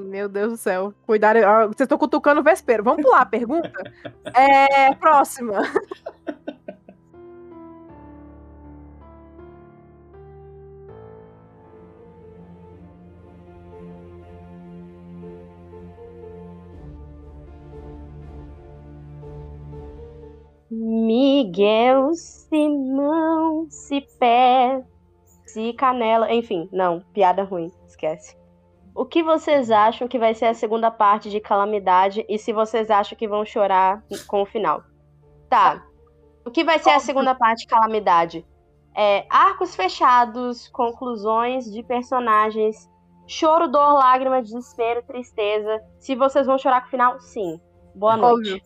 [0.04, 0.92] Meu Deus do céu.
[1.06, 1.38] Cuidado.
[1.68, 2.82] Vocês estão cutucando o vespeiro.
[2.82, 3.70] Vamos pular a pergunta?
[4.34, 4.94] É.
[4.96, 5.62] Próxima.
[20.70, 24.84] Miguel Simão, Cipé,
[25.46, 26.32] Se Canela.
[26.32, 28.36] Enfim, não, piada ruim, esquece.
[28.96, 32.90] O que vocês acham que vai ser a segunda parte de Calamidade e se vocês
[32.90, 34.82] acham que vão chorar com o final?
[35.50, 35.84] Tá.
[36.46, 38.46] O que vai ser a segunda parte de Calamidade?
[38.96, 42.88] É, arcos fechados, conclusões de personagens,
[43.26, 45.78] choro, dor, lágrima, desespero, tristeza.
[45.98, 47.60] Se vocês vão chorar com o final, sim.
[47.94, 48.62] Boa noite.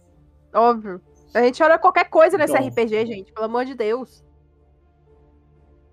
[0.54, 0.98] Óbvio.
[0.98, 1.10] Óbvio.
[1.34, 2.68] A gente olha qualquer coisa nesse Então.
[2.68, 3.32] RPG, gente.
[3.32, 4.24] Pelo amor de Deus.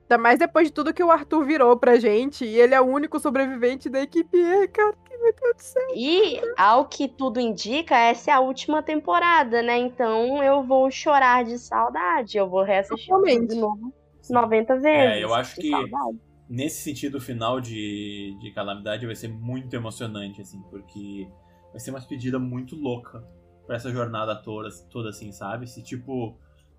[0.09, 2.45] Ainda mais depois de tudo que o Arthur virou pra gente.
[2.45, 4.37] E ele é o único sobrevivente da equipe.
[4.39, 5.83] É, cara, que meu Deus do céu.
[5.95, 9.77] E, ao que tudo indica, essa é a última temporada, né?
[9.77, 12.37] Então eu vou chorar de saudade.
[12.37, 13.49] Eu vou reassistir Totalmente.
[13.49, 13.93] de novo
[14.29, 14.85] 90 vezes.
[14.85, 16.19] É, eu acho que- saudade.
[16.49, 21.27] Nesse sentido, o final de, de Calamidade vai ser muito emocionante, assim, porque
[21.71, 23.21] vai ser uma despedida muito louca
[23.65, 25.67] pra essa jornada toda, toda assim, sabe?
[25.67, 26.37] Se, tipo,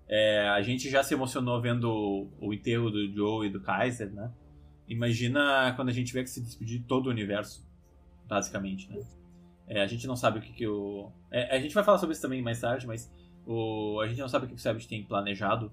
[0.09, 4.11] é, a gente já se emocionou vendo o, o enterro do Joe e do Kaiser,
[4.11, 4.31] né?
[4.87, 7.63] Imagina quando a gente tiver que se despedir de todo o universo,
[8.27, 8.99] basicamente, né?
[9.67, 11.11] É, a gente não sabe o que, que o.
[11.29, 13.13] é, a gente vai falar sobre isso também mais tarde, mas
[13.45, 15.71] o, a gente não sabe o que o Sabbath tem planejado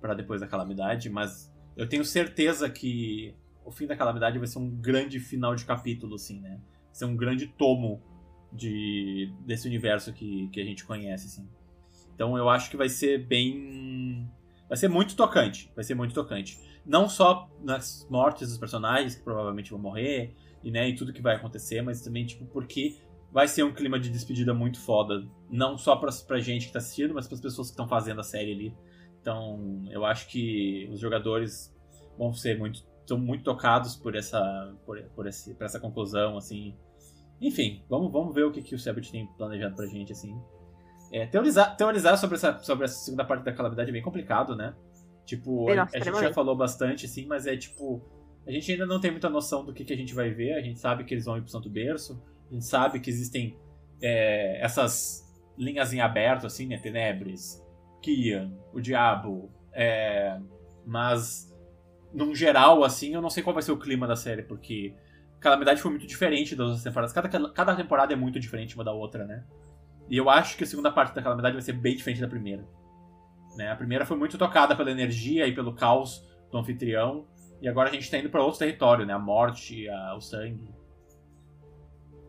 [0.00, 3.34] pra depois da calamidade, mas eu tenho certeza que
[3.64, 6.60] o fim da calamidade vai ser um grande final de capítulo, assim, né?
[6.84, 8.00] Vai ser um grande tomo
[8.52, 11.48] de, desse universo que, que a gente conhece, assim.
[12.14, 14.30] Então eu acho que vai ser bem.
[14.68, 15.70] Vai ser muito tocante.
[15.74, 16.58] Vai ser muito tocante.
[16.86, 21.22] Não só nas mortes dos personagens, que provavelmente vão morrer, e, né, e tudo que
[21.22, 22.98] vai acontecer, mas também, tipo, porque
[23.30, 25.26] vai ser um clima de despedida muito foda.
[25.50, 28.22] Não só pra, pra gente que tá assistindo, mas pras pessoas que estão fazendo a
[28.22, 28.76] série ali.
[29.20, 31.74] Então, eu acho que os jogadores
[32.18, 36.76] vão ser muito, são muito tocados por essa, por, por, esse, por essa conclusão, assim.
[37.40, 40.38] Enfim, vamos, vamos ver o que, que o Sebit tem planejado pra gente, assim.
[41.14, 44.74] É, teorizar, teorizar sobre essa, sobre essa segunda parte da calamidade é bem complicado, né?
[45.24, 48.02] Tipo, Bem, a, nossa, a gente já falou bastante, assim, mas é tipo.
[48.44, 50.54] A gente ainda não tem muita noção do que, que a gente vai ver.
[50.54, 52.20] A gente sabe que eles vão ir pro Santo Berço.
[52.50, 53.56] A gente sabe que existem
[54.02, 55.24] é, essas
[55.56, 56.78] linhas em aberto, assim, né?
[56.78, 57.64] Tenebres,
[58.02, 59.52] Kian, o Diabo.
[59.72, 60.36] é,
[60.84, 61.48] mas,
[62.12, 64.96] num geral, assim, eu não sei qual vai ser o clima da série, porque
[65.38, 67.12] Calamidade foi muito diferente das outras temporadas.
[67.12, 69.44] Cada, cada temporada é muito diferente uma da outra, né?
[70.08, 72.66] E eu acho que a segunda parte da Calamidade vai ser bem diferente da primeira.
[73.56, 73.70] Né?
[73.70, 77.26] A primeira foi muito tocada pela energia e pelo caos do anfitrião.
[77.62, 79.14] E agora a gente tá indo pra outro território, né?
[79.14, 80.68] A morte, a- o sangue.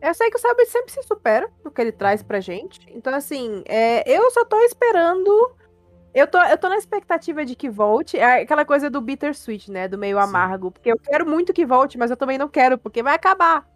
[0.00, 2.80] Eu sei que o Sabbath sempre se supera no que ele traz pra gente.
[2.90, 5.30] Então, assim, é, eu só tô esperando.
[6.14, 8.16] Eu tô, eu tô na expectativa de que volte.
[8.16, 9.88] É aquela coisa do bittersweet, né?
[9.88, 10.22] Do meio Sim.
[10.24, 10.70] amargo.
[10.70, 13.66] Porque eu quero muito que volte, mas eu também não quero, porque vai acabar.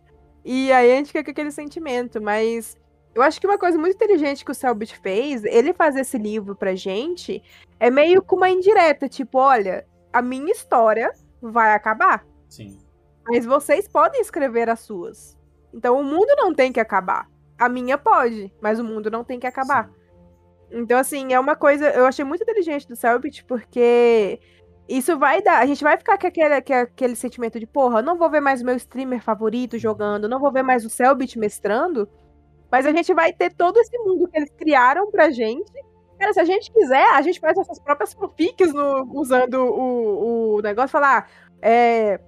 [0.45, 2.21] E aí a gente fica com aquele sentimento.
[2.23, 2.79] Mas
[3.15, 6.55] Eu acho que uma coisa muito inteligente que o Selbit fez, ele fazer esse livro
[6.55, 7.43] pra gente,
[7.79, 11.13] é meio com uma indireta, tipo, olha, a minha história
[11.43, 12.25] vai acabar.
[12.49, 12.79] Sim.
[13.27, 15.37] Mas vocês podem escrever as suas.
[15.73, 17.29] Então o mundo não tem que acabar.
[17.59, 19.89] A minha pode, mas o mundo não tem que acabar.
[19.89, 20.01] Sim.
[20.73, 21.91] Então, assim, é uma coisa.
[21.91, 24.41] Eu achei muito inteligente do Selbit, porque
[24.89, 25.59] isso vai dar.
[25.59, 28.63] A gente vai ficar com aquele, com aquele sentimento de, porra, não vou ver mais
[28.63, 32.09] o meu streamer favorito jogando, não vou ver mais o Selbit mestrando.
[32.71, 35.73] Mas a gente vai ter todo esse mundo que eles criaram pra gente.
[36.19, 40.61] Cara, se a gente quiser, a gente faz nossas próprias fanfics no, usando o, o
[40.61, 41.29] negócio falar.
[41.63, 42.21] É,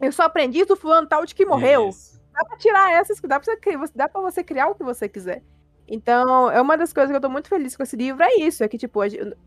[0.00, 1.88] eu sou aprendiz do fulano tal de que morreu.
[1.88, 2.20] Isso.
[2.32, 5.42] Dá pra tirar essas, dá pra, você, dá pra você criar o que você quiser.
[5.86, 8.64] Então, é uma das coisas que eu tô muito feliz com esse livro, é isso,
[8.64, 9.00] é que, tipo,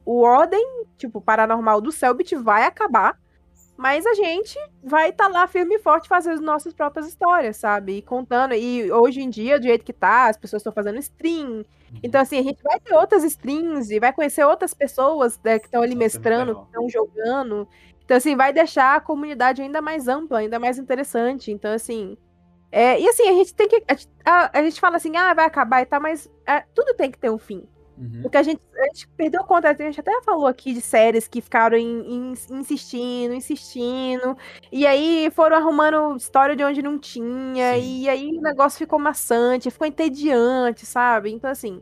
[0.05, 3.19] o Ordem, tipo, Paranormal do Selbit vai acabar,
[3.77, 7.57] mas a gente vai estar tá lá firme e forte fazendo as nossas próprias histórias,
[7.57, 7.97] sabe?
[7.97, 11.63] E contando, e hoje em dia, do jeito que tá, as pessoas estão fazendo stream,
[12.03, 15.65] então, assim, a gente vai ter outras streams e vai conhecer outras pessoas né, que
[15.65, 17.67] estão ali mestrando, que estão jogando.
[18.03, 21.51] Então, assim, vai deixar a comunidade ainda mais ampla, ainda mais interessante.
[21.51, 22.17] Então, assim,
[22.71, 23.83] é, e assim, a gente tem que.
[24.25, 27.17] A, a, gente fala assim, ah, vai acabar e tal, mas é, tudo tem que
[27.17, 27.67] ter um fim.
[27.97, 28.21] Uhum.
[28.21, 31.41] Porque a gente, a gente perdeu conta, a gente até falou aqui de séries que
[31.41, 34.37] ficaram in, in, insistindo, insistindo,
[34.71, 38.01] e aí foram arrumando história de onde não tinha, Sim.
[38.01, 41.31] e aí o negócio ficou maçante, ficou entediante, sabe?
[41.31, 41.81] Então, assim,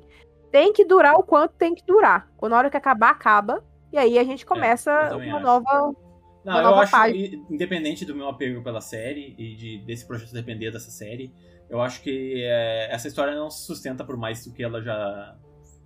[0.51, 2.31] tem que durar o quanto tem que durar.
[2.37, 3.61] Quando a hora que acabar, acaba,
[3.91, 5.45] e aí a gente começa eu uma acho.
[5.45, 5.95] nova.
[6.45, 7.43] Não, Uma eu nova acho, página.
[7.49, 11.33] independente do meu apego pela série e de, desse projeto depender dessa série,
[11.69, 15.35] eu acho que é, essa história não se sustenta por mais do que ela já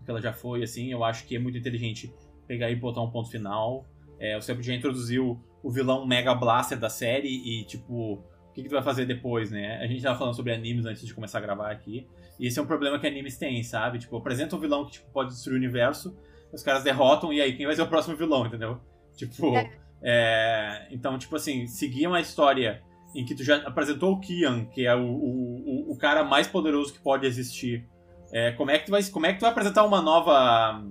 [0.09, 0.91] que ela já foi, assim.
[0.91, 2.11] Eu acho que é muito inteligente
[2.47, 3.85] pegar e botar um ponto final.
[4.19, 8.69] É, Seb já introduziu o vilão Mega Blaster da série e, tipo, o que, que
[8.69, 9.77] tu vai fazer depois, né?
[9.77, 12.07] A gente tava falando sobre animes antes de começar a gravar aqui.
[12.39, 13.99] E esse é um problema que animes têm, sabe?
[13.99, 16.17] Tipo, apresenta um vilão que tipo, pode destruir o universo,
[16.51, 18.79] os caras derrotam, e aí quem vai ser o próximo vilão, entendeu?
[19.15, 19.53] Tipo.
[20.01, 22.81] é, então, tipo assim, seguir uma história
[23.13, 26.93] em que tu já apresentou o Kian, que é o, o- o cara mais poderoso
[26.93, 27.85] que pode existir.
[28.31, 30.83] É, como, é que tu vai, como é que tu vai apresentar uma nova.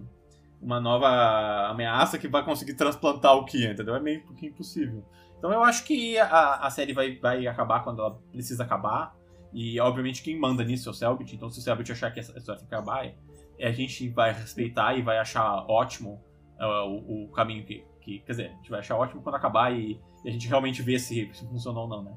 [0.60, 3.94] Uma nova ameaça que vai conseguir transplantar o Kian, entendeu?
[3.94, 5.04] É meio que impossível.
[5.38, 9.14] Então eu acho que a, a série vai, vai acabar quando ela precisa acabar.
[9.52, 11.32] E obviamente quem manda nisso é o Selbit.
[11.34, 14.32] Então se o Selbit achar que essa história tem que acabar, é, a gente vai
[14.32, 16.20] respeitar e vai achar ótimo
[16.58, 18.18] é, o, o caminho que, que.
[18.18, 20.98] Quer dizer, a gente vai achar ótimo quando acabar e, e a gente realmente vê
[20.98, 22.16] se, se funcionou ou não, né?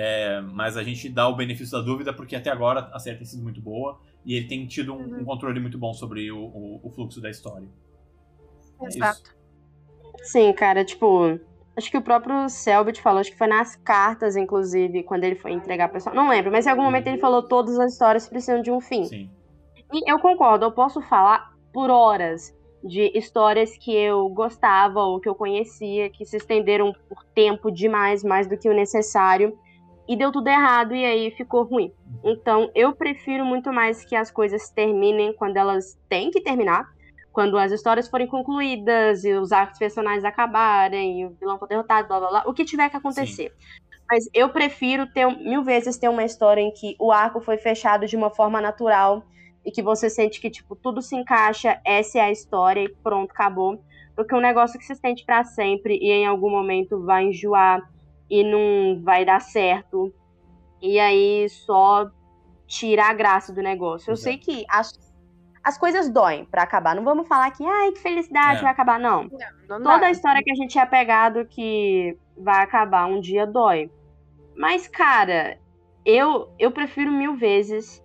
[0.00, 3.26] É, mas a gente dá o benefício da dúvida porque até agora a série tem
[3.26, 5.20] sido muito boa e ele tem tido um, Uhum.
[5.22, 7.66] um controle muito bom sobre o, o, o fluxo da história.
[8.80, 8.86] É.
[8.86, 9.34] Exato.
[10.22, 11.40] Sim, cara, tipo,
[11.76, 15.50] acho que o próprio Selbit falou, acho que foi nas cartas, inclusive, quando ele foi
[15.52, 16.14] entregar a pessoa.
[16.14, 19.04] Não lembro, mas em algum momento ele falou todas as histórias precisam de um fim.
[19.04, 19.28] Sim.
[19.92, 22.54] E eu concordo, eu posso falar por horas
[22.84, 28.22] de histórias que eu gostava ou que eu conhecia, que se estenderam por tempo demais,
[28.22, 29.58] mais do que o necessário,
[30.08, 31.92] e deu tudo errado e aí ficou ruim.
[32.24, 36.88] Então, eu prefiro muito mais que as coisas terminem quando elas têm que terminar,
[37.30, 42.08] quando as histórias forem concluídas e os arcos personagens acabarem, e o vilão for derrotado,
[42.08, 43.52] blá blá blá, o que tiver que acontecer.
[44.10, 48.06] Mas eu prefiro ter mil vezes ter uma história em que o arco foi fechado
[48.06, 49.22] de uma forma natural
[49.64, 53.30] e que você sente que tipo tudo se encaixa, essa é a história e pronto,
[53.30, 53.78] acabou,
[54.16, 57.82] do que um negócio que se estende pra sempre e em algum momento vai enjoar
[58.30, 60.12] e não vai dar certo.
[60.80, 62.10] E aí só
[62.66, 64.10] tira a graça do negócio.
[64.10, 64.24] Eu Exato.
[64.24, 64.92] sei que as,
[65.64, 66.94] as coisas doem pra acabar.
[66.94, 68.62] Não vamos falar que, ai, que felicidade É.
[68.62, 69.24] vai acabar, não.
[69.68, 70.06] Não Toda dá.
[70.06, 73.90] a história que a gente é apegado que vai acabar um dia dói.
[74.56, 75.58] Mas, cara,
[76.04, 78.04] eu, eu prefiro mil vezes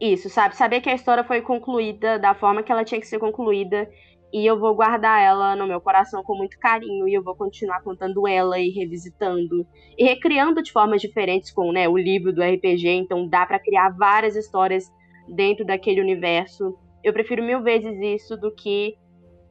[0.00, 0.56] isso, sabe?
[0.56, 3.88] Saber que a história foi concluída da forma que ela tinha que ser concluída.
[4.32, 7.06] E eu vou guardar ela no meu coração com muito carinho.
[7.06, 9.66] E eu vou continuar contando ela e revisitando.
[9.98, 12.88] E recriando de formas diferentes com né, o livro do RPG.
[12.88, 14.90] Então dá pra criar várias histórias
[15.28, 16.78] dentro daquele universo.
[17.04, 18.96] Eu prefiro mil vezes isso do que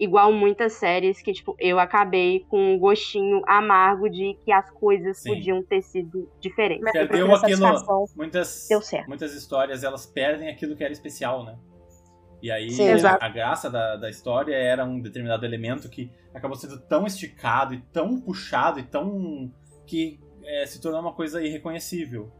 [0.01, 5.19] igual muitas séries que, tipo, eu acabei com um gostinho amargo de que as coisas
[5.19, 5.35] Sim.
[5.35, 6.87] podiam ter sido diferentes.
[6.87, 8.07] Eu Perdeu aquilo.
[8.15, 9.07] Muitas, Deu certo.
[9.07, 11.55] muitas histórias elas perdem aquilo que era especial, né?
[12.41, 12.89] E aí Sim.
[13.05, 17.73] a, a graça da, da história era um determinado elemento que acabou sendo tão esticado
[17.73, 19.51] e tão puxado e tão.
[19.85, 22.31] que é, se tornou uma coisa irreconhecível.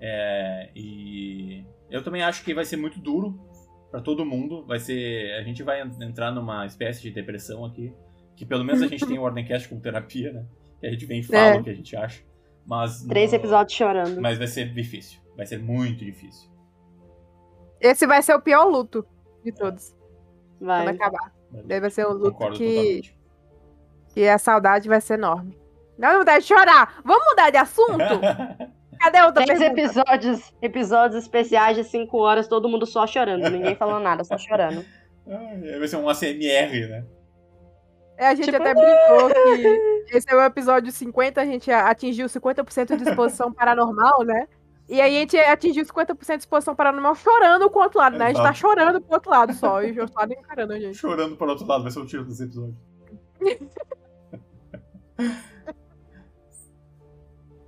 [0.00, 3.36] É, e eu também acho que vai ser muito duro
[3.90, 4.64] pra todo mundo.
[4.66, 5.32] Vai ser.
[5.38, 7.92] A gente vai en- entrar numa espécie de depressão aqui.
[8.36, 10.46] Que pelo menos a gente tem o Ordemcast como terapia, né?
[10.80, 11.58] Que a gente vem e fala É.
[11.58, 12.22] o que a gente acha.
[12.64, 14.20] Mas Três no- episódios chorando.
[14.20, 15.18] mas vai ser difícil.
[15.36, 16.48] Vai ser muito difícil.
[17.80, 19.04] Esse vai ser o pior luto
[19.44, 19.94] de todos.
[20.60, 20.84] Vai.
[20.84, 21.32] Quando acabar.
[21.64, 23.18] Deve ser um luto Concordo que, totalmente.
[24.14, 25.58] que a saudade vai ser enorme.
[25.98, 27.00] Não vontade de chorar.
[27.04, 28.20] Vamos mudar de assunto?
[29.00, 29.80] Cadê outra Três pergunta?
[29.80, 33.48] episódios, episódios especiais de 5 horas, todo mundo só chorando.
[33.48, 34.84] Ninguém falando nada, só chorando.
[35.28, 37.04] Ai, Vai ser um ACMR, né?
[38.16, 39.30] É, a gente Tipo, até brincou
[40.08, 44.48] que esse é o episódio 50, a gente atingiu 50% de exposição paranormal, né?
[44.88, 48.26] E aí a gente atingiu 50% de exposição paranormal chorando com o outro lado, né?
[48.26, 49.82] A gente tá chorando pro outro lado só.
[49.82, 50.96] E o outro lado encarando a gente.
[50.96, 52.76] Chorando para o outro lado, vai ser o tiro desse episódio.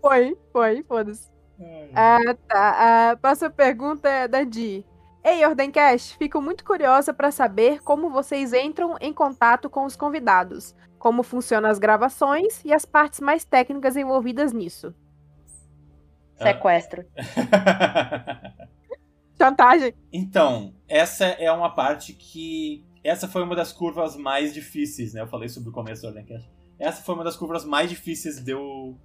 [0.01, 1.29] Foi, foi, foda-se.
[1.95, 3.11] Ah, tá.
[3.11, 4.85] A próxima pergunta é da Di.
[5.23, 10.75] Ei, Ordencast, fico muito curiosa para saber como vocês entram em contato com os convidados,
[10.99, 14.95] como funcionam as gravações e as partes mais técnicas envolvidas nisso.
[16.43, 17.05] Sequestro.
[19.37, 19.95] Chantagem.
[20.13, 22.85] Então, essa é uma parte que.
[23.03, 25.23] Essa foi uma das curvas mais difíceis, né?
[25.23, 26.51] Eu falei sobre o começo do Ordencast.
[26.79, 28.99] Essa foi uma das curvas mais difíceis de eu,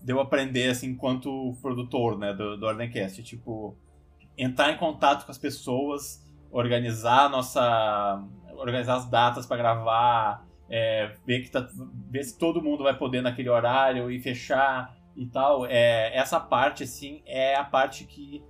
[0.00, 2.32] de eu aprender, assim, enquanto produtor, né?
[2.32, 3.20] Do, do Ordencast.
[3.24, 3.76] Tipo,
[4.38, 8.24] entrar em contato com as pessoas, organizar a nossa.
[8.54, 11.68] organizar as datas para gravar, é, ver, que tá,
[12.08, 15.66] ver se todo mundo vai poder naquele horário e fechar e tal.
[15.66, 18.44] É, essa parte, assim, é a parte que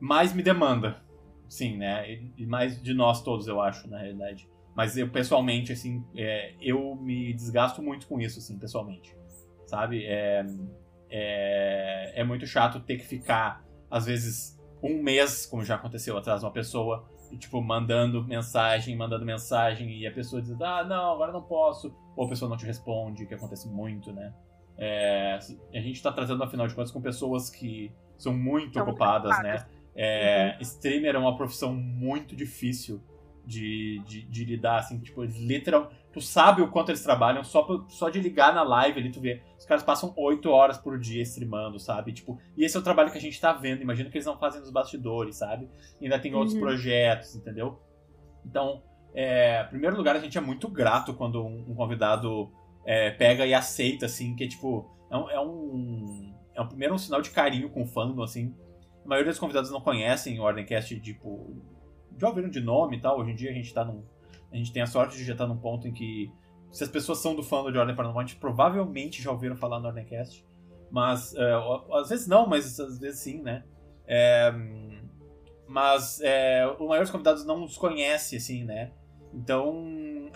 [0.00, 1.02] mais me demanda.
[1.48, 2.10] Sim, né?
[2.10, 4.48] E e mais de nós todos, eu acho, na realidade.
[4.74, 9.16] Mas eu, pessoalmente, assim, é, eu me desgasto muito com isso, assim, pessoalmente.
[9.66, 10.04] Sabe?
[10.04, 10.44] É,
[11.08, 16.40] é, é muito chato ter que ficar, às vezes, um mês, como já aconteceu atrás
[16.40, 21.14] de uma pessoa, e, tipo, mandando mensagem, mandando mensagem, e a pessoa diz, ah, não,
[21.14, 21.94] agora não posso.
[22.14, 24.32] Ou a pessoa não te responde, que acontece muito, né?
[24.78, 25.38] É,
[25.74, 29.62] a gente tá tratando, afinal de contas, com pessoas que são muito São ocupadas, ocupadas.
[29.62, 29.68] né?
[29.94, 33.00] É, Streamer é uma profissão muito difícil
[33.46, 35.90] de, de, de lidar, assim, tipo, eles literal.
[36.12, 39.42] Tu sabe o quanto eles trabalham, só, só de ligar na live ali, tu vê.
[39.58, 42.12] Os caras passam 8 horas por dia streamando, sabe?
[42.12, 43.82] Tipo, e esse é o trabalho que a gente tá vendo.
[43.82, 45.68] Imagina que eles não fazem nos bastidores, sabe?
[46.02, 46.60] ainda tem outros Uhum.
[46.60, 47.78] projetos, entendeu?
[48.44, 48.82] Então,
[49.14, 52.50] é, em primeiro lugar, a gente é muito grato quando um, um convidado
[52.86, 54.88] é, pega e aceita, assim, que é tipo.
[55.10, 56.34] É um, é um.
[56.54, 58.54] é um- primeiro um sinal de carinho com o fandom, assim.
[59.04, 61.54] A maioria dos convidados não conhecem o Ordencast, tipo.
[62.16, 63.18] Já ouviram de nome e tal.
[63.20, 64.04] Hoje em dia a gente tá num.
[64.52, 66.30] A gente tem a sorte de já estar num ponto em que.
[66.72, 69.80] Se as pessoas são do fandom de Ordem Paranormal, a gente provavelmente já ouviram falar
[69.80, 70.46] no Ordencast.
[70.90, 71.34] Mas.
[71.34, 71.52] é,
[71.92, 73.64] às vezes não, mas às vezes sim, né?
[74.06, 74.52] É,
[75.66, 78.92] mas é, o maior dos convidados não nos conhece, assim, né?
[79.34, 79.74] Então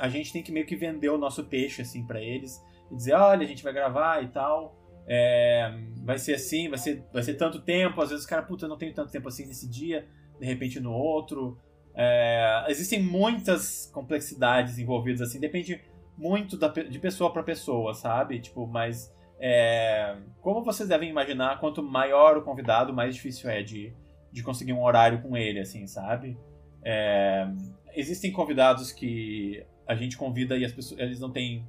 [0.00, 2.60] a gente tem que meio que vender o nosso peixe, assim, para eles.
[2.90, 4.76] E dizer, olha, a gente vai gravar e tal.
[5.12, 5.72] é,
[6.04, 8.00] vai ser assim, vai ser, vai ser tanto tempo.
[8.00, 10.06] Às vezes o cara, puta, eu não tenho tanto tempo assim nesse dia,
[10.38, 11.58] de repente no outro.
[11.94, 15.80] É, existem muitas complexidades envolvidas, assim, depende
[16.16, 18.38] muito da, de pessoa para pessoa, sabe?
[18.38, 23.92] Tipo, mas é, como vocês devem imaginar, quanto maior o convidado, mais difícil é de,
[24.30, 26.38] de conseguir um horário com ele, assim, sabe?
[26.84, 27.48] É,
[27.96, 31.66] existem convidados que a gente convida e as pessoas, eles não têm,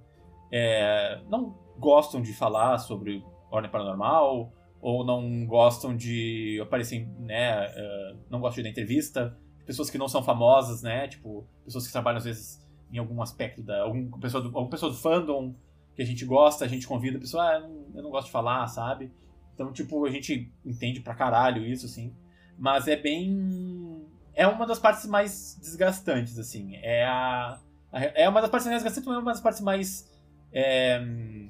[0.52, 7.66] é, não gostam de falar sobre ordem paranormal ou não gostam de aparecer, né?
[7.66, 9.38] é, não gostam de dar entrevista.
[9.66, 11.08] Pessoas que não são famosas, né?
[11.08, 14.92] Tipo, pessoas que trabalham às vezes em algum aspecto da, algum pessoa do, alguma pessoa
[14.92, 15.56] do fandom
[15.96, 18.28] que a gente gosta, a gente convida a pessoa, ah, eu não, eu não gosto
[18.28, 19.12] de falar, sabe?
[19.54, 22.16] Então, tipo, a gente entende pra caralho isso, assim.
[22.58, 24.06] Mas é bem.
[24.34, 26.76] É uma das partes mais desgastantes, assim.
[26.78, 27.60] É a.
[27.92, 30.10] É uma das partes é uma das partes mais
[30.54, 31.02] é,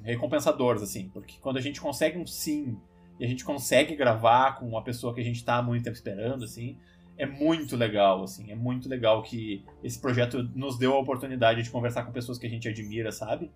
[0.02, 1.08] recompensadoras, assim.
[1.10, 2.76] Porque quando a gente consegue um sim
[3.20, 5.94] e a gente consegue gravar com uma pessoa que a gente tá há muito tempo
[5.94, 6.76] esperando, assim,
[7.16, 8.50] é muito legal, assim.
[8.50, 12.46] É muito legal que esse projeto nos deu a oportunidade de conversar com pessoas que
[12.46, 13.50] a gente admira, sabe?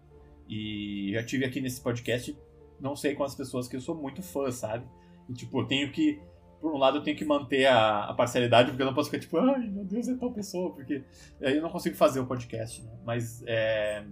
[0.49, 2.37] E já tive aqui nesse podcast
[2.81, 4.87] não sei quantas pessoas que eu sou muito fã, sabe?
[5.29, 6.21] E, tipo, eu tenho que.
[6.67, 9.21] Por um lado, eu tenho que manter a, a parcialidade, porque eu não posso ficar
[9.21, 11.05] tipo, ai meu Deus, é tal pessoa, porque
[11.41, 12.91] aí eu não consigo fazer o podcast, né?
[13.05, 14.05] Mas, é,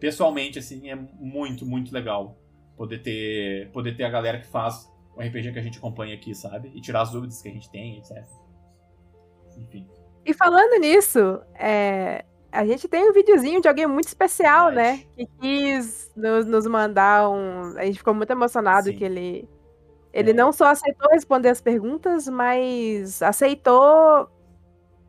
[0.00, 2.36] pessoalmente, assim, é muito, muito legal
[2.76, 6.34] poder ter, poder ter a galera que faz o RPG que a gente acompanha aqui,
[6.34, 6.72] sabe?
[6.74, 8.24] E tirar as dúvidas que a gente tem, etc.
[9.56, 9.86] Enfim.
[10.26, 14.96] E falando nisso, é, a gente tem um videozinho de alguém muito especial, né?
[14.96, 15.08] Verdade.
[15.16, 17.78] Que quis nos, nos mandar um.
[17.78, 18.96] A gente ficou muito emocionado Sim.
[18.96, 19.48] que ele.
[20.14, 20.34] Ele É.
[20.34, 24.28] não só aceitou responder as perguntas, mas aceitou.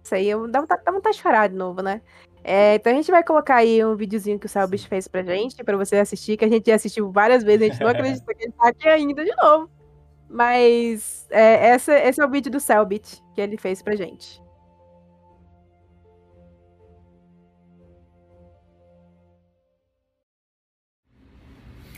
[0.03, 2.02] Isso aí, eu- dá vontade, dá vontade de chorar de novo, né?
[2.44, 5.64] É, então a gente vai colocar aí um videozinho que o Selbit fez pra gente,
[5.64, 7.88] pra você assistir, que a gente já assistiu várias vezes, a gente não
[8.22, 9.69] acredita que ele tá aqui ainda de novo.
[10.30, 14.41] Mas é, essa, esse é o vídeo do Selbit que ele fez pra gente.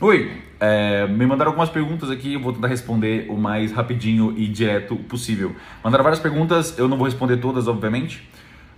[0.00, 0.30] Oi,
[0.60, 4.94] é, me mandaram algumas perguntas aqui, eu vou tentar responder o mais rapidinho e direto
[4.94, 5.56] possível.
[5.82, 8.22] Mandaram várias perguntas, eu não vou responder todas, obviamente,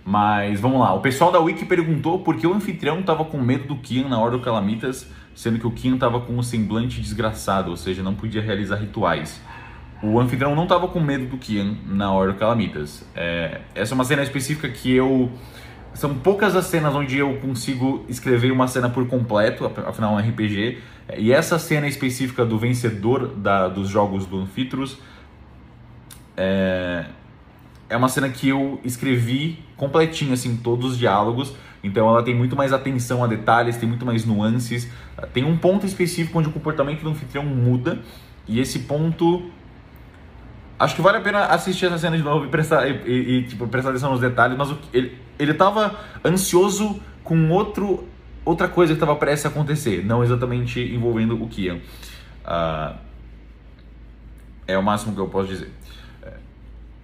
[0.03, 0.91] mas vamos lá.
[0.95, 4.17] O pessoal da Wiki perguntou por que o anfitrião estava com medo do Kian na
[4.17, 8.15] hora do Calamitas, sendo que o Kian estava com um semblante desgraçado, ou seja, não
[8.15, 9.39] podia realizar rituais.
[10.01, 13.07] O anfitrião não estava com medo do Kian na hora do Calamitas.
[13.15, 15.31] É, essa é uma cena específica que eu
[15.93, 20.29] são poucas as cenas onde eu consigo escrever uma cena por completo, afinal é um
[20.29, 20.79] RPG.
[21.17, 24.97] E essa cena específica do vencedor da, dos jogos do Anfitrus
[26.37, 27.05] é,
[27.89, 31.53] é uma cena que eu escrevi completinho, assim, todos os diálogos.
[31.83, 34.89] Então ela tem muito mais atenção a detalhes, tem muito mais nuances.
[35.33, 37.99] Tem um ponto específico onde o comportamento do anfitrião muda.
[38.47, 39.51] E esse ponto
[40.79, 43.67] acho que vale a pena assistir essa cena de novo e prestar, e, e, tipo,
[43.67, 48.07] prestar atenção nos detalhes, mas o, ele, ele tava ansioso com outro,
[48.45, 51.79] outra coisa que estava prestes a acontecer, não exatamente envolvendo o Kian.
[52.45, 52.95] Uh,
[54.67, 55.71] é o máximo que eu posso dizer.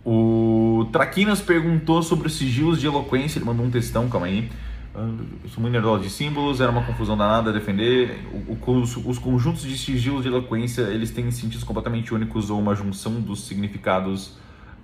[0.05, 4.49] O Traquinas perguntou sobre os sigilos de eloquência, ele mandou um textão, calma aí.
[4.95, 8.25] Eu sou muito nerdola de símbolos, era uma confusão danada defender.
[8.47, 12.57] O, o, os, os, conjuntos de sigilos de eloquência, eles têm sentidos completamente únicos ou
[12.57, 14.37] uma junção dos significados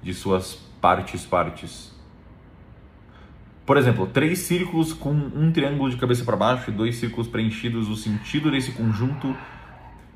[0.04, 1.93] de suas partes partes.
[3.66, 7.88] Por exemplo, três círculos com um triângulo de cabeça para baixo e dois círculos preenchidos,
[7.90, 9.36] o sentido desse conjunto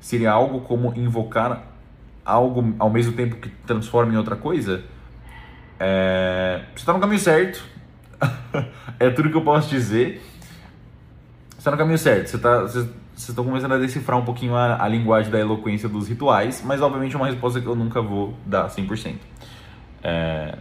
[0.00, 1.64] seria algo como invocar
[2.24, 4.84] algo ao mesmo tempo que transforma em outra coisa?
[5.80, 6.62] É...
[6.74, 7.64] Você está no caminho certo,
[9.00, 10.22] é tudo que eu posso dizer.
[11.50, 12.28] Você está no caminho certo.
[12.28, 16.06] Você está, vocês, estão começando a decifrar um pouquinho a, a, linguagem da eloquência dos
[16.06, 19.16] rituais, mas obviamente é uma resposta que eu nunca vou dar 100%.
[20.02, 20.58] É...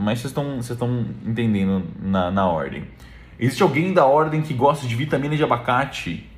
[0.00, 2.84] Mas vocês estão, entendendo na, na ordem.
[3.38, 6.28] Existe alguém da ordem que gosta de vitamina de abacate?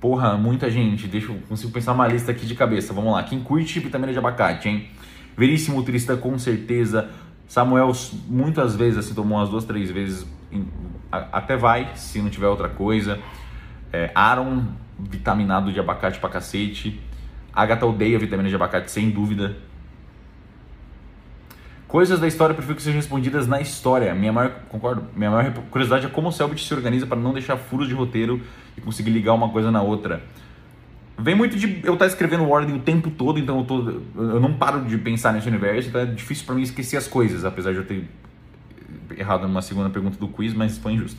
[0.00, 1.06] Porra, muita gente.
[1.06, 2.92] Deixa eu consigo pensar uma lista aqui de cabeça.
[2.92, 3.22] Vamos lá.
[3.22, 4.88] Quem curte vitamina de abacate, hein?
[5.36, 7.10] Veríssimo turista, com certeza.
[7.46, 7.92] Samuel
[8.28, 10.26] muitas vezes, assim, tomou umas duas, três vezes,
[11.10, 13.20] até vai, se não tiver outra coisa.
[13.92, 14.64] É, Aaron,
[14.98, 17.00] vitaminado de abacate pra cacete.
[17.52, 19.56] Agatha odeia vitamina de abacate, sem dúvida.
[21.96, 24.14] Coisas da história prefiro que sejam respondidas na história.
[24.14, 27.56] Minha maior, concordo, minha maior curiosidade é como o Selbit se organiza para não deixar
[27.56, 28.42] furos de roteiro
[28.76, 30.22] e conseguir ligar uma coisa na outra.
[31.18, 33.78] Vem muito de eu estar tá escrevendo Ordem o tempo todo, então eu, tô,
[34.14, 37.46] eu não paro de pensar nesse universo, então é difícil para mim esquecer as coisas,
[37.46, 38.04] apesar de eu ter
[39.16, 41.18] errado numa segunda pergunta do quiz, mas foi injusto.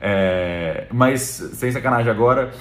[0.00, 2.52] É, mas, sem sacanagem agora,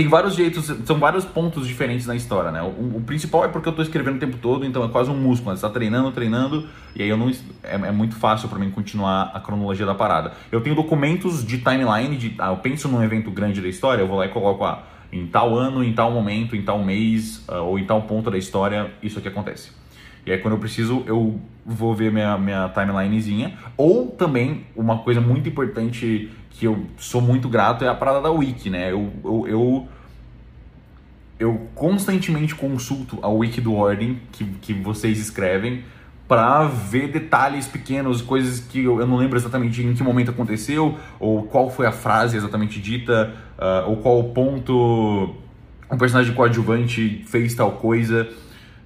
[0.00, 2.62] tem vários jeitos, são vários pontos diferentes na história, né?
[2.62, 5.14] O, o principal é porque eu estou escrevendo o tempo todo, então é quase um
[5.14, 5.56] músculo, né?
[5.56, 6.66] você está treinando, treinando,
[6.96, 7.28] e aí eu não,
[7.62, 10.32] é, é muito fácil para mim continuar a cronologia da parada.
[10.50, 14.08] Eu tenho documentos de timeline, de, ah, eu penso num evento grande da história, eu
[14.08, 14.82] vou lá e coloco ah,
[15.12, 18.38] em tal ano, em tal momento, em tal mês uh, ou em tal ponto da
[18.38, 19.70] história, isso aqui acontece.
[20.24, 23.54] E aí quando eu preciso, eu vou ver minha, minha timelinezinha.
[23.76, 28.30] Ou também, uma coisa muito importante que eu sou muito grato é a parada da
[28.30, 28.92] Wiki, né?
[28.92, 29.88] Eu, eu, eu,
[31.38, 35.84] eu constantemente consulto a Wiki do Ordem que, que vocês escrevem
[36.30, 40.96] para ver detalhes pequenos, coisas que eu, eu, não lembro exatamente em que momento aconteceu,
[41.18, 45.34] ou qual foi a frase exatamente dita, uh, ou qual ponto
[45.90, 48.28] um personagem coadjuvante fez tal coisa.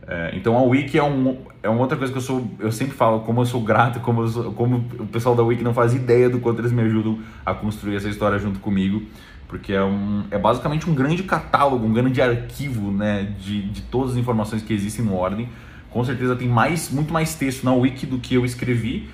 [0.04, 2.94] Uh, então a Wiki é, um, é uma outra coisa que eu sou, eu sempre
[2.94, 6.28] falo, como eu sou grato, como, sou, como o pessoal da Wiki não faz ideia
[6.28, 9.02] do quanto eles me ajudam a construir essa história junto comigo,
[9.48, 14.12] porque é, um, é basicamente um grande catálogo, um grande arquivo né, de, de todas
[14.12, 15.48] as informações que existem no Ordem
[15.94, 19.08] com certeza tem mais, muito mais texto na wiki do que eu escrevi,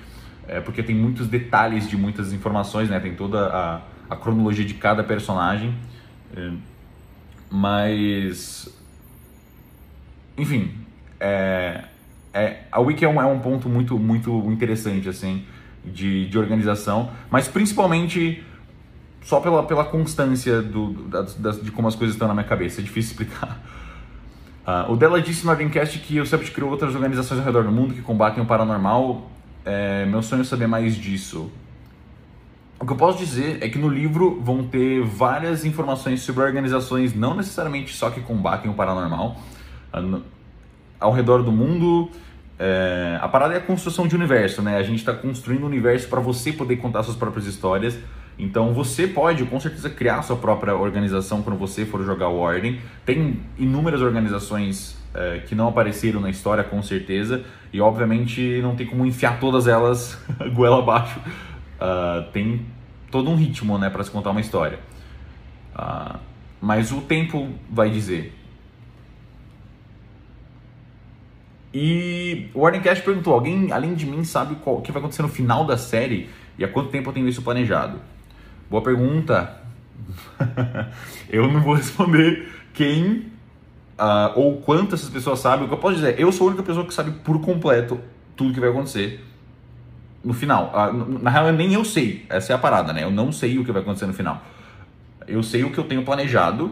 [0.47, 2.99] é, porque tem muitos detalhes de muitas informações, né?
[2.99, 5.75] Tem toda a, a cronologia de cada personagem.
[6.35, 6.51] É,
[7.51, 8.67] mas,
[10.35, 10.71] enfim,
[11.21, 11.83] é,
[12.33, 15.45] é, a wiki é um, é um ponto muito, muito interessante, assim,
[15.85, 18.43] de, de organização, mas principalmente
[19.21, 21.21] só pela, pela constância do, da,
[21.51, 22.81] de como as coisas estão na minha cabeça.
[22.81, 23.61] É difícil explicar.
[24.65, 27.71] Uh, o Della disse no Ardencast que o CEPT criou outras organizações ao redor do
[27.71, 29.29] mundo que combatem o paranormal.
[29.63, 31.51] É, meu sonho é saber mais disso.
[32.79, 37.13] O que eu posso dizer é que no livro vão ter várias informações sobre organizações,
[37.13, 39.39] não necessariamente só que combatem o paranormal,
[39.93, 40.23] uh,
[41.01, 42.09] ao redor do mundo.
[42.57, 44.77] É, a parada é a construção de universo, né?
[44.77, 47.97] A gente está construindo um universo para você poder contar suas próprias histórias.
[48.37, 52.79] Então você pode, com certeza, criar sua própria organização quando você for jogar o Ordem.
[53.05, 58.85] Tem inúmeras organizações é, que não apareceram na história, com certeza, e obviamente não tem
[58.87, 60.17] como enfiar todas elas
[60.53, 61.19] goela abaixo.
[61.19, 62.65] Uh, tem
[63.09, 64.79] todo um ritmo né, para se contar uma história.
[65.75, 66.17] Uh,
[66.61, 68.37] mas o tempo vai dizer.
[71.73, 75.29] E o Wardencast perguntou: alguém além de mim sabe qual, o que vai acontecer no
[75.29, 77.99] final da série e há quanto tempo eu tenho isso planejado?
[78.69, 79.57] Boa pergunta.
[81.29, 83.31] eu não vou responder quem
[83.97, 85.65] uh, ou quantas essas pessoas sabem.
[85.65, 87.99] O que eu posso dizer, eu sou a única pessoa que sabe por completo
[88.35, 89.23] tudo que vai acontecer
[90.23, 90.73] no final.
[90.73, 92.25] Uh, na real, nem eu sei.
[92.29, 93.03] Essa é a parada, né?
[93.03, 94.41] Eu não sei o que vai acontecer no final.
[95.27, 96.71] Eu sei o que eu tenho planejado,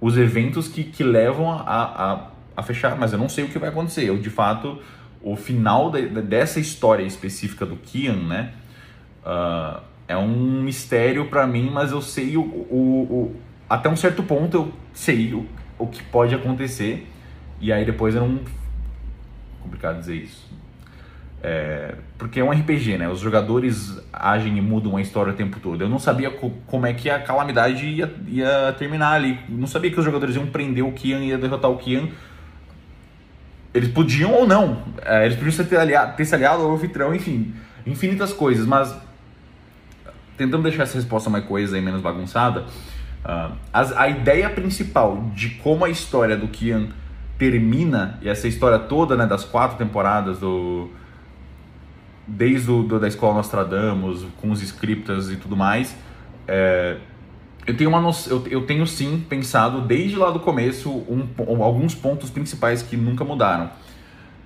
[0.00, 2.26] os eventos que, que levam a, a
[2.58, 4.04] a fechar, mas eu não sei o que vai acontecer.
[4.04, 4.80] Eu, de fato,
[5.22, 8.52] o final de, dessa história específica do Kian, né?
[9.24, 13.36] Uh, é um mistério para mim, mas eu sei o, o, o,
[13.70, 15.46] até um certo ponto eu sei o,
[15.78, 17.06] o que pode acontecer
[17.60, 18.40] e aí depois eu não
[19.60, 20.48] complicado dizer isso
[21.42, 23.08] é, porque é um RPG, né?
[23.08, 25.80] Os jogadores agem e mudam a história o tempo todo.
[25.80, 29.38] Eu não sabia co como é que a calamidade ia, ia terminar ali.
[29.48, 32.08] não sabia que os jogadores iam prender o Kian ia derrotar o Kian
[33.72, 34.82] eles podiam ou não.
[35.02, 37.54] É, eles podiam ter, aliado, ter se aliado ao anfitrião, enfim,
[37.86, 38.94] infinitas coisas, mas
[40.36, 42.60] tentando deixar essa resposta mais coisa e menos bagunçada,
[43.24, 46.88] uh, as, a ideia principal de como a história do Kian
[47.36, 50.90] termina, e essa história toda né, das quatro temporadas do.
[52.26, 55.96] Desde o, do, da escola Nostradamus, com os scriptas e tudo mais,
[56.46, 56.98] é,
[57.68, 62.30] eu tenho, uma eu, eu tenho sim pensado desde lá do começo um, alguns pontos
[62.30, 63.70] principais que nunca mudaram.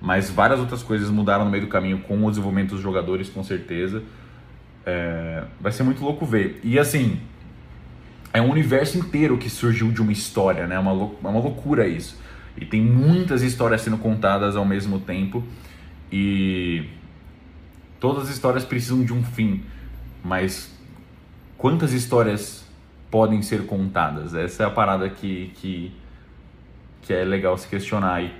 [0.01, 3.41] Mas várias outras coisas mudaram no meio do caminho com o desenvolvimento dos jogadores, com
[3.41, 4.03] certeza.
[4.85, 6.59] É, vai ser muito louco ver.
[6.65, 7.21] E assim,
[8.33, 10.75] é um universo inteiro que surgiu de uma história, né?
[10.75, 12.19] É uma, é uma loucura isso.
[12.57, 15.41] E tem muitas histórias sendo contadas ao mesmo tempo.
[16.11, 16.89] E
[18.01, 19.63] todas as histórias precisam de um fim.
[20.21, 20.77] Mas
[21.57, 22.62] quantas histórias
[23.13, 24.33] podem ser contadas.
[24.33, 25.95] Essa é a parada que, que,
[27.03, 28.23] que é legal se questionar.
[28.23, 28.33] E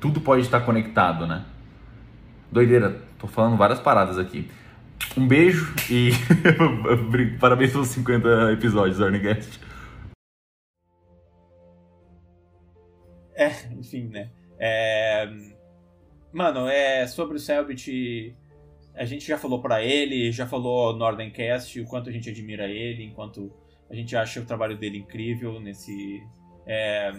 [0.00, 1.44] tudo pode estar conectado, né?
[2.50, 4.50] Doideira, tô falando várias paradas aqui.
[5.14, 6.12] Um beijo e
[7.38, 9.60] parabéns pelos 50 episódios do.
[13.34, 14.30] É, enfim, né?
[14.58, 15.30] É...
[16.32, 18.34] Mano, é sobre o Selbit
[18.94, 22.66] a gente já falou para ele, já falou no Nordencast o quanto a gente admira
[22.66, 23.52] ele, enquanto
[23.90, 26.22] a gente acha o trabalho dele incrível nesse.
[26.66, 27.12] É,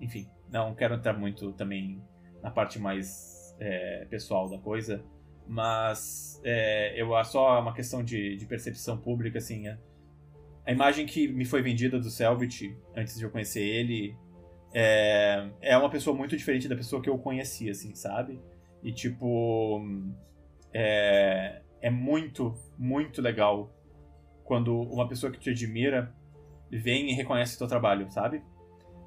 [0.00, 2.02] enfim, não quero entrar muito também
[2.42, 5.04] na parte mais é, pessoal da coisa,
[5.46, 9.68] mas é, eu só uma questão de, de percepção pública, assim.
[9.68, 9.78] A,
[10.66, 14.16] a imagem que me foi vendida do Selbit antes de eu conhecer ele
[14.74, 18.40] é, é uma pessoa muito diferente da pessoa que eu conheci, assim, sabe?
[18.82, 19.80] E tipo
[20.78, 23.74] é, é muito, muito legal
[24.44, 26.14] quando uma pessoa que te admira
[26.70, 28.42] vem e reconhece o teu trabalho, sabe?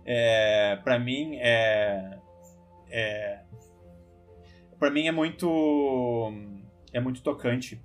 [0.04, 2.20] É, para mim é,
[2.90, 3.44] é
[4.80, 6.34] para mim é muito
[6.92, 7.80] é muito tocante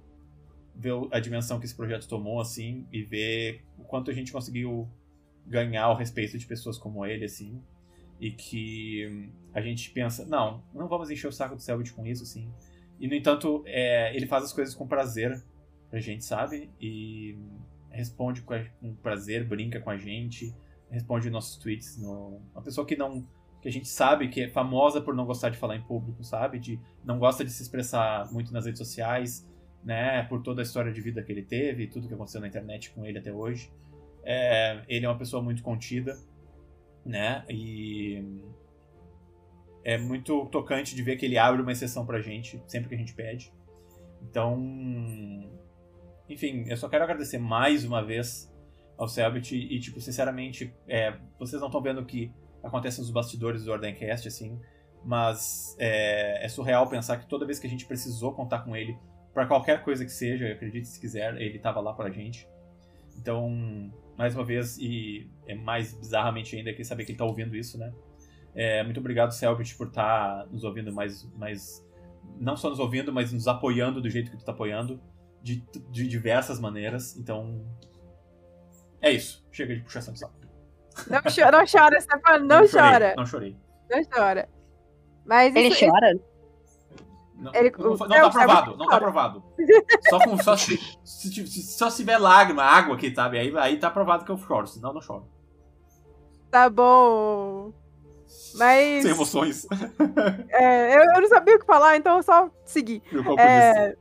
[0.74, 4.88] ver a dimensão que esse projeto tomou assim e ver o quanto a gente conseguiu
[5.46, 7.62] ganhar o respeito de pessoas como ele assim
[8.18, 12.22] e que a gente pensa não não vamos encher o saco do Selbit com isso
[12.22, 12.50] assim
[13.04, 15.44] e, no entanto, é, ele faz as coisas com prazer
[15.90, 16.70] pra gente, sabe?
[16.80, 17.36] E
[17.90, 20.56] responde com prazer, brinca com a gente,
[20.90, 21.98] responde nossos tweets.
[22.00, 22.40] No...
[22.54, 23.22] Uma pessoa que não.
[23.60, 26.58] que a gente sabe que é famosa por não gostar de falar em público, sabe?
[26.58, 29.46] De não gosta de se expressar muito nas redes sociais,
[29.84, 30.22] né?
[30.22, 33.04] Por toda a história de vida que ele teve, tudo que aconteceu na internet com
[33.04, 33.70] ele até hoje.
[34.24, 36.18] É, ele é uma pessoa muito contida,
[37.04, 37.44] né?
[37.50, 38.24] E
[39.84, 42.98] é muito tocante de ver que ele abre uma exceção pra gente sempre que a
[42.98, 43.52] gente pede.
[44.22, 44.58] Então,
[46.28, 48.50] enfim, eu só quero agradecer mais uma vez
[48.96, 52.32] ao Selbit e, tipo, sinceramente, é, vocês não estão vendo o que
[52.62, 54.58] acontece nos bastidores do Ordencast, assim,
[55.04, 58.96] mas é, é, surreal pensar que toda vez que a gente precisou contar com ele
[59.34, 62.48] para qualquer coisa que seja, acredite se quiser, ele estava lá pra gente.
[63.18, 67.54] Então, mais uma vez, e é mais bizarramente ainda que saber que ele tá ouvindo
[67.54, 67.92] isso, né?
[68.54, 71.84] É, muito obrigado, Selbit, por estar tá nos ouvindo mais, mais.
[72.38, 75.00] Não só nos ouvindo, mas nos apoiando do jeito que tu está apoiando,
[75.42, 75.56] de,
[75.90, 77.16] de diversas maneiras.
[77.16, 77.64] Então.
[79.00, 79.44] É isso.
[79.52, 80.34] Chega de puxação de saco.
[81.10, 83.14] Não, cho não chora, Stefano, não, não chora.
[83.16, 83.56] Não chorei.
[83.90, 84.48] Não chora.
[85.26, 86.14] Mas Ele isso, chora?
[87.34, 89.44] Não, Ele- não, o não Céu- tá aprovado, não tá aprovado.
[90.08, 93.38] Só, com, só, se, se, se- só se tiver lágrima, água aqui, sabe?
[93.38, 95.26] Aí, aí tá aprovado que eu choro, senão eu não choro.
[96.50, 97.72] Tá bom.
[98.54, 99.02] Mas.
[99.02, 99.66] Sem emoções.
[100.50, 103.02] é, eu, eu não sabia o que falar, então eu só segui.
[103.38, 103.96] É,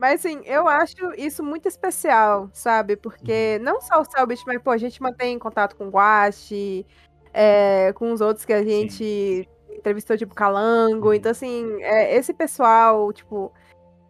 [0.00, 2.96] mas assim, eu acho isso muito especial, sabe?
[2.96, 3.64] Porque Uhum.
[3.64, 6.86] não só o Selbit, mas pô, a gente mantém contato com o Guache,
[7.34, 11.08] é, com os outros que a gente entrevistou, tipo Calango.
[11.08, 11.14] Uhum.
[11.14, 13.52] Então, assim, é, esse pessoal, tipo.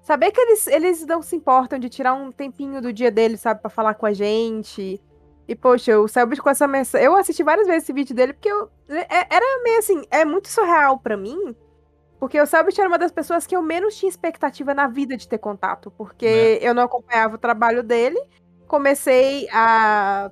[0.03, 3.61] Saber que eles, eles não se importam de tirar um tempinho do dia deles, sabe,
[3.61, 5.01] pra falar com a gente.
[5.51, 7.05] E, poxa, o Selbit com essa mensagem.
[7.05, 10.47] Eu assisti várias vezes esse vídeo dele, porque eu, é- era meio assim, é muito
[10.47, 11.57] surreal pra mim.
[12.21, 15.27] Porque o Selbit era uma das pessoas que eu menos tinha expectativa na vida de
[15.27, 15.91] ter contato.
[15.91, 18.17] Porque eu não acompanhava o trabalho dele.
[18.69, 20.31] Comecei a,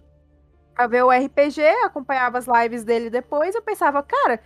[0.76, 3.56] a ver o RPG, acompanhava as lives dele depois.
[3.56, 4.40] Eu pensava, cara,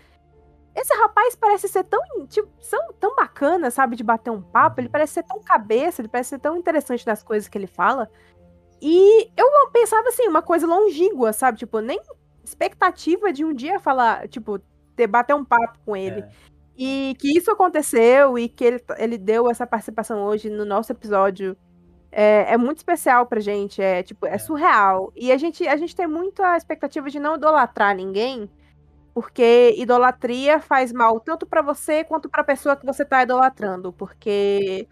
[0.74, 4.81] esse rapaz parece ser tão, tipo, são, tão bacana, sabe, de bater um papo.
[4.81, 8.11] Ele parece ser tão cabeça, ele parece ser tão interessante nas coisas que ele fala.
[8.83, 11.59] E eu pensava assim, uma coisa longínqua, sabe?
[11.59, 12.01] Tipo, nem
[12.45, 14.61] expectativa de um dia falar, tipo,
[14.97, 16.23] ter, bater um papo com ele.
[16.23, 16.31] É.
[16.77, 21.57] E que isso aconteceu e que ele, ele deu essa participação hoje no nosso episódio
[22.13, 23.83] é, é muito especial pra gente.
[23.83, 24.39] É tipo, é É.
[24.39, 25.13] surreal.
[25.17, 28.51] E a gente, a gente tem muito a expectativa de não idolatrar ninguém,
[29.15, 33.93] porque idolatria faz mal tanto pra você quanto pra pessoa que você tá idolatrando.
[33.93, 34.89] Porque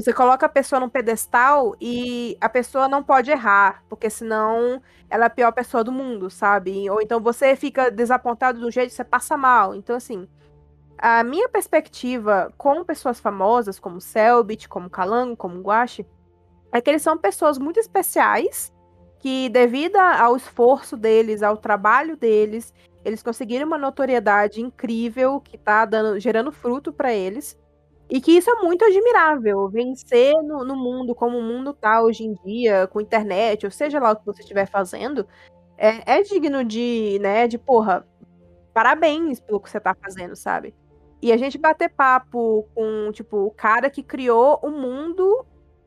[0.00, 5.24] você coloca a pessoa num pedestal e a pessoa não pode errar, porque senão ela
[5.24, 6.88] é a pior pessoa do mundo, sabe?
[6.88, 9.74] Ou então você fica desapontado do jeito que você passa mal.
[9.74, 10.28] Então, assim,
[10.96, 16.06] a minha perspectiva com pessoas famosas, como Selbit, como Calango, como Guache,
[16.72, 18.72] é que eles são pessoas muito especiais
[19.18, 22.72] que, devido ao esforço deles, ao trabalho deles,
[23.04, 27.58] eles conseguiram uma notoriedade incrível que tá dando, gerando fruto para eles.
[28.10, 29.68] E que isso é muito admirável.
[29.68, 34.00] Vencer no, no mundo como o mundo tá hoje em dia, com internet, ou seja
[34.00, 35.26] lá o que você estiver fazendo,
[35.78, 38.06] é, é digno de, né, de porra,
[38.74, 40.74] parabéns pelo que você tá fazendo, sabe?
[41.22, 45.46] E a gente bater papo com, tipo, o cara que criou o mundo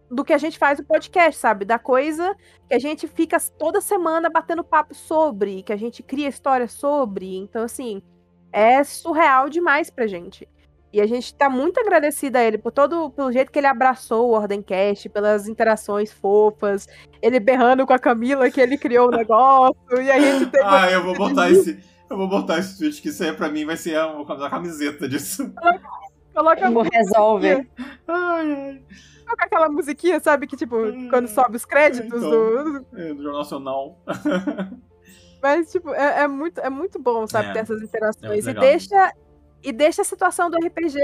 [0.10, 1.66] do que a gente faz no podcast, sabe?
[1.66, 2.36] Da coisa
[2.68, 7.36] que a gente fica toda semana batendo papo sobre, que a gente cria história sobre.
[7.36, 8.02] Então, assim,
[8.52, 10.48] é surreal demais pra gente.
[10.94, 14.30] E a gente tá muito agradecida a ele por todo, pelo jeito que ele abraçou
[14.30, 16.88] o Ordencast, pelas interações fofas,
[17.20, 20.92] ele berrando com a Camila que ele criou o negócio, e a gente teve Ah,
[20.92, 21.84] eu vou botar esse.
[22.10, 24.44] Eu vou botar esse tweet, que isso aí pra mim vai ser a, vou fazer
[24.46, 25.52] a camiseta disso.
[26.32, 27.50] coloca Como resolve.
[27.50, 27.68] Ai,
[28.08, 28.82] ai.
[29.24, 30.46] Coloca aquela musiquinha, sabe?
[30.46, 30.76] Que, tipo,
[31.10, 32.30] quando sobe os créditos Então.
[32.30, 32.86] do.
[32.96, 33.98] É, do Jornal Nacional.
[35.42, 38.46] Mas, tipo, é, é muito, é muito bom, sabe, É, ter essas é interações.
[38.46, 39.12] muito e, deixa,
[39.64, 41.00] e deixa a situação do RPG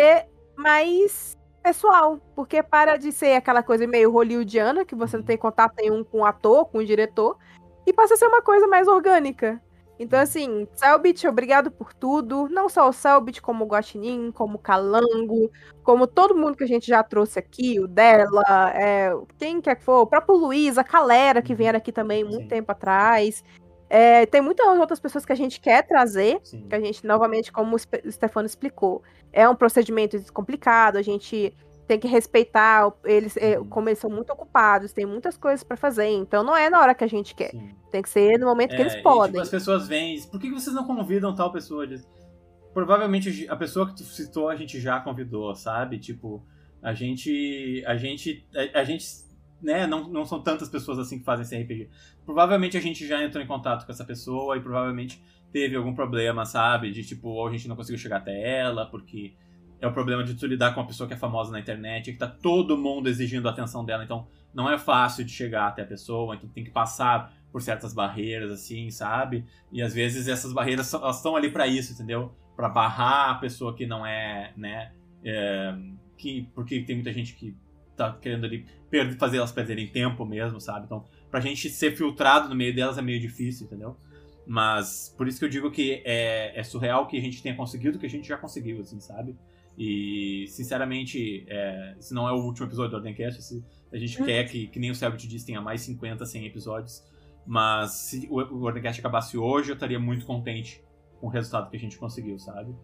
[0.56, 2.20] mais pessoal.
[2.36, 6.20] Porque para de ser aquela coisa meio hollywoodiana, que você não tem contato nenhum com
[6.20, 7.38] o ator, com o diretor,
[7.86, 9.62] e passa a ser uma coisa mais orgânica.
[10.00, 12.48] Então, assim, Selbit, obrigado por tudo.
[12.50, 15.52] Não só o Selbit, como o Guaxinim, como o Calango,
[15.84, 19.84] como todo mundo que a gente já trouxe aqui, o dela, é, quem quer que
[19.84, 21.58] for, o próprio Luiz, a Calera, que Uhum.
[21.58, 22.48] vieram aqui também muito Sim.
[22.48, 23.44] tempo atrás.
[23.90, 26.68] É, tem muitas outras pessoas que a gente quer trazer, Sim.
[26.70, 27.80] que a gente, novamente, como o
[28.12, 29.02] Stefano explicou,
[29.34, 31.54] é um procedimento complicado, a gente
[31.88, 33.66] tem que respeitar eles, é, Uhum.
[33.68, 36.94] como eles são muito ocupados, tem muitas coisas pra fazer, então não é na hora
[36.94, 37.72] que a gente quer, Sim.
[37.92, 39.32] tem que ser no momento que É, eles e, podem.
[39.32, 40.16] tipo, as pessoas vêm.
[40.18, 41.88] e Por que vocês não convidam tal pessoa?
[42.74, 45.98] Provavelmente a pessoa que tu citou a gente já convidou, sabe?
[45.98, 46.46] Tipo,
[46.82, 47.84] a gente.
[47.88, 48.46] A gente.
[48.76, 49.06] A, a gente.
[49.62, 51.90] Né, não, não são tantas pessoas assim que fazem esse RPG.
[52.26, 55.22] Provavelmente a gente já entrou em contato com essa pessoa e provavelmente
[55.52, 56.92] teve algum problema, sabe?
[56.92, 59.34] De tipo, ou a gente não conseguiu chegar até ela, porque
[59.82, 62.18] é o problema de tu lidar com uma pessoa que é famosa na internet, que
[62.18, 65.86] tá todo mundo exigindo a atenção dela, então não é fácil de chegar até a
[65.86, 69.46] pessoa, então tem que passar por certas barreiras, assim, sabe?
[69.72, 72.34] E às vezes essas barreiras elas estão ali pra isso, entendeu?
[72.56, 74.92] Pra barrar a pessoa que não é, né?
[75.24, 75.76] é,
[76.18, 77.56] que, porque tem muita gente que
[78.00, 80.86] tá querendo ali per- fazer elas perderem tempo mesmo, sabe?
[80.86, 83.96] Então, pra gente ser filtrado no meio delas é meio difícil, entendeu?
[84.48, 87.98] Mas por isso que eu digo que é, é surreal que a gente tenha conseguido
[87.98, 89.36] o que a gente já conseguiu, assim, sabe?
[89.78, 93.42] E, sinceramente, é, esse não é o último episódio do Ordencast.
[93.44, 93.64] Se
[93.94, 94.26] a gente Hum.
[94.26, 97.04] quer que, que nem o Selbit disse, tenha mais 50, 100 episódios.
[97.46, 100.84] Mas se o, o Ordencast acabasse hoje, eu estaria muito contente
[101.20, 102.76] com o resultado que a gente conseguiu, sabe?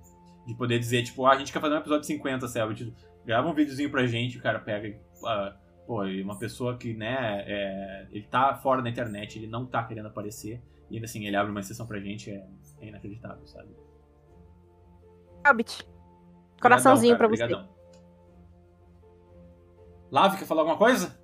[0.47, 2.93] De poder dizer, tipo, ah, a gente quer fazer um episódio 50, Selbit.
[3.25, 4.95] Grava um videozinho pra gente, o cara pega e.
[5.23, 5.55] ah,
[5.85, 9.83] pô, e uma pessoa que, né, é, ele tá fora da internet, ele não tá
[9.83, 10.61] querendo aparecer.
[10.89, 12.45] E ainda assim, ele abre uma exceção pra gente, é,
[12.81, 13.69] é inacreditável, sabe?
[15.45, 15.87] Selbit,
[16.61, 17.43] coraçãozinho pra você.
[17.43, 17.69] obrigadão.
[20.11, 21.17] Lave, quer falar alguma coisa?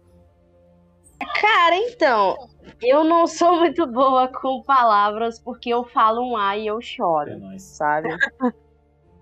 [1.40, 2.36] Cara, então,
[2.82, 7.30] eu não sou muito boa com palavras porque eu falo um A e eu choro,
[7.30, 7.62] É nóis.
[7.62, 8.10] sabe?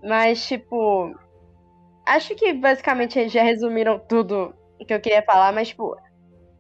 [0.02, 1.14] Mas, tipo,
[2.06, 4.54] acho que basicamente eles já resumiram tudo
[4.86, 5.96] que eu queria falar, mas, tipo,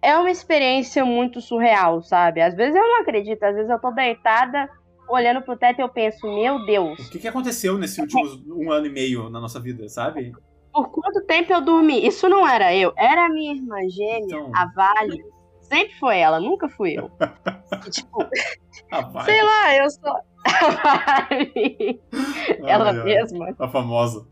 [0.01, 2.41] é uma experiência muito surreal, sabe?
[2.41, 4.69] Às vezes eu não acredito, às vezes eu tô deitada,
[5.09, 8.71] olhando pro teto e eu penso, meu Deus, O que, que aconteceu nesse últimos um
[8.71, 10.31] ano e meio na nossa vida, sabe?
[10.71, 12.05] por quanto tempo eu dormi?
[12.05, 14.51] Isso não era eu, era a minha irmã gêmea, Então.
[14.55, 15.21] a Vale.
[15.61, 17.09] Sempre foi ela, nunca fui eu.
[17.85, 18.23] E, tipo,
[18.91, 20.13] Ah, sei lá, eu sou
[20.45, 22.01] a Vale.
[22.65, 24.27] ela mesma, A famosa.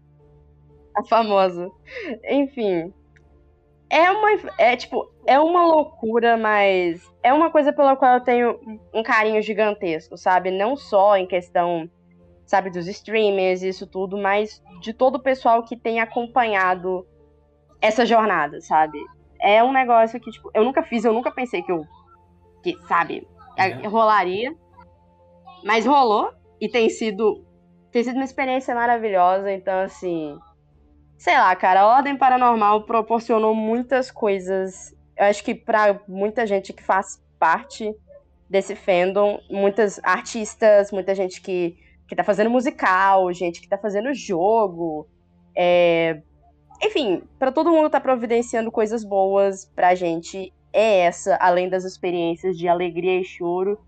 [0.95, 1.69] a famosa.
[2.29, 2.93] Enfim.
[3.89, 4.29] É uma.
[4.57, 8.59] É tipo, é uma loucura, mas é uma coisa pela qual eu tenho
[8.93, 10.51] um carinho gigantesco, sabe?
[10.51, 11.89] Não só em questão,
[12.45, 17.05] sabe, dos streamers, isso tudo, mas de todo o pessoal que tem acompanhado
[17.81, 18.99] essa jornada, sabe?
[19.41, 21.85] É um negócio que, tipo, eu nunca fiz, eu nunca pensei que eu.
[22.63, 23.87] Que, sabe, É.
[23.87, 24.53] rolaria.
[25.63, 26.31] Mas rolou.
[26.59, 27.43] E tem sido.
[27.91, 29.51] Tem sido uma experiência maravilhosa.
[29.51, 30.37] Então, assim.
[31.17, 34.95] Sei lá, cara, a Ordem Paranormal proporcionou muitas coisas.
[35.17, 37.93] Eu acho que pra muita gente que faz parte
[38.49, 41.75] desse fandom, muitas artistas, muita gente que,
[42.07, 45.07] que tá fazendo musical, gente que tá fazendo jogo.
[45.55, 46.21] é,
[46.83, 50.53] Enfim, pra todo mundo tá providenciando coisas boas pra gente.
[50.71, 53.79] É essa, além das experiências de alegria e choro.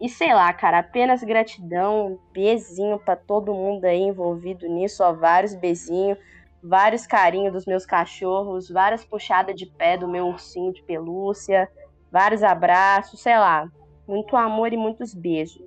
[0.00, 5.54] E sei lá, cara, apenas gratidão, beijinho pra todo mundo aí envolvido nisso, ó, vários
[5.54, 6.18] beijinhos,
[6.62, 11.68] vários carinhos dos meus cachorros, várias puxadas de pé do meu ursinho de pelúcia,
[12.10, 13.68] vários abraços, sei lá,
[14.06, 15.62] muito amor e muitos beijos.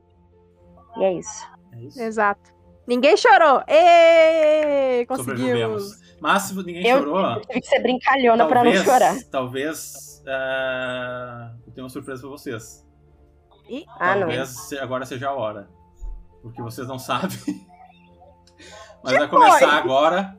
[0.98, 1.48] E é isso.
[1.74, 2.02] É isso.
[2.02, 2.54] Exato.
[2.88, 3.62] Ninguém chorou.
[3.68, 5.06] Ê!
[5.08, 6.00] Conseguimos.
[6.22, 9.16] Mas ninguém Eu- chorou, Tive que ser brincalhona pra não chorar.
[9.30, 12.86] talvez ah, eu tenha uma surpresa pra vocês.
[13.68, 14.22] Ih, Ah, não.
[14.28, 15.68] talvez se- agora seja a hora.
[16.42, 17.38] Porque vocês não sabem.
[19.04, 19.70] Mas Que vai começar foi?
[19.70, 20.38] agora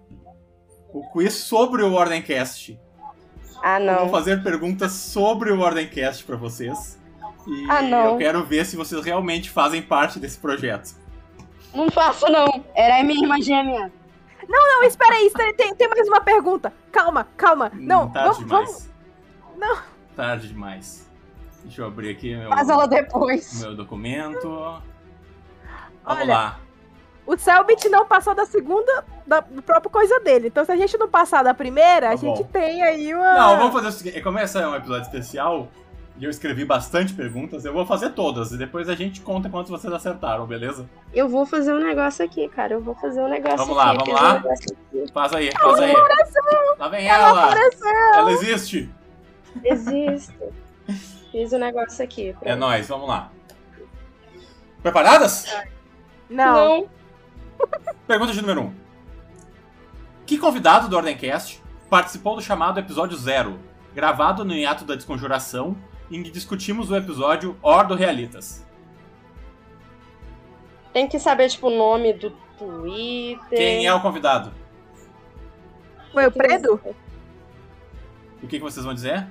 [1.01, 2.79] o quiz sobre o Ordemcast.
[3.63, 4.11] Ah, Eu vou não.
[4.11, 6.99] fazer perguntas sobre o Ordemcast pra vocês.
[7.47, 8.13] E Ah, não.
[8.13, 10.95] eu quero ver se vocês realmente fazem parte desse projeto.
[11.75, 12.65] Não faço, não.
[12.75, 13.93] Era a minha irmã gêmea.
[14.49, 16.73] Não, espera aí, tem, tem- tem mais uma pergunta.
[16.93, 17.71] Calma, calma.
[17.75, 18.69] Não, tarde vamos, demais.
[18.69, 19.59] vamos.
[19.59, 19.83] Não.
[20.15, 21.11] Tarde demais.
[21.65, 23.61] Deixa eu abrir aqui meu, Faz ela depois.
[23.61, 24.49] meu documento.
[24.49, 24.83] Vamos
[26.23, 26.61] Olha, lá.
[27.27, 30.47] O Selbit não passou da segunda, da do próprio coisa dele.
[30.49, 32.49] Então, se a gente não passar da primeira, Tá a gente bom.
[32.53, 33.35] tem aí uma.
[33.35, 34.21] Não, vamos fazer o seguinte.
[34.21, 35.69] Como esse é um episódio especial
[36.19, 39.71] e eu escrevi bastante perguntas, eu vou fazer todas e depois a gente conta quantas
[39.71, 40.89] vocês acertaram, beleza?
[41.13, 42.75] Eu vou fazer um negócio aqui, cara.
[42.75, 43.99] Eu vou fazer um negócio Vamos lá, aqui.
[44.11, 44.31] vamos lá.
[44.31, 45.13] Um negócio aqui.
[45.13, 45.93] Faz aí, faz aí.
[46.79, 47.45] Lá vem Ela ela!
[47.47, 47.89] apareceu.
[48.15, 48.91] Ela existe!
[49.65, 50.35] Existe.
[51.33, 52.35] Fiz um negócio aqui.
[52.43, 53.31] É nóis, vamos lá.
[54.83, 55.45] Preparadas?
[56.31, 56.79] Não.
[56.81, 56.89] Não.
[58.07, 58.65] Pergunta de número 1.
[58.65, 58.75] Um.
[60.25, 63.59] Que convidado do Ordemcast participou do chamado episódio zero,
[63.95, 65.77] gravado no hiato da desconjuração,
[66.11, 68.65] em que discutimos o episódio Ordo Realitas?
[70.93, 73.59] Tem que saber, tipo, o nome do Twitter.
[73.59, 74.51] Quem é o convidado?
[76.13, 76.81] Foi o Predo?
[78.43, 79.27] O que, que vocês vão dizer?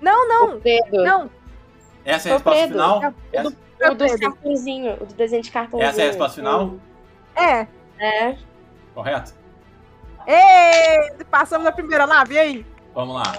[0.00, 0.60] Não, não.
[0.60, 1.02] Pedro.
[1.04, 1.30] Não.
[2.04, 2.74] Essa é a o resposta Pedro.
[2.74, 3.02] final?
[3.02, 4.32] É Essa, O dos Pedro.
[4.32, 5.00] cartãozinhos.
[5.00, 5.88] O do desenho de cartãozinho.
[5.88, 6.74] essa é a resposta final?
[7.36, 7.66] É.
[7.98, 8.36] É.
[8.94, 9.34] Correto?
[10.26, 11.24] Ê!
[11.30, 12.66] Passamos a primeira nave, e aí?
[12.94, 13.32] Vamos lá.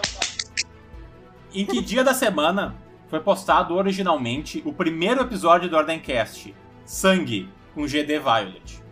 [1.54, 2.76] Em que dia da semana
[3.10, 6.56] foi postado originalmente o primeiro episódio do Ordemcast?
[6.86, 8.84] Sangue, com GD Violet.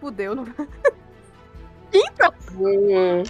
[0.00, 0.34] Fudeu.
[0.34, 0.44] Não...
[2.56, 3.22] Hum.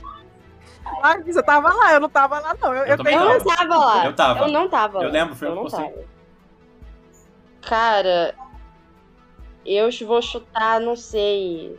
[1.03, 2.75] Ah, você tava lá, eu não tava lá, não.
[2.75, 3.11] Eu, Eu eu.
[3.11, 4.05] Eu não tava lá.
[4.07, 4.41] Eu tava.
[4.41, 4.99] Eu não tava.
[4.99, 5.09] Eu lá.
[5.11, 5.91] lembro, foi eu eu não que postei.
[5.91, 6.05] tava.
[7.63, 8.35] Cara,
[9.65, 11.78] eu vou chutar, não sei.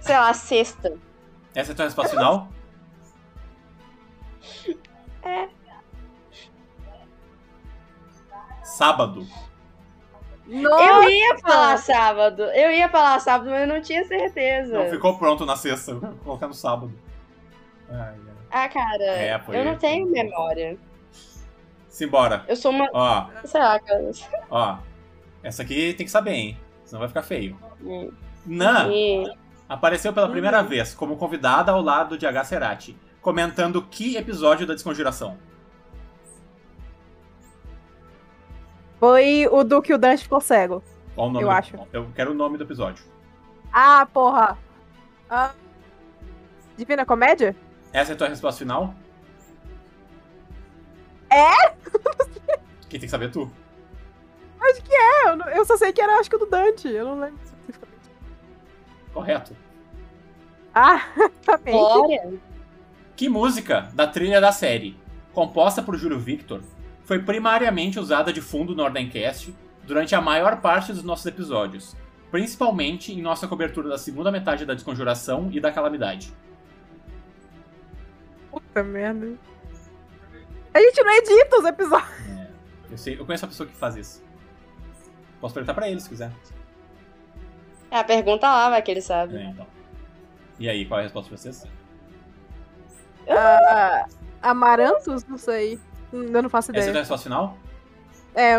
[0.00, 0.96] Sei lá, sexta.
[1.54, 2.48] Essa é a tua resposta final?
[5.22, 5.48] É.
[8.62, 9.26] Sábado.
[10.46, 10.84] Nossa!
[10.84, 12.42] Eu ia falar sábado.
[12.42, 14.78] Eu ia falar sábado, mas eu não tinha certeza.
[14.78, 15.94] Não ficou pronto na sexta.
[15.94, 16.92] Vou colocar no sábado.
[17.88, 18.16] Ai, ai.
[18.50, 20.76] Ah, cara, É, foi- eu não tenho memória.
[21.88, 22.44] Simbora.
[22.48, 22.88] Eu sou uma.
[22.92, 24.10] Ó, Sei lá, cara.
[24.50, 24.78] ó.
[25.42, 26.58] Essa aqui tem que saber, hein?
[26.84, 27.58] Senão vai ficar feio.
[27.82, 28.10] Hum.
[28.46, 29.32] Nan E-
[29.68, 30.68] apareceu pela primeira Uhum.
[30.68, 32.44] vez como convidada ao lado de H.
[32.44, 35.36] Cerati, comentando que episódio da Desconjuração.
[38.98, 40.82] Foi o do que o Dante ficou cego.
[41.14, 41.44] Qual o nome?
[41.44, 41.76] Eu do- acho.
[41.92, 43.04] Eu quero o nome do episódio.
[43.72, 44.58] Ah, porra.
[45.28, 45.52] Ah.
[46.76, 47.56] Divina Comédia?
[47.92, 48.94] Essa é a tua resposta final?
[51.30, 51.70] É?
[52.88, 53.50] Quem tem que saber é tu.
[54.60, 55.28] Acho que é.
[55.30, 56.88] Eu, não- eu só sei que era, acho que o do Dante.
[56.88, 58.10] Eu não lembro especificamente.
[59.12, 59.56] Correto.
[60.74, 61.02] Ah,
[61.44, 61.74] também.
[61.74, 62.34] Glória.
[63.16, 64.96] Que música da trilha da série,
[65.32, 66.62] composta por Júlio Victor,
[67.04, 69.54] foi primariamente usada de fundo no Ordencast
[69.84, 71.96] durante a maior parte dos nossos episódios,
[72.30, 76.32] principalmente em nossa cobertura da segunda metade da Desconjuração e da Calamidade?
[78.50, 79.34] Puta merda.
[80.72, 82.10] A gente não edita os episódios.
[82.90, 84.22] Eu, sei, eu conheço a pessoa que faz isso.
[85.40, 86.30] Posso perguntar pra ele se quiser.
[87.90, 89.36] É, a pergunta lá, vai que ele sabe.
[89.36, 89.66] É, então.
[90.58, 91.66] E aí, qual é a resposta de vocês?
[93.28, 94.06] Ah,
[94.42, 95.24] Amarantos?
[95.24, 95.80] Não sei.
[96.12, 97.02] Eu não faço Essa é a ideia.
[97.02, 97.56] resposta final?
[98.34, 98.58] É,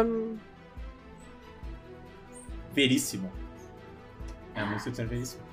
[2.74, 3.32] Veríssimo.
[4.56, 5.44] É a música do Senhor Veríssimo.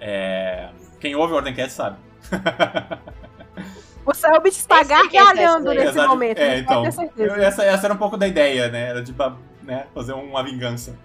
[0.00, 0.70] É...
[1.00, 1.98] Quem ouve o Ordencast sabe.
[4.06, 6.38] o Selbit está é gargalhando nesse momento.
[6.38, 7.34] É, pode então.
[7.36, 8.90] essa, essa era um pouco da ideia, né?
[8.90, 9.14] Era de
[9.62, 10.96] né, fazer uma vingança.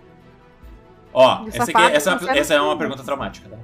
[1.14, 3.58] Ó, essa, aqui, safado, essa, essa é uma pergunta traumática, tá?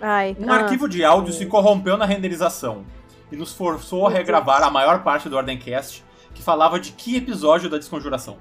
[0.00, 0.56] Ai, Um ah.
[0.56, 2.84] arquivo de áudio se corrompeu na renderização
[3.30, 6.02] e nos forçou a regravar a maior parte do Ordencast
[6.34, 8.38] que falava de que episódio da Desconjuração?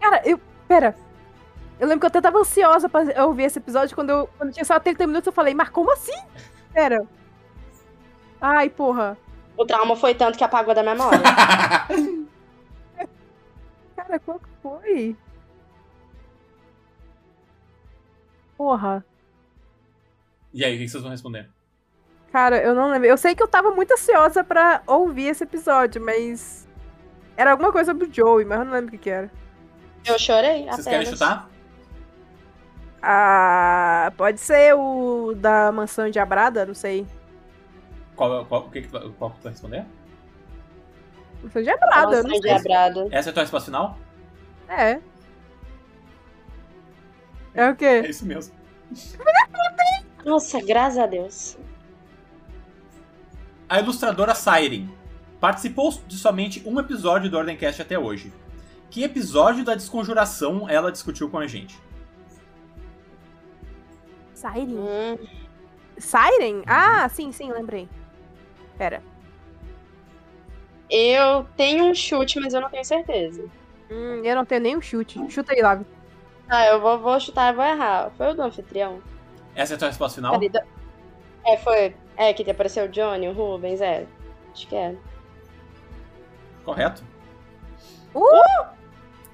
[0.00, 0.40] Cara, eu.
[0.68, 0.96] Pera.
[1.78, 4.64] Eu lembro que eu até tava ansiosa pra ouvir esse episódio quando eu quando tinha
[4.64, 5.26] só 30 minutos.
[5.26, 6.18] Eu falei, mas como assim?
[6.72, 7.04] Pera.
[8.40, 9.16] Ai, porra.
[9.56, 11.18] O trauma foi tanto que apagou da memória.
[13.96, 15.16] Cara, qual que foi?
[18.56, 19.04] Porra.
[20.52, 21.50] e aí, o que vocês vão responder?
[22.32, 23.08] Cara, eu não lembro.
[23.08, 26.68] Eu sei que eu tava muito ansiosa pra ouvir esse episódio, mas.
[27.36, 29.30] Era alguma coisa sobre o Joey, mas eu não lembro o que, que era.
[30.04, 30.64] Eu chorei.
[30.64, 30.86] Vocês apenas.
[30.86, 31.48] querem chutar?
[33.02, 34.12] Ah.
[34.16, 36.64] Pode ser o da mansão de Abrada?
[36.64, 37.06] Não sei.
[38.16, 39.84] Qual, qual, o que, que tu, vai- qual que tu vai responder?
[41.42, 41.50] Não
[42.22, 42.36] Nossa, sei.
[42.38, 43.08] endiabrado.
[43.10, 43.98] Essa é a tua resposta final?
[44.68, 45.00] É.
[47.54, 48.00] É o É quê?
[48.08, 48.54] isso mesmo.
[50.24, 51.56] Nossa, graças a Deus.
[53.68, 54.88] A ilustradora Siren
[55.40, 58.32] participou de somente um episódio do Ordencast até hoje.
[58.90, 61.78] Que episódio da Desconjuração ela discutiu com a gente?
[64.34, 64.76] Siren?
[64.78, 65.18] Hum,
[65.98, 66.62] Siren?
[66.66, 67.88] Ah, sim, sim, lembrei.
[68.78, 69.02] Pera.
[70.90, 73.44] eu tenho um chute, mas eu não tenho certeza.
[73.90, 75.18] Hum, eu não tenho nenhum chute.
[75.30, 75.86] Chuta aí, Lavi.
[76.48, 78.10] Ah, eu vou, vou chutar e vou errar.
[78.16, 79.00] Foi o do anfitrião.
[79.54, 80.32] Essa é a tua resposta final?
[80.32, 80.60] Peraí, do-
[81.44, 81.96] É, foi.
[82.16, 84.06] É, que apareceu o Johnny, o Rubens, é.
[84.52, 84.94] Acho que é.
[86.64, 87.02] Correto?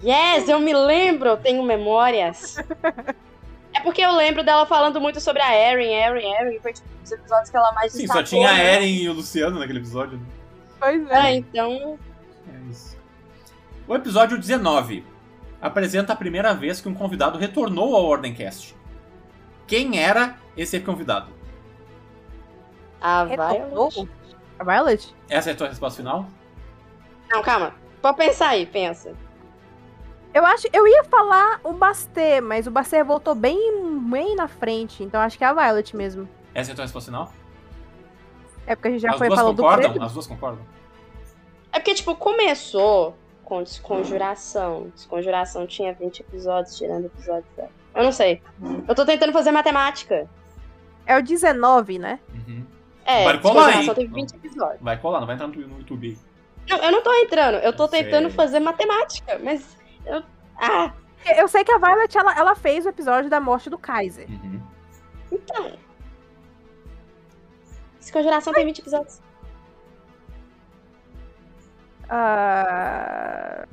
[0.03, 2.57] Yes, eu me lembro, eu tenho memórias.
[3.83, 6.61] é porque eu lembro dela falando muito sobre a Erin, Erin, Erin.
[6.61, 8.75] Foi tipo os episódios que ela mais Sim, só destacou, tinha a né?
[8.77, 10.19] Eren e o Luciano naquele episódio.
[10.19, 10.25] né?
[10.79, 11.35] Pois Ah, é.
[11.37, 11.99] então.
[12.53, 12.97] É isso.
[13.87, 15.05] O episódio 19
[15.61, 18.75] apresenta a primeira vez que um convidado retornou ao Ordencast.
[19.67, 21.31] Quem era esse convidado?
[23.01, 23.91] A Retornou?
[23.91, 24.11] Violet.
[24.59, 25.15] A Violet?
[25.29, 26.27] Essa é a tua resposta final?
[27.31, 27.75] Não, calma.
[28.01, 29.15] Pode pensar aí, pensa.
[30.35, 30.67] Eu acho.
[30.73, 33.59] Eu ia falar o Basté, mas o Basté voltou bem,
[34.11, 35.03] bem na frente.
[35.03, 36.29] Então acho que é a Violet mesmo.
[36.55, 37.33] Essa é a tua resposta final?
[38.67, 39.91] É porque a gente já As foi duas falando do concordam?
[39.91, 40.05] preto.
[40.05, 40.65] As duas concordam?
[41.73, 44.93] É porque, tipo, começou com Desconjuração.
[44.95, 47.47] Desconjuração tinha 20 episódios, tirando episódios.
[47.95, 48.41] Eu não sei.
[48.89, 50.29] Eu tô tentando fazer matemática.
[51.05, 52.21] É o 19, né?
[52.33, 52.65] Uhum.
[53.05, 53.93] É, Vai colar, hein?
[53.95, 54.81] teve 20 episódios.
[54.81, 56.19] Vai colar, não vai entrar no YouTube aí.
[56.69, 57.57] Não, eu não tô entrando.
[57.57, 58.05] Eu tô Eu sei.
[58.05, 59.77] tentando fazer matemática, mas.
[60.07, 60.23] Eu...
[60.57, 60.93] Ah,
[61.37, 64.29] Eu sei que a Violet ela, ela fez o episódio da morte do Kaiser.
[64.29, 64.61] Uhum.
[65.31, 65.79] então.
[67.99, 69.21] Desconjuração tem 20 episódios.
[72.09, 73.67] Ah...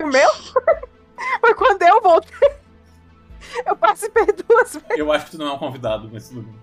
[0.00, 0.30] O meu?
[1.40, 2.56] Foi quando eu voltei.
[3.64, 4.98] Eu participei duas vezes.
[4.98, 6.54] Eu acho que tu não é um convidado nesse lugar.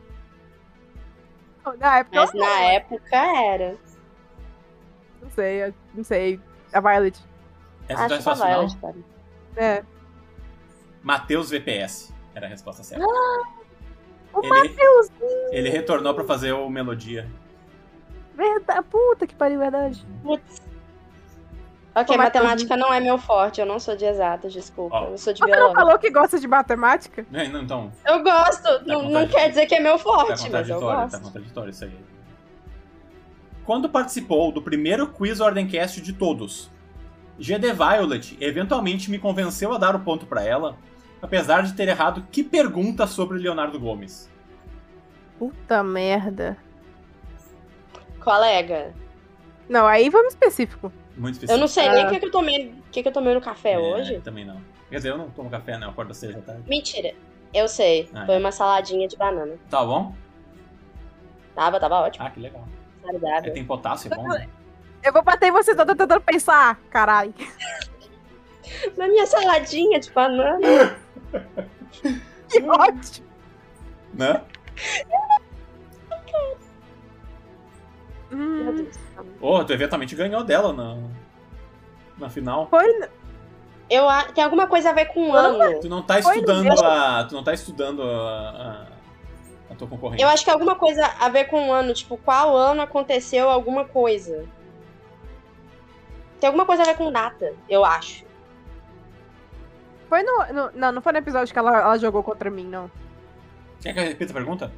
[1.80, 3.78] Na época, Mas na época era.
[5.22, 6.40] não sei, eu não sei.
[6.74, 7.20] A Violet.
[7.88, 9.02] Essa é Acho que a resposta final?
[9.56, 9.84] É.
[11.02, 13.06] Matheus VPS era a resposta certa.
[13.06, 15.50] O ele, Mateuzinho.
[15.52, 17.30] ele retornou pra fazer o Melodia.
[18.36, 18.82] Verdade.
[18.90, 20.04] Puta que pariu, verdade.
[20.24, 20.62] Putz.
[21.96, 24.96] Ok, mas matemática não é meu forte, eu não sou de exatas, desculpa.
[24.96, 25.10] Ó.
[25.12, 25.80] Eu sou de Você não biológica.
[25.82, 27.24] falou que gosta de matemática?
[27.30, 29.30] Né, não, Então, Eu gosto, não, não contraditório.
[29.30, 31.22] quer dizer que é meu tá forte, mas eu tá gosto.
[31.22, 31.96] contraditório isso aí.
[33.64, 36.72] Quando participou do primeiro quiz Ordencast de todos,
[37.44, 40.78] GD Violet eventualmente me convenceu a dar o ponto pra ela
[41.22, 44.30] apesar de ter errado que pergunta sobre Leonardo Gomes?
[45.38, 46.58] Puta merda.
[48.20, 48.94] Colega,
[49.68, 50.92] Não, aí vamos específico.
[51.18, 51.52] Muito específico.
[51.54, 52.08] eu não sei nem Ah.
[52.08, 52.70] o que, que eu tomei.
[52.88, 54.20] O que, que eu tomei no café É, hoje.
[54.22, 54.58] Também não.
[54.90, 55.86] Quer dizer, eu não tomo café, né?
[55.86, 56.64] Eu acordo às seis da tarde.
[56.68, 57.14] Mentira.
[57.54, 58.10] Eu sei.
[58.14, 58.38] Ah, Foi é.
[58.38, 59.56] uma saladinha de banana.
[59.70, 60.16] Tá bom?
[61.56, 62.26] Tava, tava ótimo.
[62.26, 62.66] Ah, que legal.
[63.04, 63.54] É, Saudável.
[63.54, 64.48] tem potássio, é bom, né?
[65.04, 67.34] Eu vou bater em você, tô tentando pensar, caralho.
[68.96, 70.98] Na minha saladinha de banana.
[72.50, 73.28] Que ótimo.
[74.14, 74.42] Né?
[78.32, 78.88] Hum.
[79.42, 80.98] Ô, tu eventualmente ganhou dela na,
[82.18, 82.68] na final.
[82.68, 82.86] foi.
[83.90, 85.80] Eu, tem alguma coisa a ver com um ano.
[85.80, 87.24] Tu não tá estudando a.
[87.26, 88.88] Tu não tá estudando a,
[89.70, 90.22] a, a tua concorrente.
[90.22, 91.94] Eu acho que alguma coisa a ver com um ano.
[91.94, 94.46] Tipo, qual ano aconteceu alguma coisa.
[96.44, 98.26] Tem alguma coisa a ver com data, eu acho.
[100.10, 102.92] Foi no, no- Não, não foi no episódio que ela, ela jogou contra mim, não.
[103.82, 104.70] Quer que eu repita a pergunta?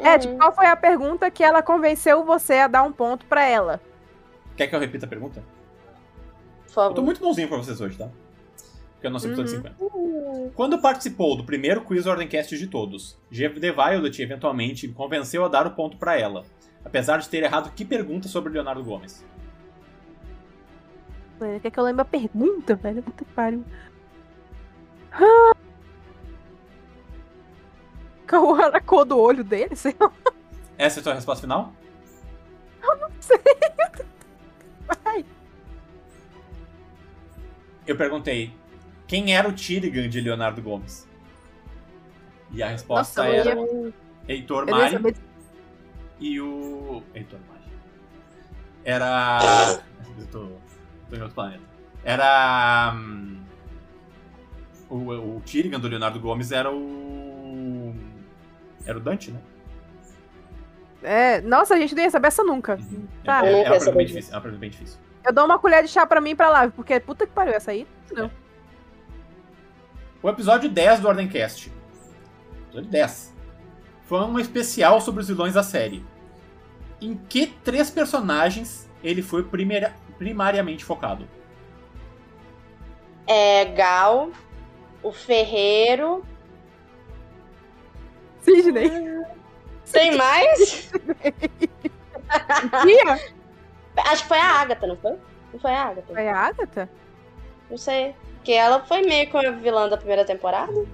[0.00, 0.18] É, Hum.
[0.20, 3.80] tipo, qual foi a pergunta que ela convenceu você a dar um ponto pra ela?
[4.56, 5.40] Quer que eu repita a pergunta?
[5.40, 7.02] Por Eu tô favor.
[7.02, 8.08] muito bonzinho pra vocês hoje, tá?
[8.92, 9.62] Porque é o nosso episódio Uhum.
[10.36, 10.52] 50.
[10.54, 15.48] Quando participou do primeiro quiz Ordemcast de todos, Jeff The Violet eventualmente me convenceu a
[15.48, 16.44] dar o ponto pra ela,
[16.84, 19.26] apesar de ter errado que pergunta sobre Leonardo Gomes.
[21.60, 23.02] Quer que eu lembre a pergunta, velho?
[23.02, 23.64] Puta que pariu.
[25.12, 25.52] Ah.
[28.28, 29.76] Qual era a cor do olho dele?
[29.76, 30.10] Sei lá.
[30.78, 31.72] Essa é a tua resposta final?
[35.04, 35.24] Vai.
[37.86, 38.54] Eu perguntei
[39.06, 41.08] quem era o Tyrigan de Leonardo Gomes.
[42.50, 43.92] E a resposta Nossa, eu era ia-
[44.28, 45.16] Heitor Eu Mari saber.
[46.20, 47.02] e o.
[47.14, 47.62] Heitor Mari.
[48.84, 49.82] Era.
[50.18, 50.48] Eu tô,
[51.16, 51.62] em outro planeta.
[52.04, 52.92] Era.
[52.94, 53.38] hum,
[54.90, 54.96] O,
[55.36, 57.94] o Tyrigan do Leonardo Gomes era o.
[58.84, 59.40] Era o Dante, né?
[61.02, 62.78] É, nossa, a gente não ia saber essa nunca.
[63.24, 63.44] Tá.
[63.46, 64.32] É, é, Eu é nunca uma pergunta bem difícil.
[64.32, 64.98] É uma pergunta bem difícil.
[65.24, 67.54] Eu dou uma colher de chá pra mim e pra lá, porque puta que pariu,
[67.54, 67.86] essa aí.
[68.12, 68.30] Não.
[70.22, 71.72] O episódio 10 do Ordemcast.
[72.68, 73.34] Episódio 10.
[74.06, 76.04] Foi um especial sobre os vilões da série.
[77.00, 81.28] Em que três personagens ele foi primeira- primariamente focado?
[83.26, 84.30] É Gal,
[85.02, 86.24] o Ferreiro.
[88.40, 88.90] Sidney.
[89.90, 90.92] Tem mais?
[93.96, 95.18] Acho que foi a Agatha, não foi?
[95.52, 96.14] Não foi a Agatha?
[96.14, 96.88] Foi a Agatha?
[97.68, 98.14] Não sei.
[98.36, 100.72] Porque ela foi meio que a vilã da primeira temporada.
[100.72, 100.86] O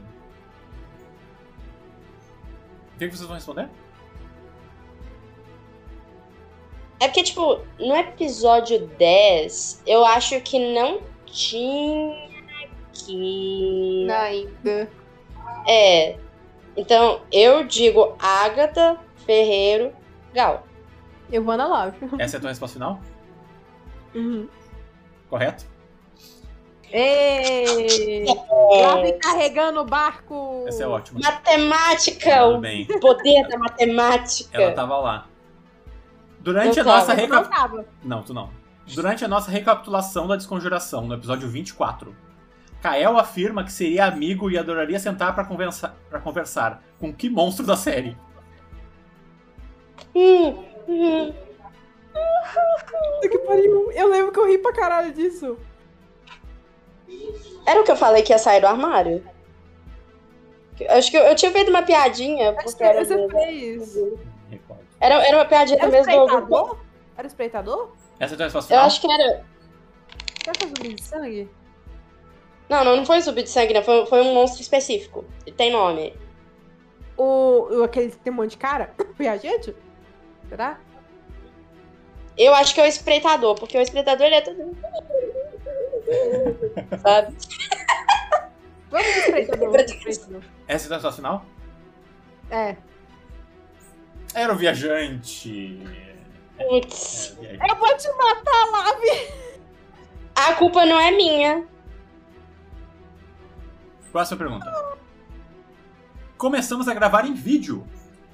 [2.99, 3.69] que, que vocês vão responder?
[7.01, 12.29] É porque, tipo, no episódio 10, eu acho que não tinha
[12.93, 14.07] que.
[14.11, 14.91] Ainda.
[15.66, 16.16] É.
[16.77, 19.93] Então, eu digo Agatha, Ferreiro,
[20.33, 20.65] Gal.
[21.31, 21.97] Eu vou na Love.
[22.19, 23.01] Essa é a tua resposta final?
[24.15, 24.49] Uhum.
[25.29, 25.66] Correto?
[26.91, 28.25] Ei!
[28.25, 30.65] Love carregando o barco!
[30.66, 31.20] Essa é ótima.
[31.23, 32.39] Matemática!
[32.45, 32.87] Tudo O bem.
[32.87, 34.61] poder da matemática.
[34.62, 35.27] Ela tava lá.
[36.49, 37.20] Durante Eu a nossa tava.
[37.20, 37.49] Eu não reca...
[37.51, 37.85] tava.
[38.03, 38.51] Não, tu não.
[38.95, 42.16] Durante a nossa recapitulação da desconjuração, no episódio 24,
[42.81, 47.66] Kael afirma que seria amigo e adoraria sentar pra conversar, pra conversar com que monstro
[47.66, 48.16] da série?
[50.15, 51.35] Hum, hum.
[53.20, 53.93] Que pariu.
[53.93, 55.59] Eu lembro que eu ri pra caralho disso.
[57.66, 59.23] Era o que eu falei que ia sair do armário?
[60.89, 62.57] Acho que eu, eu tinha feito uma piadinha.
[62.59, 63.99] Acho que era, você fez.
[65.01, 66.11] Era, era uma piadinha Era mesmo do.
[66.11, 66.79] espreitador?
[67.16, 67.91] Era o espreitador?
[68.19, 69.45] Essa é a tua resposta Eu acho que era.
[70.43, 71.51] Será que é zumbi de sangue?
[72.69, 73.83] Não, não, não foi zumbi de sangue, não.
[73.83, 75.25] Foi, foi um monstro específico.
[75.57, 76.15] Tem nome.
[77.16, 78.95] O, o aquele que tem um monte de cara?
[79.16, 79.75] Foi a gente?
[80.49, 80.79] Será?
[82.37, 84.57] Eu acho que é o espreitador, porque o espreitador ele é todo.
[87.03, 87.37] Sabe?
[88.91, 89.70] Vamos espreitador.
[89.73, 90.43] vamos de espreitador.
[90.69, 91.45] Essa é a resposta final?
[92.51, 92.77] É.
[94.35, 95.83] Era o viajante.
[96.57, 97.37] Putz.
[97.41, 97.71] Viajante.
[97.71, 99.33] Eu vou te matar, Lave!
[100.35, 101.67] A culpa não é minha.
[104.13, 104.99] Próxima pergunta.
[106.37, 107.87] Começamos a gravar em vídeo,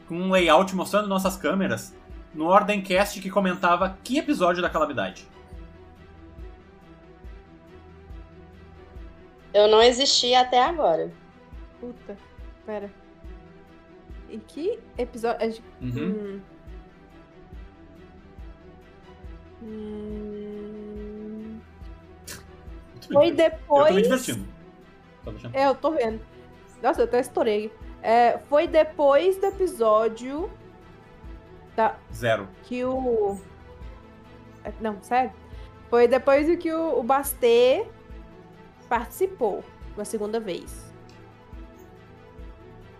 [0.07, 1.95] com um layout mostrando nossas câmeras,
[2.35, 5.27] no Ordemcast que comentava que episódio da Calamidade.
[9.55, 11.13] Eu não existi até agora.
[11.81, 12.19] Puta,
[12.67, 12.91] pera.
[14.35, 15.63] Em que episódio?
[15.81, 16.41] Uhum.
[19.63, 21.61] Hum.
[23.13, 23.13] Foi divertido.
[23.13, 24.03] Eu tô me depois.
[24.03, 24.49] divertindo.
[25.25, 25.55] Deixando.
[25.55, 26.21] É, eu tô vendo.
[26.83, 27.73] Nossa, eu até estourei.
[28.03, 30.51] É, foi depois do episódio
[31.77, 32.49] da, Zero.
[32.65, 33.39] que o.
[34.65, 35.33] é, Não, sério?
[35.89, 37.87] Foi depois do que o, o Bastê
[38.89, 39.63] participou
[39.95, 40.93] uma segunda vez.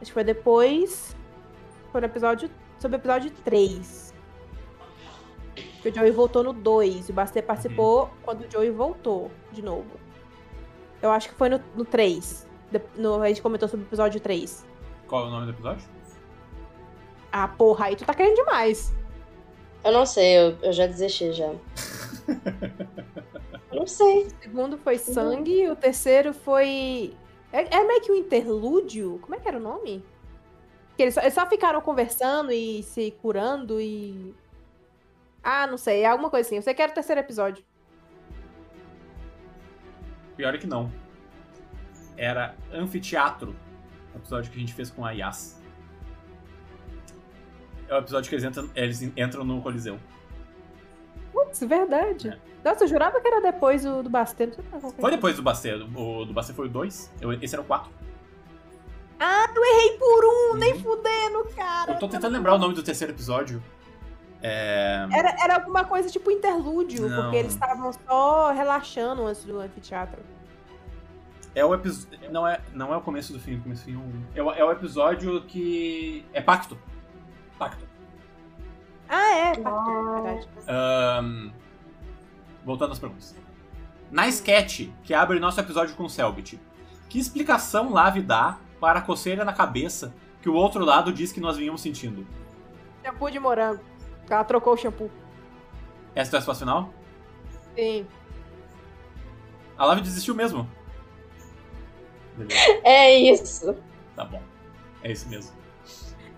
[0.01, 1.17] Acho que foi depois.
[1.95, 2.51] Foi no episódio.
[2.81, 4.13] Sobre o episódio 3.
[5.81, 7.09] Que o Joey voltou no 2.
[7.09, 9.93] E o Bastê participou quando o Joey voltou de novo.
[11.01, 12.49] Eu acho que foi no, no 3.
[12.73, 14.67] De- no- a gente comentou sobre o episódio 3.
[15.07, 15.87] Qual é o nome do episódio?
[17.31, 18.93] Ah, porra, aí tu tá querendo demais.
[19.85, 21.47] Eu não sei, eu, eu já desisti já.
[23.71, 24.25] Eu não sei.
[24.27, 27.15] O segundo foi sangue, o terceiro foi.
[27.53, 29.19] É, é meio que um interlúdio?
[29.23, 30.05] Como é que era o nome?
[30.97, 34.35] Que eles só, eles só ficaram conversando e se curando e.
[35.43, 36.57] Ah, não sei, é alguma coisa assim.
[36.57, 37.65] Eu sei que era o terceiro episódio.
[40.37, 40.91] Pior é que não.
[42.17, 43.55] Era Anfiteatro.
[44.15, 45.61] O episódio que a gente fez com a Yas.
[47.89, 49.99] É o episódio que eles entram, eles entram no Coliseu.
[51.33, 52.29] Putz, verdade.
[52.29, 52.39] É.
[52.65, 54.11] Nossa, eu jurava que era depois do, do
[54.99, 55.75] Foi depois do Bastê.
[55.75, 57.13] O do Bastê foi o 2.
[57.43, 57.93] Esse era o 4.
[59.19, 61.93] Ah, eu errei por um, nem fudendo, cara.
[61.93, 63.63] Eu tô tentando lembrar o nome do terceiro episódio.
[64.43, 65.07] É.
[65.11, 67.23] Era, era alguma coisa tipo interlúdio, Não.
[67.23, 70.21] porque eles estavam só relaxando antes do anfiteatro.
[71.55, 72.31] É o episódio.
[72.31, 74.27] Não é, não é o começo do fim, o começo do fim.
[74.35, 76.27] É o, é o episódio que.
[76.33, 76.77] É Pacto.
[77.59, 77.85] Pacto.
[79.09, 80.49] Ah, é, pacto, verdade.
[80.67, 81.51] Ahn,
[82.65, 83.35] voltando às perguntas.
[84.11, 86.61] Na sketch que abre nosso episódio com o Selbit,
[87.09, 91.41] que explicação Lave dá para a coceira na cabeça que o outro lado diz que
[91.41, 92.27] nós vinhamos sentindo?
[93.03, 93.81] Shampoo de morango.
[94.29, 95.11] Ela trocou o shampoo.
[96.15, 96.91] Essa é a resposta final?
[97.75, 98.07] Sim.
[99.79, 100.69] A Lave desistiu mesmo.
[102.37, 103.75] Beleza, É isso.
[104.15, 104.43] tá bom.
[105.03, 105.51] É isso mesmo.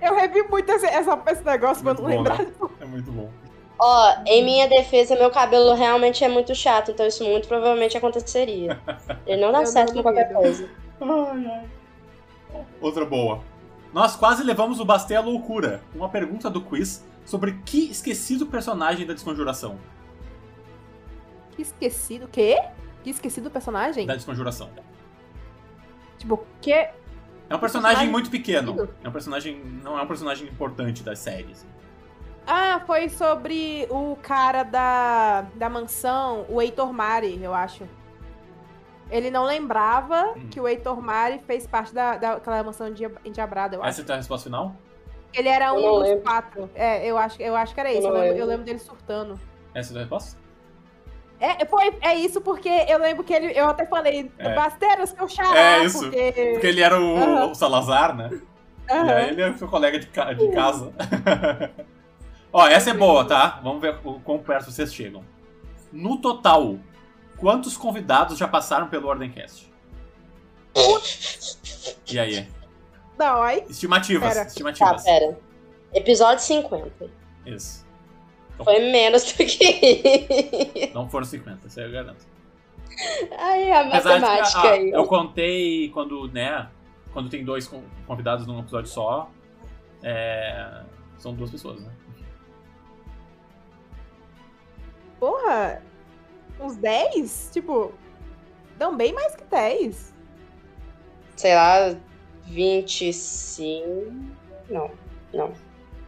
[0.00, 2.38] Eu revi muito esse, essa- esse negócio pra Muito não bom, lembrar.
[2.38, 2.52] né?
[2.80, 3.28] É muito bom.
[3.76, 8.80] Ó, em minha defesa, meu cabelo realmente é muito chato, então isso muito provavelmente aconteceria.
[9.26, 10.70] Ele não dá Eu certo com qualquer coisa.
[11.00, 11.75] Ai, ai.
[12.80, 13.40] Outra boa.
[13.92, 15.82] Nós quase levamos o Bastê à loucura.
[15.94, 19.78] Uma pergunta do quiz sobre que esquecido personagem da Desconjuração.
[21.54, 22.28] Que esquecido.
[22.28, 22.58] Quê?
[23.02, 24.06] Que esquecido o personagem?
[24.06, 24.70] Da Desconjuração.
[26.18, 26.72] Tipo, que.
[26.72, 28.72] É um personagem Personagem muito pequeno.
[28.72, 28.94] esquecido?
[29.04, 29.62] É um personagem.
[29.82, 31.64] Não é um personagem importante das séries.
[32.46, 37.84] Ah, foi sobre o cara da, da mansão, o Heitor Mari, eu acho.
[39.10, 40.48] Ele não lembrava Hum.
[40.50, 44.00] que o Heitor Mari fez parte da, daquela mansão endia- endiabrada, eu acho.
[44.00, 44.74] Essa é a resposta final?
[45.32, 46.22] Ele era Eu um dos lembro.
[46.24, 46.70] quatro.
[46.74, 48.06] É, eu acho, eu acho que era Eu isso.
[48.08, 48.42] Eu não lembro, lembro.
[48.42, 49.38] eu lembro dele surtando.
[49.74, 50.38] Essa é a tua resposta?
[51.38, 53.52] É, foi, é isso porque eu lembro que ele.
[53.54, 54.54] Eu até falei, É.
[54.54, 56.00] Basteiros, seu xará, É isso.
[56.00, 56.32] porque.
[56.52, 57.50] Porque ele era o, Aham.
[57.50, 58.30] o Salazar, né?
[58.88, 59.12] E Aham.
[59.14, 60.92] aí ele é seu colega de, ca- de casa.
[62.52, 63.60] Ó, essa é boa, tá?
[63.62, 65.22] Vamos ver o quão perto vocês chegam.
[65.92, 66.76] No total,
[67.38, 69.72] quantos convidados já passaram pelo Ordencast?
[72.10, 72.48] E aí?
[73.18, 73.64] Não, aí.
[73.68, 74.40] Estimativas, Pera.
[74.42, 75.02] Tá, estimativas.
[75.04, 75.38] pera.
[75.94, 77.10] Episódio 50.
[77.46, 77.86] Isso.
[78.62, 80.90] Foi menos do que.
[80.94, 82.24] Não foram 50, isso aí eu garanto.
[83.38, 84.90] Aí, a Apesar de que, matemática ah, aí.
[84.90, 86.68] eu contei quando, né,
[87.12, 89.30] quando tem dois con- convidados num episódio só,
[90.02, 90.82] é,
[91.18, 91.92] são duas pessoas, né?
[95.18, 95.82] Porra,
[96.60, 97.50] uns 10?
[97.52, 97.92] Tipo,
[98.78, 100.14] dão bem mais que 10.
[101.36, 101.96] Sei lá,
[102.44, 104.12] 25.
[104.68, 104.90] Não,
[105.32, 105.52] não.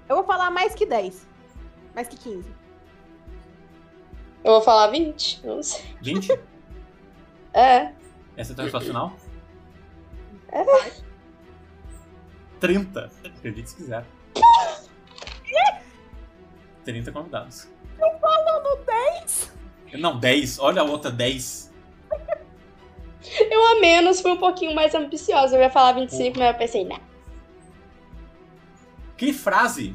[0.08, 1.26] Eu vou falar mais que 10.
[1.94, 2.48] Mais que 15.
[4.44, 5.84] Eu vou falar 20, não sei.
[6.02, 6.40] 20?
[7.54, 7.92] É.
[8.36, 9.16] Essa é a tua resposta final?
[10.52, 10.92] É.
[12.60, 13.10] 30.
[13.24, 14.04] Acredite se quiser.
[16.84, 17.68] 30 convidados.
[18.20, 19.57] Falando 10?
[19.94, 20.58] Não, 10.
[20.58, 21.72] Olha a outra, 10.
[23.50, 25.56] Eu a menos fui um pouquinho mais ambiciosa.
[25.56, 26.98] Eu ia falar 25, mas eu pensei, né?
[29.16, 29.94] Que frase.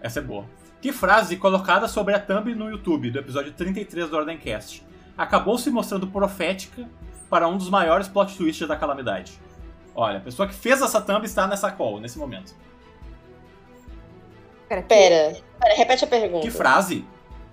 [0.00, 0.46] Essa é boa.
[0.80, 4.84] Que frase colocada sobre a thumb no YouTube do episódio 33 do Ordencast
[5.16, 6.88] acabou se mostrando profética
[7.30, 9.32] para um dos maiores plot twists da calamidade?
[9.94, 12.54] Olha, a pessoa que fez essa thumb está nessa call, nesse momento.
[14.68, 16.42] Pera, que- Pera, pera, repete a pergunta.
[16.42, 17.04] Que frase,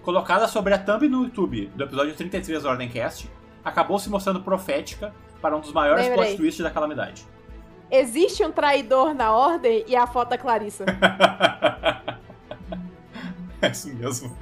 [0.03, 3.30] colocada sobre a thumb no YouTube do episódio 33 do Ordencast,
[3.64, 6.26] acabou se mostrando profética para um dos maiores Lembrei.
[6.26, 7.26] plot twists da calamidade?
[7.90, 10.86] Existe um traidor na ordem e a foto da Clarissa.
[13.61, 14.36] é isso mesmo.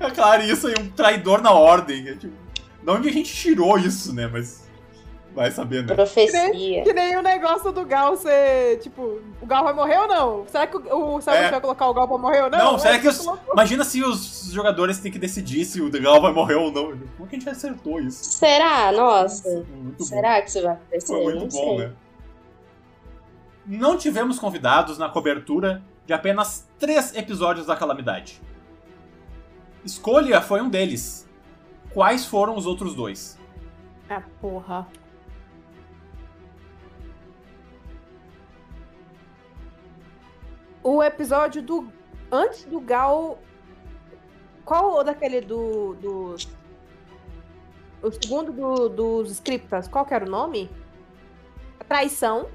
[0.00, 2.08] a Clarissa e um traidor na ordem.
[2.08, 2.34] É tipo,
[2.82, 4.26] de onde a gente tirou isso, né?
[4.26, 4.65] Mas.
[5.36, 5.94] Vai sabendo.
[5.94, 6.82] Profecia.
[6.82, 10.46] Que nem o negócio do Gal ser, tipo, o Gal vai morrer ou não?
[10.48, 11.50] Será que o, o Celso É.
[11.50, 12.58] vai colocar o Gal pra morrer ou não?
[12.58, 13.22] Não, É será que os...
[13.52, 16.98] Imagina se os jogadores têm que decidir se o Degal vai morrer ou não.
[17.18, 18.24] Como que a gente acertou isso?
[18.32, 18.90] Será?
[18.92, 19.48] Nossa.
[19.70, 20.04] Muito bom.
[20.06, 21.06] Será que isso vai acontecer?
[21.06, 21.86] Foi muito Não bom, sei.
[21.86, 21.92] né?
[23.66, 28.40] Não tivemos convidados na cobertura de apenas três episódios da Calamidade.
[29.84, 31.28] Escolha foi um deles.
[31.92, 33.38] Quais foram os outros dois?
[34.08, 34.86] Ah, porra.
[40.88, 41.88] O episódio do.
[42.30, 43.38] Antes do Gal.
[44.64, 45.94] Qual o daquele do.
[45.94, 46.36] do...
[48.02, 50.70] O segundo do- dos scriptas, qual que era o nome?
[51.80, 52.46] A Traição.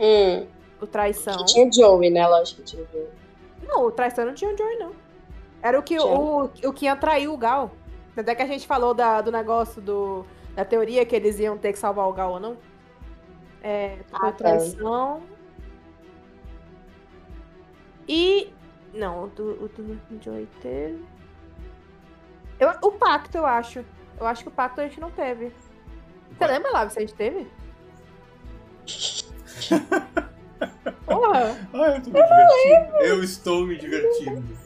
[0.00, 0.46] Hum.
[0.80, 1.44] O Traição.
[1.44, 2.26] Tinha Joey, né?
[2.26, 3.08] Lógico que tinha Joey.
[3.66, 4.92] Não, o Traição não tinha o Joey, não.
[5.60, 7.70] Era o que, o, o que atraiu o Gal.
[8.16, 10.24] Até que a gente falou da, do negócio do,
[10.54, 12.56] da teoria que eles iam ter que salvar o Gal ou não.
[13.62, 14.36] É, Ah, foi tá.
[14.36, 15.22] traição.
[18.08, 18.52] E.
[18.94, 20.00] Não, o do, o do.
[22.58, 23.84] Eu, o pacto, eu acho.
[24.18, 25.52] Eu acho que o pacto a gente não teve.
[26.36, 27.46] Você lembra lá se a gente teve?
[31.06, 31.56] Porra!
[31.72, 32.96] Ah, eu tô me divertindo.
[33.02, 34.58] Eu estou me divertindo.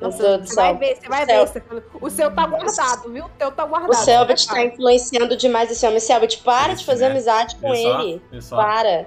[0.00, 0.78] Nossa, você vai céu.
[0.78, 1.62] ver, você vai O céu.
[1.70, 1.84] ver.
[2.00, 3.24] O seu tá guardado, viu?
[3.26, 3.90] O teu tá guardado.
[3.90, 6.00] O Selbit tá influenciando demais esse homem.
[6.00, 7.10] Selbit, para de Isso, fazer né?
[7.12, 8.22] amizade com ele.
[8.40, 8.56] só.
[8.56, 9.06] Para.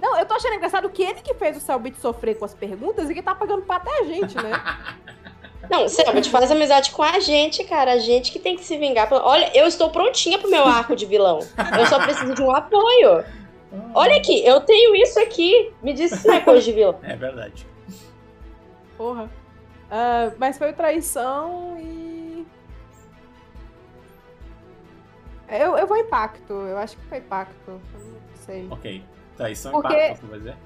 [0.00, 3.10] Não, eu tô achando engraçado que ele que fez o Selbit sofrer com as perguntas
[3.10, 4.50] e que tá pagando pra até a gente, né?
[5.70, 7.92] Não, Selbit, faz amizade com a gente, cara.
[7.92, 9.08] A gente que tem que se vingar.
[9.12, 11.38] Olha, eu estou prontinha pro meu arco de vilão.
[11.78, 13.24] Eu só preciso de um apoio.
[13.94, 15.72] Olha aqui, eu tenho isso aqui.
[15.80, 16.98] Me diz se não é coisa de vilão.
[17.04, 17.64] É verdade.
[18.96, 19.30] Porra.
[19.88, 22.44] Ah, mas foi traição e.
[25.48, 26.52] Eu, eu vou em pacto.
[26.52, 27.54] Eu acho que foi pacto.
[27.68, 28.66] Eu Não sei.
[28.70, 29.04] Ok.
[29.40, 30.56] Traição Porque- e pacto, você vai dizer?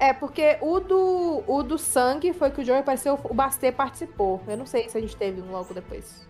[0.00, 4.42] É, porque o do, o do sangue foi que o Joey apareceu, o Bastê participou.
[4.48, 6.26] Eu não sei se a gente teve um logo depois.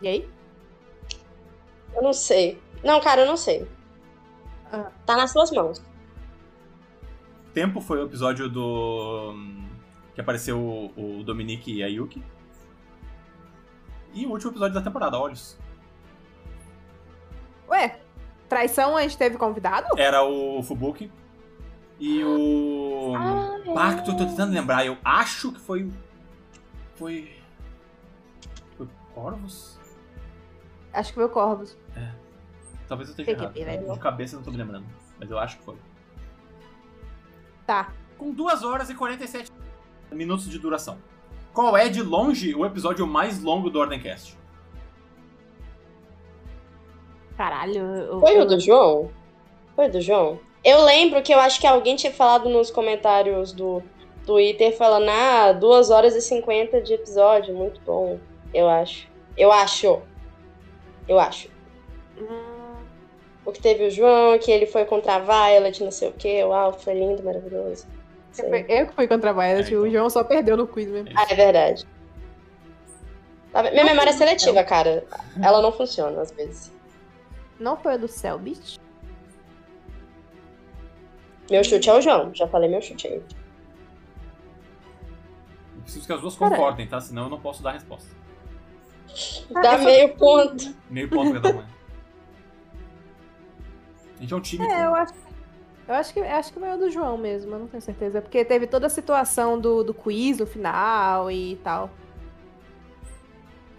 [0.00, 0.28] E aí?
[1.94, 2.60] Eu não sei.
[2.82, 3.68] Não, cara, eu não sei.
[4.72, 4.90] Ah.
[5.06, 5.80] Tá nas suas mãos.
[7.54, 9.32] Tempo foi o episódio do.
[10.12, 12.20] que apareceu o, o Dominique e a Yuki.
[14.12, 15.56] E o último episódio da temporada, Olhos.
[17.72, 17.98] Ué,
[18.48, 19.88] traição a gente teve convidado?
[19.98, 21.10] Era o Fubuki.
[21.98, 23.14] E o.
[23.16, 23.72] Ah, é.
[23.74, 24.84] Pacto, eu tô tentando lembrar.
[24.86, 25.84] Eu acho que foi.
[25.84, 25.92] o-
[26.96, 27.32] Foi.
[28.76, 29.78] Foi Corvos?
[30.92, 31.76] Acho que foi o Corvos.
[32.88, 33.54] Talvez eu esteja Tem que errado.
[33.78, 33.92] ver, né?
[33.94, 34.84] De cabeça eu não tô me lembrando.
[35.18, 35.76] Mas eu acho que foi.
[37.66, 37.92] Tá.
[38.18, 39.50] Com 2 horas e 47
[40.10, 40.98] minutos de duração.
[41.54, 44.36] Qual é, de longe, o episódio mais longo do Ordencast?
[47.36, 47.80] Caralho.
[47.80, 49.10] eu- Foi eu- o do João?
[49.74, 50.38] Foi o do João?
[50.64, 53.82] Eu lembro que eu acho que alguém tinha falado nos comentários do
[54.24, 58.18] Twitter falando, ah, 2 horas e 50 de episódio, muito bom.
[58.54, 59.08] Eu acho.
[59.36, 60.00] Eu acho.
[61.08, 61.48] Eu acho.
[62.20, 62.52] Hum,
[63.44, 66.44] Porque teve o João, que ele foi contra a Violet, não sei o quê.
[66.44, 67.86] Uau, foi lindo, maravilhoso.
[68.30, 68.64] Sei.
[68.68, 69.80] eu que fui contra a Violet, É, então.
[69.82, 71.10] o João só perdeu no quiz mesmo.
[71.16, 71.84] Ah, é verdade.
[73.52, 73.64] Tá?
[73.64, 75.04] Minha memória é seletiva, cara.
[75.42, 76.71] Ela não funciona às vezes.
[77.62, 78.80] Não foi o do Selbit?
[81.48, 82.34] Meu chute é o João.
[82.34, 83.22] Já falei meu chute aí.
[85.76, 86.50] Eu preciso que as duas Cara.
[86.50, 87.00] concordem, tá?
[87.00, 88.10] Senão eu não posso dar a resposta.
[89.62, 90.74] Dá meio ponto.
[90.90, 91.60] Meio ponto cada um.
[94.18, 94.64] A gente é um time.
[94.64, 94.82] É, pô.
[94.82, 95.14] eu acho.
[95.86, 98.22] Eu acho que, eu acho que foi o do João mesmo, eu não tenho certeza.
[98.22, 101.90] Porque teve toda a situação do, do quiz no final e tal.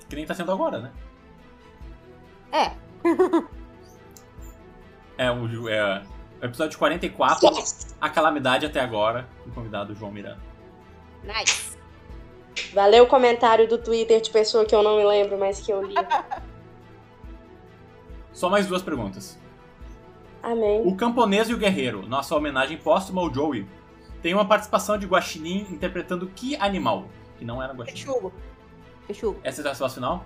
[0.09, 0.91] Que nem tá sendo agora, né?
[2.51, 2.73] É,
[5.17, 6.03] É o, Ju- é,
[6.41, 7.47] episódio 44,
[8.01, 10.39] A Calamidade até agora, o convidado João Miranda.
[11.23, 11.73] nice.
[12.73, 15.81] Valeu o comentário do Twitter de pessoa que eu não me lembro, mas que eu
[15.83, 15.95] li.
[18.31, 19.39] Só mais duas perguntas.
[20.41, 20.81] Amém.
[20.85, 23.65] O Camponês e o Guerreiro, nossa homenagem póstuma ao Joey,
[24.21, 27.05] tem uma participação de Guaxinim interpretando que animal?
[27.37, 28.03] Que não era Guaxinim.
[28.03, 28.33] Texugo.
[29.07, 29.39] Texugo.
[29.43, 30.25] Essa é a resposta final?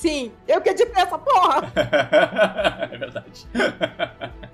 [0.00, 1.70] Sim, eu que editei essa porra!
[2.90, 3.46] é verdade.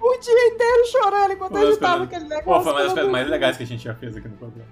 [0.00, 2.44] O dia inteiro chorando enquanto eu editava coisas- aquele negócio.
[2.44, 4.68] Pô, foi uma das coisas mais legais que a gente já fez aqui no programa.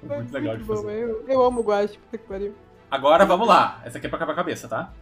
[0.00, 0.20] Foi Deus.
[0.22, 1.02] muito legal de bom, fazer.
[1.02, 2.54] Eu, eu amo o Guache, puta que pariu.
[2.90, 3.80] Agora vamos lá.
[3.84, 4.92] Essa aqui é pra acabar a cabeça, tá?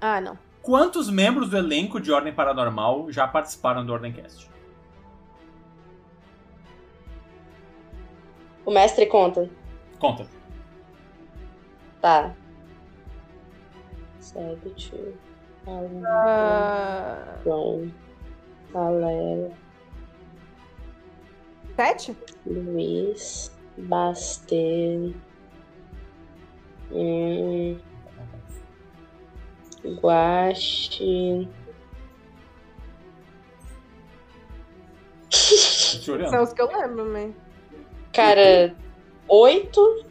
[0.00, 0.38] Ah, não.
[0.62, 4.48] Quantos membros do elenco de Ordem Paranormal já participaram do Ordemcast?
[8.64, 9.48] O mestre conta.
[9.98, 10.26] Conta.
[12.00, 12.32] Tá.
[14.32, 14.92] Selbit.
[16.06, 17.92] Ah, João.
[18.72, 19.52] Valéria.
[21.76, 22.16] sete?
[22.46, 23.52] Luiz.
[23.76, 25.14] Bastel.
[26.92, 27.78] Hum,
[29.84, 31.48] Guache.
[35.30, 36.30] Tô te olhando.
[36.30, 37.32] São os que eu lembro, né?
[38.12, 38.74] Cara,
[39.28, 40.04] oito.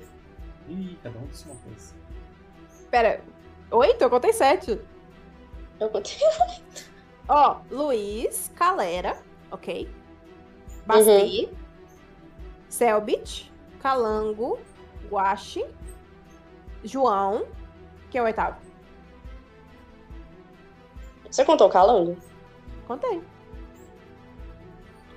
[0.67, 1.95] Ih, cada um disse uma coisa.
[2.89, 3.21] Pera,
[3.71, 4.01] oito?
[4.01, 4.81] Eu contei sete.
[5.79, 6.17] Eu contei.
[7.27, 9.17] Ó, Luiz, Calera,
[9.51, 9.89] ok?
[10.85, 11.51] Basti,
[12.67, 14.59] Selbit, Calango,
[15.09, 15.63] Guache,
[16.83, 17.45] João,
[18.09, 18.57] que é o oitavo.
[21.29, 22.17] Você contou o calango?
[22.87, 23.21] Contei.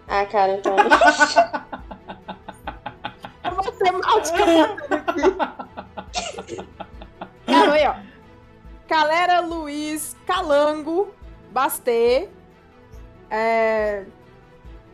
[0.07, 0.77] Ah, cara, então.
[3.43, 4.63] A matemática aqui.
[7.47, 7.95] Cara, aí, ó.
[8.93, 11.15] Calera, Luiz, Calango,
[11.51, 12.29] Bastê,
[13.31, 14.05] é...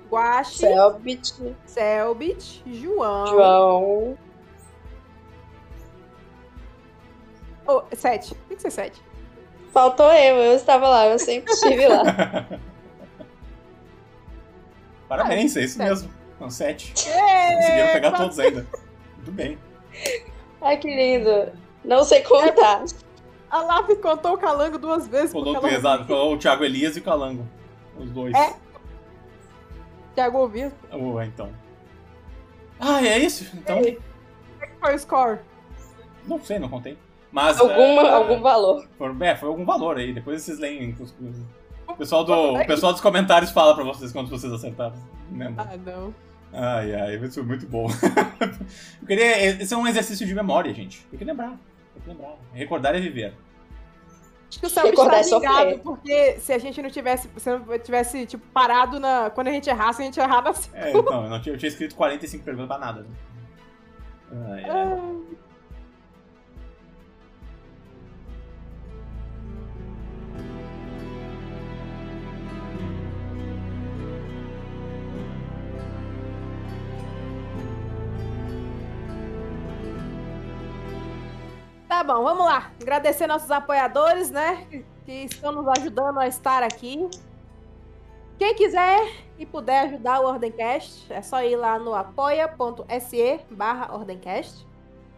[0.08, 1.34] Guache, Selbit,
[1.66, 3.26] Selbit, João.
[3.26, 4.18] João.
[7.66, 8.36] Oh, sete.
[8.46, 9.02] Tem que ser sete.
[9.72, 12.04] Faltou eu, eu estava lá, eu sempre estive lá.
[15.08, 15.88] Parabéns, é isso sete.
[15.88, 16.10] mesmo.
[16.38, 16.94] São sete.
[17.08, 18.64] Ê, Conseguiram pegar todos ainda.
[19.16, 19.58] Muito bem.
[20.62, 21.52] Ai, que lindo.
[21.84, 22.84] Não sei contar.
[23.50, 25.32] A Lave contou o calango duas vezes.
[25.32, 25.74] Falou porque ela...
[25.74, 26.04] pesado.
[26.08, 27.46] Falou o Thiago Elias e o Calango.
[27.98, 28.34] Os dois.
[28.34, 28.54] É.
[30.14, 30.72] Thiago ouviu.
[30.92, 31.50] Ué, então.
[32.78, 33.44] Ah, é isso?
[33.54, 33.80] Então,
[34.80, 35.38] Foi o score.
[36.26, 36.96] não sei, não contei.
[37.32, 37.58] Mas.
[37.58, 38.86] Alguma, é, algum valor.
[38.96, 40.12] Foi, é, foi algum valor aí.
[40.12, 40.96] Depois vocês leem.
[41.86, 44.94] O pessoal, do, o pessoal dos comentários fala pra vocês quando vocês acertaram.
[45.30, 45.62] Não lembro.
[45.62, 46.14] Ah, não.
[46.52, 47.88] Ai, ai, isso foi muito bom.
[49.00, 51.04] Eu queria, esse é um exercício de memória, gente.
[51.10, 51.58] Tem que lembrar.
[52.04, 52.36] Tem que lembrar.
[52.52, 53.34] Recordar é viver.
[54.48, 55.48] Acho que o Selbit Recordar tá é sofrer.
[55.50, 59.28] ligado, porque se a gente não tivesse, se não tivesse, tipo, parado na...
[59.30, 61.68] Quando a gente errasse, a gente errar na É, então, eu, não tinha, eu tinha
[61.68, 63.02] escrito 45 perguntas pra nada.
[63.02, 63.08] Né?
[64.32, 64.70] Ai, ai.
[64.70, 65.18] Ah,
[81.88, 82.70] Tá bom, vamos lá.
[82.82, 84.66] Agradecer nossos apoiadores, né?
[85.06, 87.08] Que estão nos ajudando a estar aqui.
[88.38, 94.66] Quem quiser e puder ajudar o Ordencast, é só ir lá no apoia.se barra Ordencast.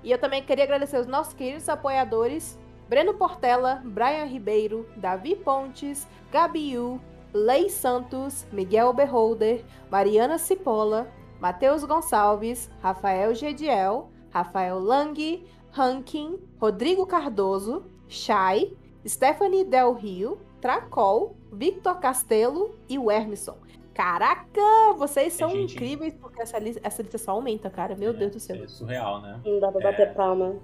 [0.04, 2.56] E eu também queria agradecer os nossos queridos apoiadores,
[2.88, 7.00] Breno Portela, Brian Ribeiro, Davi Pontes, Gabiu,
[7.34, 11.08] Lei Santos, Miguel Beholder, Mariana Cipolla,
[11.40, 18.76] Matheus Gonçalves, Rafael Gediel, Rafael Lang, Rankin, Rodrigo Cardoso, Chay,
[19.06, 23.56] Stephanie Del Rio, Tracol, Victor Castelo e o Hermisson.
[23.94, 27.94] Caraca, vocês são gente- incríveis porque essa, li- essa lista só aumenta, cara.
[27.96, 28.62] Meu É, Deus do céu.
[28.62, 29.40] É surreal, né?
[29.44, 30.56] Não dá pra bater palma.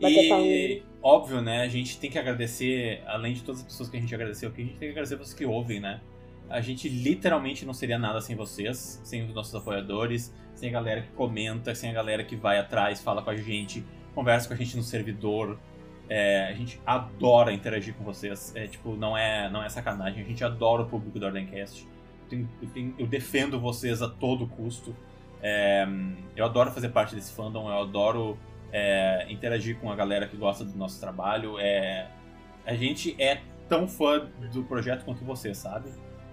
[0.00, 1.62] Bater E, óbvio, né?
[1.62, 4.62] A gente tem que agradecer, além de todas as pessoas que a gente agradeceu aqui,
[4.62, 6.00] a gente tem que agradecer vocês que ouvem, né?
[6.48, 11.02] A gente literalmente não seria nada sem vocês, sem os nossos apoiadores, sem a galera
[11.02, 13.84] que comenta, sem a galera que vai atrás, fala com a gente,
[14.18, 15.56] conversa com a gente no servidor.
[16.10, 18.52] É, a gente adora interagir com vocês.
[18.56, 20.24] É, tipo, não é, não é sacanagem.
[20.24, 21.86] A gente adora o público do Ordencast.
[22.24, 24.96] Eu, tenho- eu tenho- eu defendo vocês a todo custo.
[25.40, 25.86] É,
[26.34, 28.36] eu adoro fazer parte desse fandom, eu adoro
[28.72, 31.58] é, interagir com a galera que gosta do nosso trabalho.
[31.58, 32.08] É,
[32.66, 35.88] a gente é tão fã do projeto quanto você, sabe?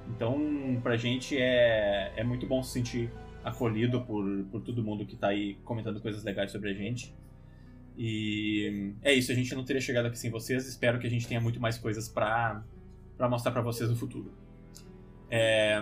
[0.10, 3.10] Então, pra gente é, é muito bom se sentir
[3.44, 7.14] acolhido por, por todo mundo que tá aí comentando coisas legais sobre a gente.
[7.97, 10.67] E é isso, a gente não teria chegado aqui sem vocês.
[10.67, 12.63] Espero que a gente tenha muito mais coisas pra
[13.30, 14.31] mostrar pra vocês no futuro.
[15.30, 15.81] É,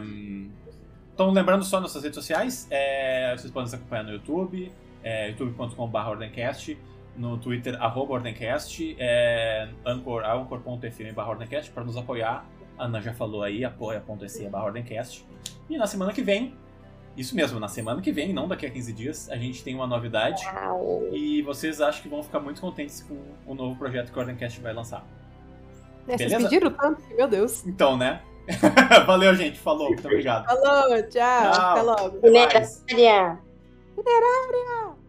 [1.13, 4.71] então, lembrando só nossas redes sociais, é, vocês podem nos acompanhar no YouTube,
[5.03, 6.77] é, youtube.com.br ordencast,
[7.15, 12.45] no Twitter, arroba ordencast, é, anchor, anchor.fm ordencast, para nos apoiar.
[12.77, 15.23] A Ana já falou aí, apoia.se ordencast.
[15.69, 16.55] E na semana que vem,
[17.15, 19.85] isso mesmo, na semana que vem, não daqui a 15 dias, a gente tem uma
[19.85, 20.43] novidade.
[20.45, 21.09] Uau.
[21.11, 24.59] E vocês acham que vão ficar muito contentes com o novo projeto que o Ordencast
[24.61, 25.05] vai lançar.
[26.07, 26.49] É, Vocês Beleza?
[26.49, 27.65] pediram tanto meu Deus.
[27.65, 28.21] Então, né?
[29.05, 29.59] Valeu, gente.
[29.59, 29.87] Falou.
[29.87, 30.45] Muito obrigado.
[30.45, 31.51] Falou, tchau.
[31.51, 31.71] Tchau.
[31.71, 32.21] Até logo.
[32.21, 33.39] Minerária.
[33.95, 35.02] Minerária.